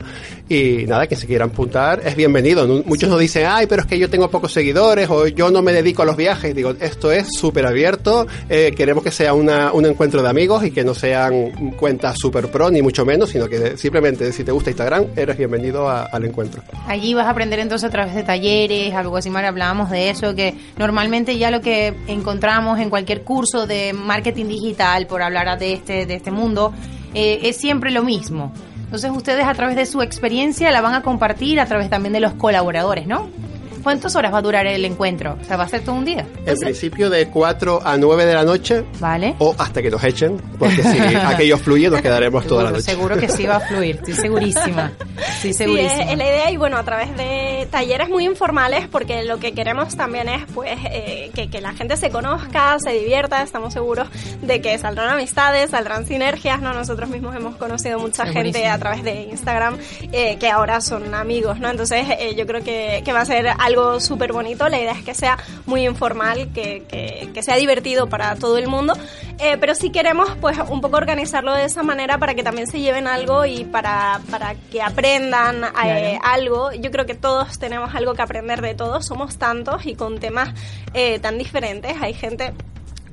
Y 0.49 0.85
nada, 0.85 1.07
que 1.07 1.15
se 1.15 1.27
quieran 1.27 1.49
apuntar 1.51 2.01
es 2.05 2.15
bienvenido. 2.15 2.67
Muchos 2.85 3.09
nos 3.09 3.19
dicen, 3.19 3.45
ay, 3.47 3.65
pero 3.67 3.83
es 3.83 3.87
que 3.87 3.97
yo 3.97 4.09
tengo 4.09 4.29
pocos 4.29 4.51
seguidores 4.51 5.09
o 5.09 5.27
yo 5.27 5.49
no 5.49 5.61
me 5.61 5.71
dedico 5.71 6.01
a 6.01 6.05
los 6.05 6.17
viajes. 6.17 6.53
Digo, 6.53 6.73
esto 6.81 7.11
es 7.11 7.30
súper 7.31 7.65
abierto. 7.65 8.27
eh, 8.49 8.73
queremos 8.75 9.03
que 9.03 9.11
sea 9.11 9.33
una, 9.33 9.73
un 9.73 9.85
encuentro 9.85 10.21
de 10.21 10.29
amigos 10.29 10.63
y 10.65 10.71
que 10.71 10.83
no 10.83 10.93
sean 10.93 11.73
cuentas 11.77 12.17
super 12.17 12.49
pro, 12.51 12.69
ni 12.69 12.81
mucho 12.81 13.05
menos, 13.05 13.29
sino 13.29 13.47
que 13.47 13.77
simplemente 13.77 14.31
si 14.31 14.43
te 14.43 14.51
gusta 14.51 14.69
Instagram, 14.69 15.07
eres 15.15 15.37
bienvenido 15.37 15.89
al 15.89 16.25
encuentro. 16.25 16.61
Allí 16.87 17.13
vas 17.13 17.27
a 17.27 17.31
aprender 17.31 17.59
entonces 17.59 17.87
a 17.87 17.91
través 17.91 18.15
de 18.15 18.23
talleres, 18.23 18.93
algo 18.93 19.17
así, 19.17 19.29
Mara, 19.29 19.49
hablábamos 19.49 19.89
de 19.89 20.09
eso, 20.09 20.35
que 20.35 20.55
normalmente 20.77 21.37
ya 21.37 21.51
lo 21.51 21.61
que 21.61 21.93
encontramos 22.07 22.79
en 22.79 22.89
cualquier 22.89 23.23
curso 23.23 23.67
de 23.67 23.93
marketing 23.93 24.45
digital, 24.45 25.07
por 25.07 25.21
hablar 25.21 25.57
de 25.59 25.73
este, 25.73 26.05
de 26.05 26.15
este 26.15 26.31
mundo, 26.31 26.73
eh, 27.13 27.39
es 27.43 27.57
siempre 27.57 27.91
lo 27.91 28.03
mismo. 28.03 28.51
Entonces 28.83 29.11
ustedes 29.11 29.45
a 29.45 29.53
través 29.53 29.75
de 29.77 29.85
su 29.85 30.01
experiencia 30.01 30.69
la 30.71 30.81
van 30.81 30.93
a 30.93 31.01
compartir 31.01 31.59
a 31.59 31.65
través 31.65 31.89
también 31.89 32.11
de 32.13 32.19
los 32.19 32.33
colaboradores, 32.33 33.07
¿no? 33.07 33.29
¿Cuántas 33.83 34.15
horas 34.15 34.33
va 34.33 34.37
a 34.39 34.41
durar 34.41 34.65
el 34.67 34.83
encuentro? 34.85 35.37
O 35.41 35.43
sea, 35.43 35.57
va 35.57 35.63
a 35.65 35.67
ser 35.67 35.81
todo 35.83 35.95
un 35.95 36.05
día. 36.05 36.25
En 36.45 36.57
principio 36.57 37.09
de 37.09 37.27
4 37.27 37.81
a 37.83 37.97
9 37.97 38.25
de 38.25 38.33
la 38.33 38.43
noche 38.43 38.83
¿Vale? 38.99 39.35
o 39.39 39.55
hasta 39.57 39.81
que 39.81 39.89
nos 39.89 40.03
echen, 40.03 40.37
porque 40.59 40.83
si 40.83 40.97
aquello 41.25 41.57
fluye 41.57 41.89
nos 41.89 42.01
quedaremos 42.01 42.45
toda 42.45 42.63
la 42.65 42.71
noche. 42.71 42.83
seguro 42.83 43.17
que 43.17 43.29
sí 43.29 43.45
va 43.45 43.57
a 43.57 43.59
fluir, 43.61 43.95
estoy 43.97 44.13
segurísima. 44.13 44.91
Estoy 45.17 45.51
Sí, 45.51 45.53
segurísima. 45.53 46.03
es, 46.03 46.11
es 46.11 46.17
la 46.17 46.23
idea 46.25 46.51
y 46.51 46.57
bueno, 46.57 46.77
a 46.77 46.83
través 46.83 47.15
de 47.17 47.67
talleres 47.71 48.09
muy 48.09 48.25
informales, 48.25 48.87
porque 48.87 49.23
lo 49.23 49.39
que 49.39 49.53
queremos 49.53 49.95
también 49.95 50.27
es 50.29 50.43
pues 50.53 50.77
eh, 50.91 51.31
que, 51.33 51.49
que 51.49 51.61
la 51.61 51.73
gente 51.73 51.97
se 51.97 52.09
conozca, 52.09 52.77
se 52.79 52.91
divierta, 52.91 53.41
estamos 53.41 53.73
seguros 53.73 54.07
de 54.41 54.61
que 54.61 54.77
saldrán 54.77 55.09
amistades, 55.09 55.71
saldrán 55.71 56.05
sinergias, 56.05 56.61
¿no? 56.61 56.73
Nosotros 56.73 57.09
mismos 57.09 57.35
hemos 57.35 57.55
conocido 57.55 57.99
mucha 57.99 58.25
gente 58.25 58.67
a 58.67 58.77
través 58.77 59.03
de 59.03 59.23
Instagram 59.31 59.77
eh, 60.11 60.37
que 60.39 60.49
ahora 60.49 60.81
son 60.81 61.13
amigos, 61.15 61.59
¿no? 61.59 61.69
Entonces 61.69 62.05
eh, 62.19 62.35
yo 62.37 62.45
creo 62.45 62.63
que, 62.63 63.01
que 63.05 63.13
va 63.13 63.21
a 63.21 63.25
ser 63.25 63.47
algo 63.57 63.70
súper 63.99 64.33
bonito, 64.33 64.67
la 64.69 64.79
idea 64.79 64.91
es 64.91 65.03
que 65.03 65.13
sea 65.13 65.37
muy 65.65 65.85
informal, 65.85 66.51
que, 66.53 66.83
que, 66.87 67.29
que 67.33 67.43
sea 67.43 67.55
divertido 67.55 68.07
para 68.07 68.35
todo 68.35 68.57
el 68.57 68.67
mundo, 68.67 68.93
eh, 69.39 69.57
pero 69.59 69.75
sí 69.75 69.89
queremos 69.89 70.29
pues 70.39 70.57
un 70.69 70.81
poco 70.81 70.97
organizarlo 70.97 71.53
de 71.53 71.65
esa 71.65 71.83
manera 71.83 72.17
para 72.17 72.35
que 72.35 72.43
también 72.43 72.67
se 72.67 72.79
lleven 72.79 73.07
algo 73.07 73.45
y 73.45 73.65
para, 73.65 74.21
para 74.29 74.55
que 74.71 74.81
aprendan 74.81 75.63
eh, 75.85 76.19
algo. 76.23 76.71
Yo 76.73 76.91
creo 76.91 77.05
que 77.05 77.15
todos 77.15 77.57
tenemos 77.59 77.95
algo 77.95 78.13
que 78.13 78.21
aprender 78.21 78.61
de 78.61 78.75
todos, 78.75 79.05
somos 79.05 79.37
tantos 79.37 79.85
y 79.85 79.95
con 79.95 80.19
temas 80.19 80.49
eh, 80.93 81.19
tan 81.19 81.37
diferentes. 81.37 81.95
Hay 82.01 82.13
gente 82.13 82.53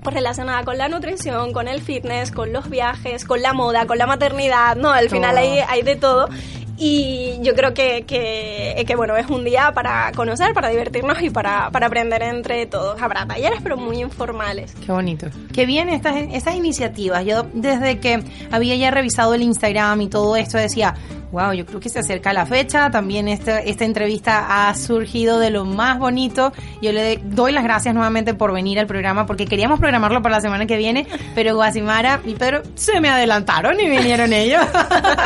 pues 0.02 0.14
relacionada 0.14 0.64
con 0.64 0.78
la 0.78 0.88
nutrición, 0.88 1.52
con 1.52 1.66
el 1.66 1.80
fitness, 1.80 2.30
con 2.30 2.52
los 2.52 2.70
viajes, 2.70 3.24
con 3.24 3.42
la 3.42 3.52
moda, 3.52 3.86
con 3.86 3.98
la 3.98 4.06
maternidad, 4.06 4.76
no, 4.76 4.90
al 4.90 5.10
final 5.10 5.36
hay, 5.36 5.58
hay 5.58 5.82
de 5.82 5.96
todo 5.96 6.28
y 6.78 7.38
yo 7.42 7.54
creo 7.54 7.74
que, 7.74 8.04
que, 8.06 8.84
que, 8.86 8.96
bueno, 8.96 9.16
es 9.16 9.26
un 9.28 9.44
día 9.44 9.72
para 9.74 10.12
conocer, 10.12 10.54
para 10.54 10.68
divertirnos 10.68 11.20
y 11.20 11.30
para, 11.30 11.70
para 11.70 11.86
aprender 11.86 12.22
entre 12.22 12.66
todos. 12.66 13.02
Habrá 13.02 13.26
talleres, 13.26 13.58
pero 13.62 13.76
muy 13.76 14.00
informales. 14.00 14.74
Qué 14.86 14.92
bonito. 14.92 15.26
Qué 15.52 15.66
bien 15.66 15.88
estas, 15.88 16.16
estas 16.32 16.54
iniciativas. 16.54 17.24
Yo 17.24 17.44
desde 17.52 17.98
que 17.98 18.22
había 18.52 18.76
ya 18.76 18.92
revisado 18.92 19.34
el 19.34 19.42
Instagram 19.42 20.02
y 20.02 20.08
todo 20.08 20.36
esto 20.36 20.56
decía, 20.56 20.94
wow, 21.32 21.52
yo 21.52 21.66
creo 21.66 21.80
que 21.80 21.88
se 21.88 21.98
acerca 21.98 22.32
la 22.32 22.46
fecha. 22.46 22.90
También 22.90 23.28
esta, 23.28 23.60
esta 23.60 23.84
entrevista 23.84 24.68
ha 24.68 24.74
surgido 24.74 25.38
de 25.38 25.50
lo 25.50 25.64
más 25.64 25.98
bonito. 25.98 26.52
Yo 26.80 26.92
le 26.92 27.18
doy 27.22 27.52
las 27.52 27.64
gracias 27.64 27.94
nuevamente 27.94 28.34
por 28.34 28.52
venir 28.52 28.78
al 28.78 28.86
programa 28.86 29.26
porque 29.26 29.46
queríamos 29.46 29.78
programarlo 29.78 30.22
para 30.22 30.36
la 30.36 30.40
semana 30.40 30.66
que 30.66 30.76
viene, 30.76 31.06
pero 31.34 31.54
Guasimara 31.54 32.20
y 32.24 32.34
Pedro 32.34 32.62
se 32.74 33.00
me 33.00 33.08
adelantaron 33.08 33.78
y 33.80 33.88
vinieron 33.88 34.32
ellos. 34.32 34.64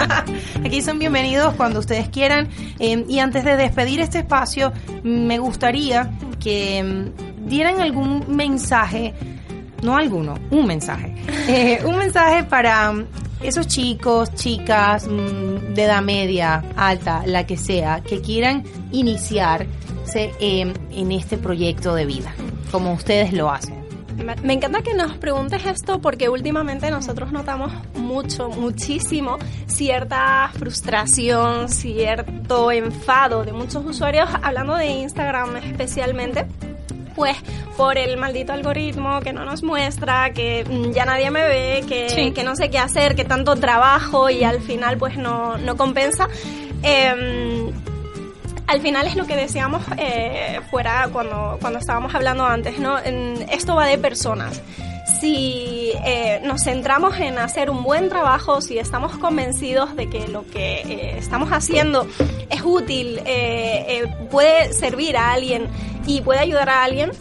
Aquí 0.65 0.83
son 0.83 0.99
bienvenidos 0.99 1.55
cuando 1.55 1.81
ustedes 1.81 2.09
quieran. 2.09 2.49
Eh, 2.79 3.05
y 3.09 3.19
antes 3.19 3.45
de 3.45 3.57
despedir 3.57 4.01
este 4.01 4.19
espacio, 4.19 4.73
me 5.03 5.39
gustaría 5.39 6.11
que 6.41 6.83
mm, 6.83 7.47
dieran 7.49 7.81
algún 7.81 8.25
mensaje 8.29 9.15
no 9.83 9.97
alguno, 9.97 10.35
un 10.51 10.67
mensaje. 10.67 11.15
Eh, 11.49 11.81
un 11.85 11.99
mensaje 11.99 12.45
para 12.45 12.95
esos 13.43 13.67
chicos, 13.67 14.35
chicas 14.35 15.07
mm, 15.07 15.75
de 15.75 15.85
edad 15.85 16.03
media, 16.03 16.65
alta, 16.77 17.23
la 17.27 17.47
que 17.47 17.57
sea, 17.57 18.03
que 18.03 18.21
quieran 18.21 18.65
iniciarse 18.93 20.33
en 20.41 21.13
este 21.13 21.39
proyecto 21.39 21.95
de 21.95 22.07
vida, 22.07 22.35
como 22.71 22.93
ustedes 22.93 23.33
lo 23.33 23.51
hacen. 23.51 23.83
Me 24.43 24.53
encanta 24.53 24.83
que 24.83 24.95
nos 24.95 25.17
preguntes 25.17 25.65
esto 25.65 26.01
porque 26.01 26.29
últimamente 26.29 26.91
nosotros 26.91 27.33
notamos 27.33 27.73
mucho, 27.95 28.51
muchísimo 28.51 29.39
cierta 29.67 30.51
frustración, 30.53 31.69
cierto 31.69 32.71
enfado 32.71 33.45
de 33.45 33.53
muchos 33.53 33.85
usuarios, 33.85 34.29
hablando 34.43 34.75
de 34.77 34.87
Instagram 34.87 35.57
especialmente, 35.57 36.47
pues 37.15 37.37
por 37.77 37.99
el 37.99 38.17
maldito 38.17 38.53
algoritmo 38.53 39.21
que 39.21 39.33
no 39.33 39.45
nos 39.45 39.63
muestra, 39.63 40.33
que 40.33 40.65
mm, 40.65 40.93
ya 40.93 41.05
nadie 41.05 41.31
me 41.31 41.43
ve, 41.43 41.85
que, 41.89 42.33
que 42.35 42.45
no 42.45 42.57
sé 42.57 42.71
qué 42.71 42.79
hacer, 42.79 43.15
que 43.15 43.25
tanto 43.25 43.57
trabajo 43.57 44.31
y 44.31 44.45
al 44.45 44.61
final 44.61 44.99
pues 44.99 45.17
no, 45.17 45.59
no 45.59 45.77
compensa. 45.77 46.29
Em, 46.83 47.71
al 48.67 48.81
final 48.81 49.07
es 49.07 49.17
lo 49.17 49.27
que 49.27 49.37
decíamos 49.37 49.83
eh, 49.99 50.61
fuera 50.71 51.09
cuando, 51.13 51.59
cuando 51.61 51.79
estábamos 51.79 52.15
hablando 52.15 52.47
antes, 52.47 52.79
¿no? 52.79 52.99
esto 52.99 53.75
va 53.75 53.87
de 53.87 53.99
personas. 53.99 54.63
Si 55.23 55.93
eh, 56.05 56.41
nos 56.43 56.65
centramos 56.65 57.17
en 57.21 57.39
hacer 57.39 57.71
un 57.71 57.85
buen 57.85 58.09
trabajo, 58.09 58.61
si 58.61 58.77
estamos 58.81 59.17
convencidos 59.19 59.95
de 59.95 60.11
que 60.11 60.27
lo 60.27 60.45
que 60.45 60.81
eh, 60.81 61.15
estamos 61.17 61.51
haciendo 61.51 62.09
es 62.51 62.61
útil, 62.65 63.21
puede 64.33 64.73
servir 64.73 65.17
a 65.17 65.31
alguien 65.31 65.69
y 66.09 66.23
puede 66.23 66.41
ayudar 66.41 66.69
a 66.71 66.83
alguien, 66.83 67.13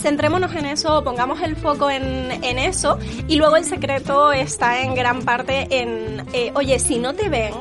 centrémonos 0.00 0.56
en 0.56 0.66
eso, 0.66 1.04
pongamos 1.04 1.40
el 1.40 1.54
foco 1.54 1.88
en, 1.88 2.32
en, 2.42 2.58
eso 2.58 2.98
y 3.28 3.36
luego 3.36 3.56
el 3.56 3.64
secreto 3.64 4.32
está 4.32 4.80
en 4.80 4.96
gran 4.96 5.22
parte 5.22 5.68
en, 5.70 6.26
oye, 6.54 6.80
si 6.80 6.98
no 6.98 7.14
te 7.14 7.28
ven, 7.28 7.54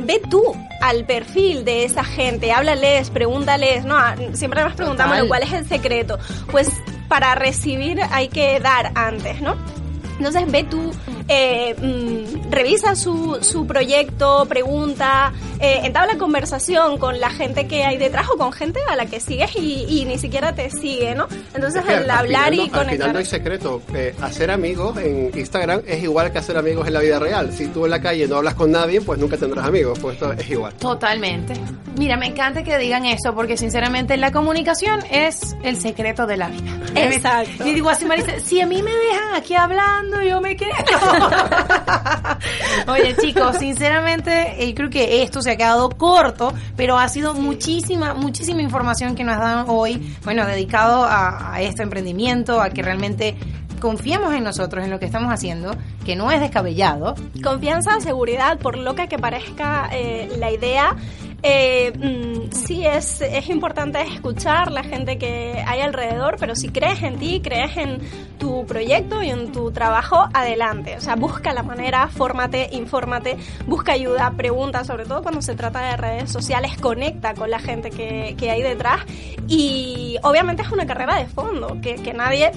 ve 0.00 0.20
tú 0.28 0.42
al 0.82 1.06
perfil 1.06 1.64
de 1.64 1.84
esa 1.84 2.04
gente, 2.04 2.52
háblales, 2.52 3.08
pregúntales, 3.08 3.86
no, 3.86 3.96
siempre 4.34 4.62
nos 4.62 4.74
preguntamos 4.74 5.16
cuál 5.26 5.42
es 5.42 5.52
el 5.54 5.66
secreto. 5.66 6.18
Pues 6.50 6.68
para 7.08 7.34
recibir 7.34 8.00
hay 8.10 8.28
que 8.28 8.58
dar 8.60 8.92
antes, 8.94 9.40
¿no? 9.40 9.56
Entonces 10.18 10.50
ve 10.50 10.64
tú, 10.64 10.92
eh, 11.28 11.74
mm, 11.74 12.50
revisa 12.50 12.94
su, 12.94 13.38
su 13.40 13.66
proyecto, 13.66 14.46
pregunta, 14.46 15.32
eh, 15.60 15.80
entabla 15.84 16.18
conversación 16.18 16.98
con 16.98 17.20
la 17.20 17.30
gente 17.30 17.66
que 17.66 17.84
hay 17.84 17.96
detrás 17.96 18.28
o 18.30 18.36
con 18.36 18.52
gente 18.52 18.80
a 18.88 18.96
la 18.96 19.06
que 19.06 19.20
sigues 19.20 19.54
y, 19.56 20.04
ni 20.04 20.18
siquiera 20.18 20.54
te 20.54 20.70
sigue, 20.70 21.14
¿no? 21.14 21.28
Entonces 21.54 21.84
el 21.88 22.10
hablar 22.10 22.52
y 22.52 22.68
conectar... 22.68 22.80
Al 22.82 22.90
final 22.90 23.12
no 23.12 23.18
hay 23.20 23.24
secreto. 23.24 23.82
Eh, 23.94 24.14
hacer 24.20 24.50
amigos 24.50 24.96
en 24.98 25.30
Instagram 25.38 25.82
es 25.86 26.02
igual 26.02 26.32
que 26.32 26.38
hacer 26.38 26.56
amigos 26.56 26.86
en 26.86 26.94
la 26.94 27.00
vida 27.00 27.18
real. 27.18 27.52
Si 27.52 27.68
tú 27.68 27.84
en 27.84 27.92
la 27.92 28.00
calle 28.00 28.26
no 28.26 28.36
hablas 28.36 28.54
con 28.54 28.72
nadie, 28.72 29.00
pues 29.00 29.18
nunca 29.18 29.36
tendrás 29.36 29.66
amigos. 29.66 29.98
Pues 29.98 30.14
esto 30.14 30.32
es 30.32 30.50
igual. 30.50 30.74
Totalmente. 30.74 31.54
Mira, 31.96 32.16
me 32.16 32.26
encanta 32.26 32.62
que 32.62 32.76
digan 32.78 33.06
eso 33.06 33.34
porque 33.34 33.56
sinceramente 33.56 34.16
la 34.16 34.32
comunicación 34.32 35.00
es 35.10 35.56
el 35.62 35.80
secreto 35.80 36.26
de 36.26 36.36
la 36.36 36.48
vida. 36.48 36.80
Exacto. 36.94 37.64
Y 37.72 37.74
digo 37.74 37.88
así, 37.90 38.04
Marisa, 38.04 38.40
si 38.40 38.60
a 38.60 38.66
mí 38.66 38.82
me 38.82 38.90
dejan 38.90 39.34
aquí 39.34 39.54
hablando, 39.54 40.20
yo 40.22 40.40
me 40.40 40.56
quedo. 40.56 40.72
Oye, 42.88 43.16
chicos, 43.20 43.56
sinceramente, 43.58 44.64
eh, 44.64 44.74
creo 44.74 44.90
que 44.90 45.22
esto 45.22 45.42
se 45.42 45.52
ha 45.52 45.56
quedado 45.56 45.90
corto, 45.90 46.52
pero 46.76 46.98
ha 46.98 47.08
sido 47.08 47.34
muchísima, 47.34 48.14
muchísima 48.14 48.62
información 48.62 49.14
que 49.14 49.24
nos 49.24 49.38
dan 49.38 49.66
hoy, 49.68 50.16
bueno, 50.24 50.46
dedicado 50.46 51.04
a, 51.04 51.60
este 51.60 51.82
emprendimiento, 51.82 52.60
a 52.60 52.70
que 52.70 52.82
realmente 52.82 53.36
confiemos 53.80 54.32
en 54.34 54.44
nosotros, 54.44 54.84
en 54.84 54.90
lo 54.90 54.98
que 54.98 55.06
estamos 55.06 55.32
haciendo, 55.32 55.76
que 56.04 56.16
no 56.16 56.30
es 56.30 56.40
descabellado. 56.40 57.14
Confianza, 57.42 58.00
seguridad, 58.00 58.58
por 58.58 58.78
loca 58.78 59.06
que 59.06 59.18
parezca 59.18 59.88
eh, 59.92 60.30
la 60.38 60.50
idea, 60.50 60.96
eh, 61.42 61.92
mm, 61.92 62.52
sí 62.52 62.86
es, 62.86 63.20
es 63.20 63.48
importante 63.48 64.00
escuchar 64.02 64.70
la 64.70 64.84
gente 64.84 65.18
que 65.18 65.62
hay 65.66 65.80
alrededor, 65.80 66.36
pero 66.38 66.54
si 66.54 66.68
crees 66.68 67.02
en 67.02 67.18
ti, 67.18 67.40
crees 67.42 67.76
en 67.76 67.98
tu 68.38 68.64
proyecto 68.66 69.22
y 69.22 69.30
en 69.30 69.52
tu 69.52 69.72
trabajo, 69.72 70.28
adelante. 70.32 70.96
O 70.96 71.00
sea, 71.00 71.16
busca 71.16 71.52
la 71.52 71.62
manera, 71.62 72.08
fórmate, 72.08 72.68
infórmate, 72.72 73.36
busca 73.66 73.92
ayuda, 73.92 74.32
pregunta, 74.36 74.84
sobre 74.84 75.04
todo 75.04 75.22
cuando 75.22 75.42
se 75.42 75.54
trata 75.54 75.80
de 75.90 75.96
redes 75.96 76.30
sociales, 76.30 76.76
conecta 76.80 77.34
con 77.34 77.50
la 77.50 77.58
gente 77.58 77.90
que, 77.90 78.34
que 78.38 78.50
hay 78.50 78.62
detrás. 78.62 79.00
Y 79.48 80.16
obviamente 80.22 80.62
es 80.62 80.70
una 80.70 80.86
carrera 80.86 81.16
de 81.16 81.26
fondo, 81.26 81.78
que, 81.80 81.96
que 81.96 82.12
nadie 82.12 82.52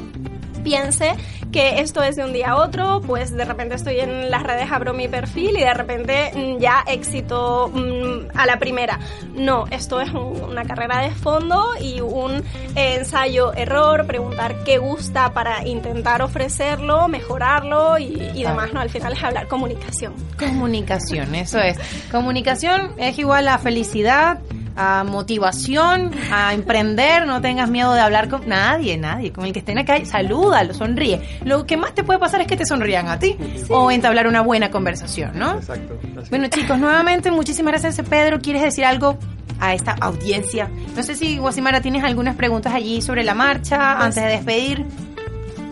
piense 0.65 1.13
que 1.51 1.79
esto 1.79 2.03
es 2.03 2.17
de 2.17 2.25
un 2.25 2.33
día 2.33 2.49
a 2.49 2.55
otro, 2.57 3.01
pues 3.05 3.31
de 3.31 3.45
repente 3.45 3.75
estoy 3.75 3.99
en 3.99 4.29
las 4.29 4.43
redes, 4.43 4.69
abro 4.71 4.93
mi 4.93 5.07
perfil 5.07 5.55
y 5.57 5.61
de 5.61 5.73
repente 5.73 6.31
mm, 6.35 6.57
ya 6.59 6.83
éxito 6.87 7.71
mm, 7.73 8.31
a 8.37 8.45
la 8.45 8.57
primera. 8.59 8.99
No, 9.35 9.65
esto 9.69 10.01
es 10.01 10.09
una 10.11 10.65
carrera 10.65 11.01
de 11.01 11.11
fondo 11.11 11.63
y 11.79 12.01
un 12.01 12.43
ensayo-error, 12.75 14.05
preguntar 14.07 14.63
qué 14.65 14.79
gusta 14.79 15.31
para 15.33 15.65
intentar 15.65 16.21
ofrecerlo, 16.23 17.07
mejorarlo 17.07 17.99
y, 17.99 18.31
y 18.33 18.43
demás, 18.43 18.73
¿no? 18.73 18.81
Al 18.81 18.89
final 18.89 19.13
es 19.13 19.23
hablar 19.23 19.47
comunicación. 19.47 20.13
Comunicación, 20.37 21.35
eso 21.35 21.59
es. 21.59 21.77
Comunicación 22.11 22.91
es 22.97 23.17
igual 23.19 23.47
a 23.47 23.59
felicidad, 23.59 24.39
a 24.75 25.03
motivación, 25.03 26.11
a 26.31 26.53
emprender, 26.53 27.25
no 27.25 27.41
tengas 27.41 27.69
miedo 27.69 27.93
de 27.93 28.01
hablar 28.01 28.29
con 28.29 28.47
nadie, 28.47 28.97
nadie, 28.97 29.31
con 29.31 29.45
el 29.45 29.53
que 29.53 29.59
esté 29.59 29.71
en 29.71 29.79
la 29.79 29.85
calle, 29.85 30.05
salúdalo, 30.05 30.73
sonríe. 30.73 31.21
Lo 31.43 31.65
que 31.65 31.77
más 31.77 31.93
te 31.93 32.03
puede 32.03 32.19
pasar 32.19 32.41
es 32.41 32.47
que 32.47 32.57
te 32.57 32.65
sonrían 32.65 33.07
a 33.07 33.19
ti 33.19 33.37
o 33.69 33.91
entablar 33.91 34.27
una 34.27 34.41
buena 34.41 34.71
conversación, 34.71 35.37
¿no? 35.37 35.55
Exacto. 35.55 35.97
Bueno, 36.29 36.47
chicos, 36.47 36.77
nuevamente 36.77 37.31
muchísimas 37.31 37.73
gracias, 37.73 38.07
Pedro. 38.07 38.39
¿Quieres 38.39 38.61
decir 38.61 38.85
algo 38.85 39.17
a 39.59 39.73
esta 39.73 39.93
audiencia? 39.93 40.69
No 40.95 41.03
sé 41.03 41.15
si, 41.15 41.37
Guasimara, 41.37 41.81
tienes 41.81 42.03
algunas 42.03 42.35
preguntas 42.35 42.73
allí 42.73 43.01
sobre 43.01 43.23
la 43.23 43.33
marcha 43.33 43.93
antes 44.03 44.23
de 44.23 44.29
despedir. 44.29 44.85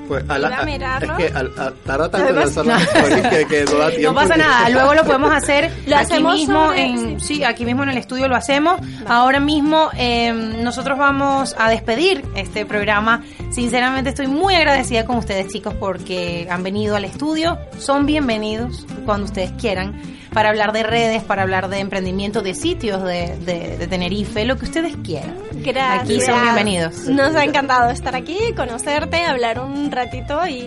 Pues 0.08 0.24
a 0.28 0.38
la, 0.38 0.50
es 1.02 1.12
que 1.18 1.30
tarda 1.86 2.10
tanto 2.10 2.30
en 2.30 2.36
lanzar 2.36 2.66
que, 3.30 3.46
que, 3.46 3.66
no 3.72 3.78
da 3.78 3.90
tiempo. 3.90 4.12
No 4.12 4.16
pasa 4.16 4.36
nada, 4.38 4.70
luego 4.72 4.94
lo 4.94 5.04
podemos 5.04 5.32
hacer 5.32 5.72
lo 5.88 5.98
aquí 5.98 6.24
mismo 6.24 6.74
en 6.74 7.20
sí, 7.20 7.44
aquí 7.44 7.66
mismo 7.66 7.84
en 7.84 7.90
el 7.90 7.98
estudio 7.98 8.28
lo 8.28 8.36
hacemos. 8.36 8.82
Ahora 9.08 9.40
mismo 9.40 9.90
eh, 9.98 10.34
nosotros 10.34 10.98
vamos 10.98 11.56
a 11.58 11.70
despedir 11.70 12.24
este 12.36 12.66
programa. 12.66 13.24
Sinceramente 13.52 14.10
estoy 14.10 14.28
muy 14.28 14.56
agradecida 14.56 15.06
con 15.06 15.18
ustedes 15.18 15.48
chicos 15.48 15.74
porque 15.76 16.48
han 16.50 16.64
venido 16.64 16.96
al 16.96 17.06
estudio. 17.06 17.58
Son 17.78 18.06
bienvenidos 18.06 18.86
cuando 19.06 19.26
ustedes 19.26 19.52
quieran 19.54 20.02
para 20.34 20.50
hablar 20.50 20.74
de 20.74 20.84
redes, 20.84 21.24
para 21.24 21.44
hablar 21.44 21.70
de 21.70 21.80
emprendimiento, 21.80 22.42
de 22.42 22.56
sitios 22.56 23.04
de, 23.04 23.38
de, 23.38 23.88
Tenerife, 23.88 24.44
lo 24.46 24.58
que 24.58 24.66
ustedes 24.66 24.96
quieran. 25.04 25.36
Gracias. 25.54 26.02
Aquí 26.02 26.22
son 26.22 26.42
bienvenidos. 26.42 27.06
Nos 27.06 27.36
ha 27.36 27.44
encantado 27.44 27.90
estar 27.92 28.16
aquí, 28.16 28.38
conocerte, 28.56 29.24
hablar 29.24 29.60
un 29.60 29.92
ratito 29.94 30.46
y, 30.48 30.60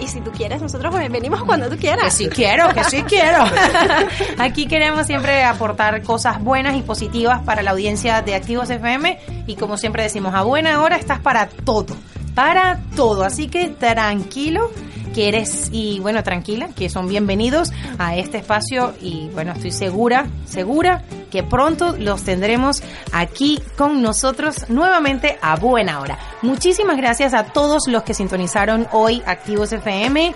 y, 0.00 0.06
si 0.06 0.20
tú 0.20 0.30
quieres, 0.32 0.60
nosotros 0.60 0.94
venimos 1.10 1.42
cuando 1.44 1.70
tú 1.70 1.76
quieras. 1.76 2.04
Que 2.04 2.10
sí 2.10 2.28
quiero, 2.28 2.68
que 2.74 2.84
sí 2.84 3.02
quiero. 3.04 3.44
aquí 4.38 4.66
queremos 4.66 5.06
siempre 5.06 5.44
aportar 5.44 6.02
cosas 6.02 6.42
buenas 6.42 6.76
y 6.76 6.82
positivas 6.82 7.40
para 7.42 7.62
la 7.62 7.70
audiencia 7.70 8.20
de 8.20 8.34
Activos 8.34 8.68
FM 8.68 9.18
y 9.46 9.56
como 9.56 9.76
siempre 9.76 10.02
decimos, 10.02 10.34
a 10.34 10.42
buena 10.42 10.82
hora 10.82 10.96
estás 10.96 11.20
para 11.20 11.48
todo, 11.48 11.96
para 12.34 12.80
todo. 12.94 13.24
Así 13.24 13.48
que 13.48 13.68
tranquilo 13.68 14.70
quieres 15.12 15.68
y 15.72 16.00
bueno, 16.00 16.22
tranquila, 16.22 16.68
que 16.74 16.88
son 16.88 17.08
bienvenidos 17.08 17.70
a 17.98 18.16
este 18.16 18.38
espacio 18.38 18.94
y 19.00 19.28
bueno, 19.32 19.52
estoy 19.52 19.70
segura, 19.70 20.26
segura 20.44 21.04
que 21.30 21.42
pronto 21.42 21.96
los 21.98 22.24
tendremos 22.24 22.82
aquí 23.12 23.60
con 23.76 24.02
nosotros 24.02 24.68
nuevamente 24.68 25.38
a 25.40 25.56
buena 25.56 26.00
hora. 26.00 26.18
Muchísimas 26.42 26.96
gracias 26.96 27.34
a 27.34 27.44
todos 27.44 27.88
los 27.88 28.02
que 28.02 28.14
sintonizaron 28.14 28.86
hoy 28.92 29.22
Activos 29.26 29.72
FM 29.72 30.34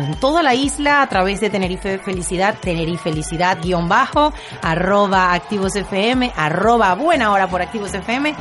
en 0.00 0.14
toda 0.14 0.42
la 0.42 0.54
isla 0.54 1.02
a 1.02 1.08
través 1.08 1.40
de 1.40 1.50
Tenerife 1.50 1.98
Felicidad, 1.98 2.56
Tenerife 2.60 3.04
Felicidad 3.10 3.58
guion 3.62 3.88
bajo, 3.88 4.32
arroba 4.62 5.32
Activos 5.32 5.74
FM, 5.76 6.32
arroba 6.36 6.94
Buena 6.94 7.32
Hora 7.32 7.48
por 7.48 7.62
Activos 7.62 7.94
FM. 7.94 8.34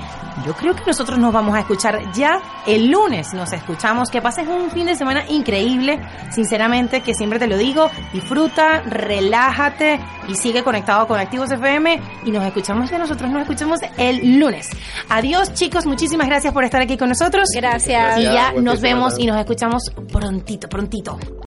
Yo 0.46 0.54
creo 0.54 0.76
que 0.76 0.84
nosotros 0.86 1.18
nos 1.18 1.34
vamos 1.34 1.56
a 1.56 1.62
escuchar 1.62 2.12
ya 2.14 2.40
el 2.68 2.92
lunes. 2.92 3.34
Nos 3.34 3.52
escuchamos. 3.54 4.10
Que 4.12 4.22
pases 4.22 4.48
un 4.48 4.70
fin 4.70 4.86
de 4.86 4.96
semana 4.96 5.24
increíble. 5.30 6.00
Sinceramente, 6.30 7.02
que 7.02 7.16
siempre 7.16 7.40
te 7.40 7.48
lo 7.48 7.58
digo. 7.58 7.90
Disfruta, 8.14 8.82
relájate 8.82 10.00
y 10.28 10.36
sigue 10.36 10.64
conectado 10.64 11.08
con 11.08 11.20
Activos 11.20 11.52
FM. 11.52 12.00
Y 12.26 12.32
nos 12.32 12.46
escuchamos 12.46 12.90
ya 12.92 13.00
nosotros. 13.00 13.32
Nos 13.32 13.42
escuchamos 13.42 13.80
el 13.98 14.40
lunes. 14.40 14.70
Adiós, 15.10 15.54
chicos. 15.56 15.88
Muchísimas 15.88 16.28
gracias 16.28 16.54
por 16.54 16.64
estar 16.64 16.82
aquí 16.84 16.98
con 16.98 17.10
nosotros. 17.10 17.50
Gracias. 17.56 18.20
Y 18.20 18.24
ya 18.24 18.32
Gracias, 18.32 18.54
buen 18.54 18.64
nos 18.64 18.80
vemos 18.82 19.14
semana. 19.16 19.24
y 19.24 19.28
nos 19.28 19.40
escuchamos 19.40 19.84
prontito, 20.12 20.70
prontito. 20.70 21.18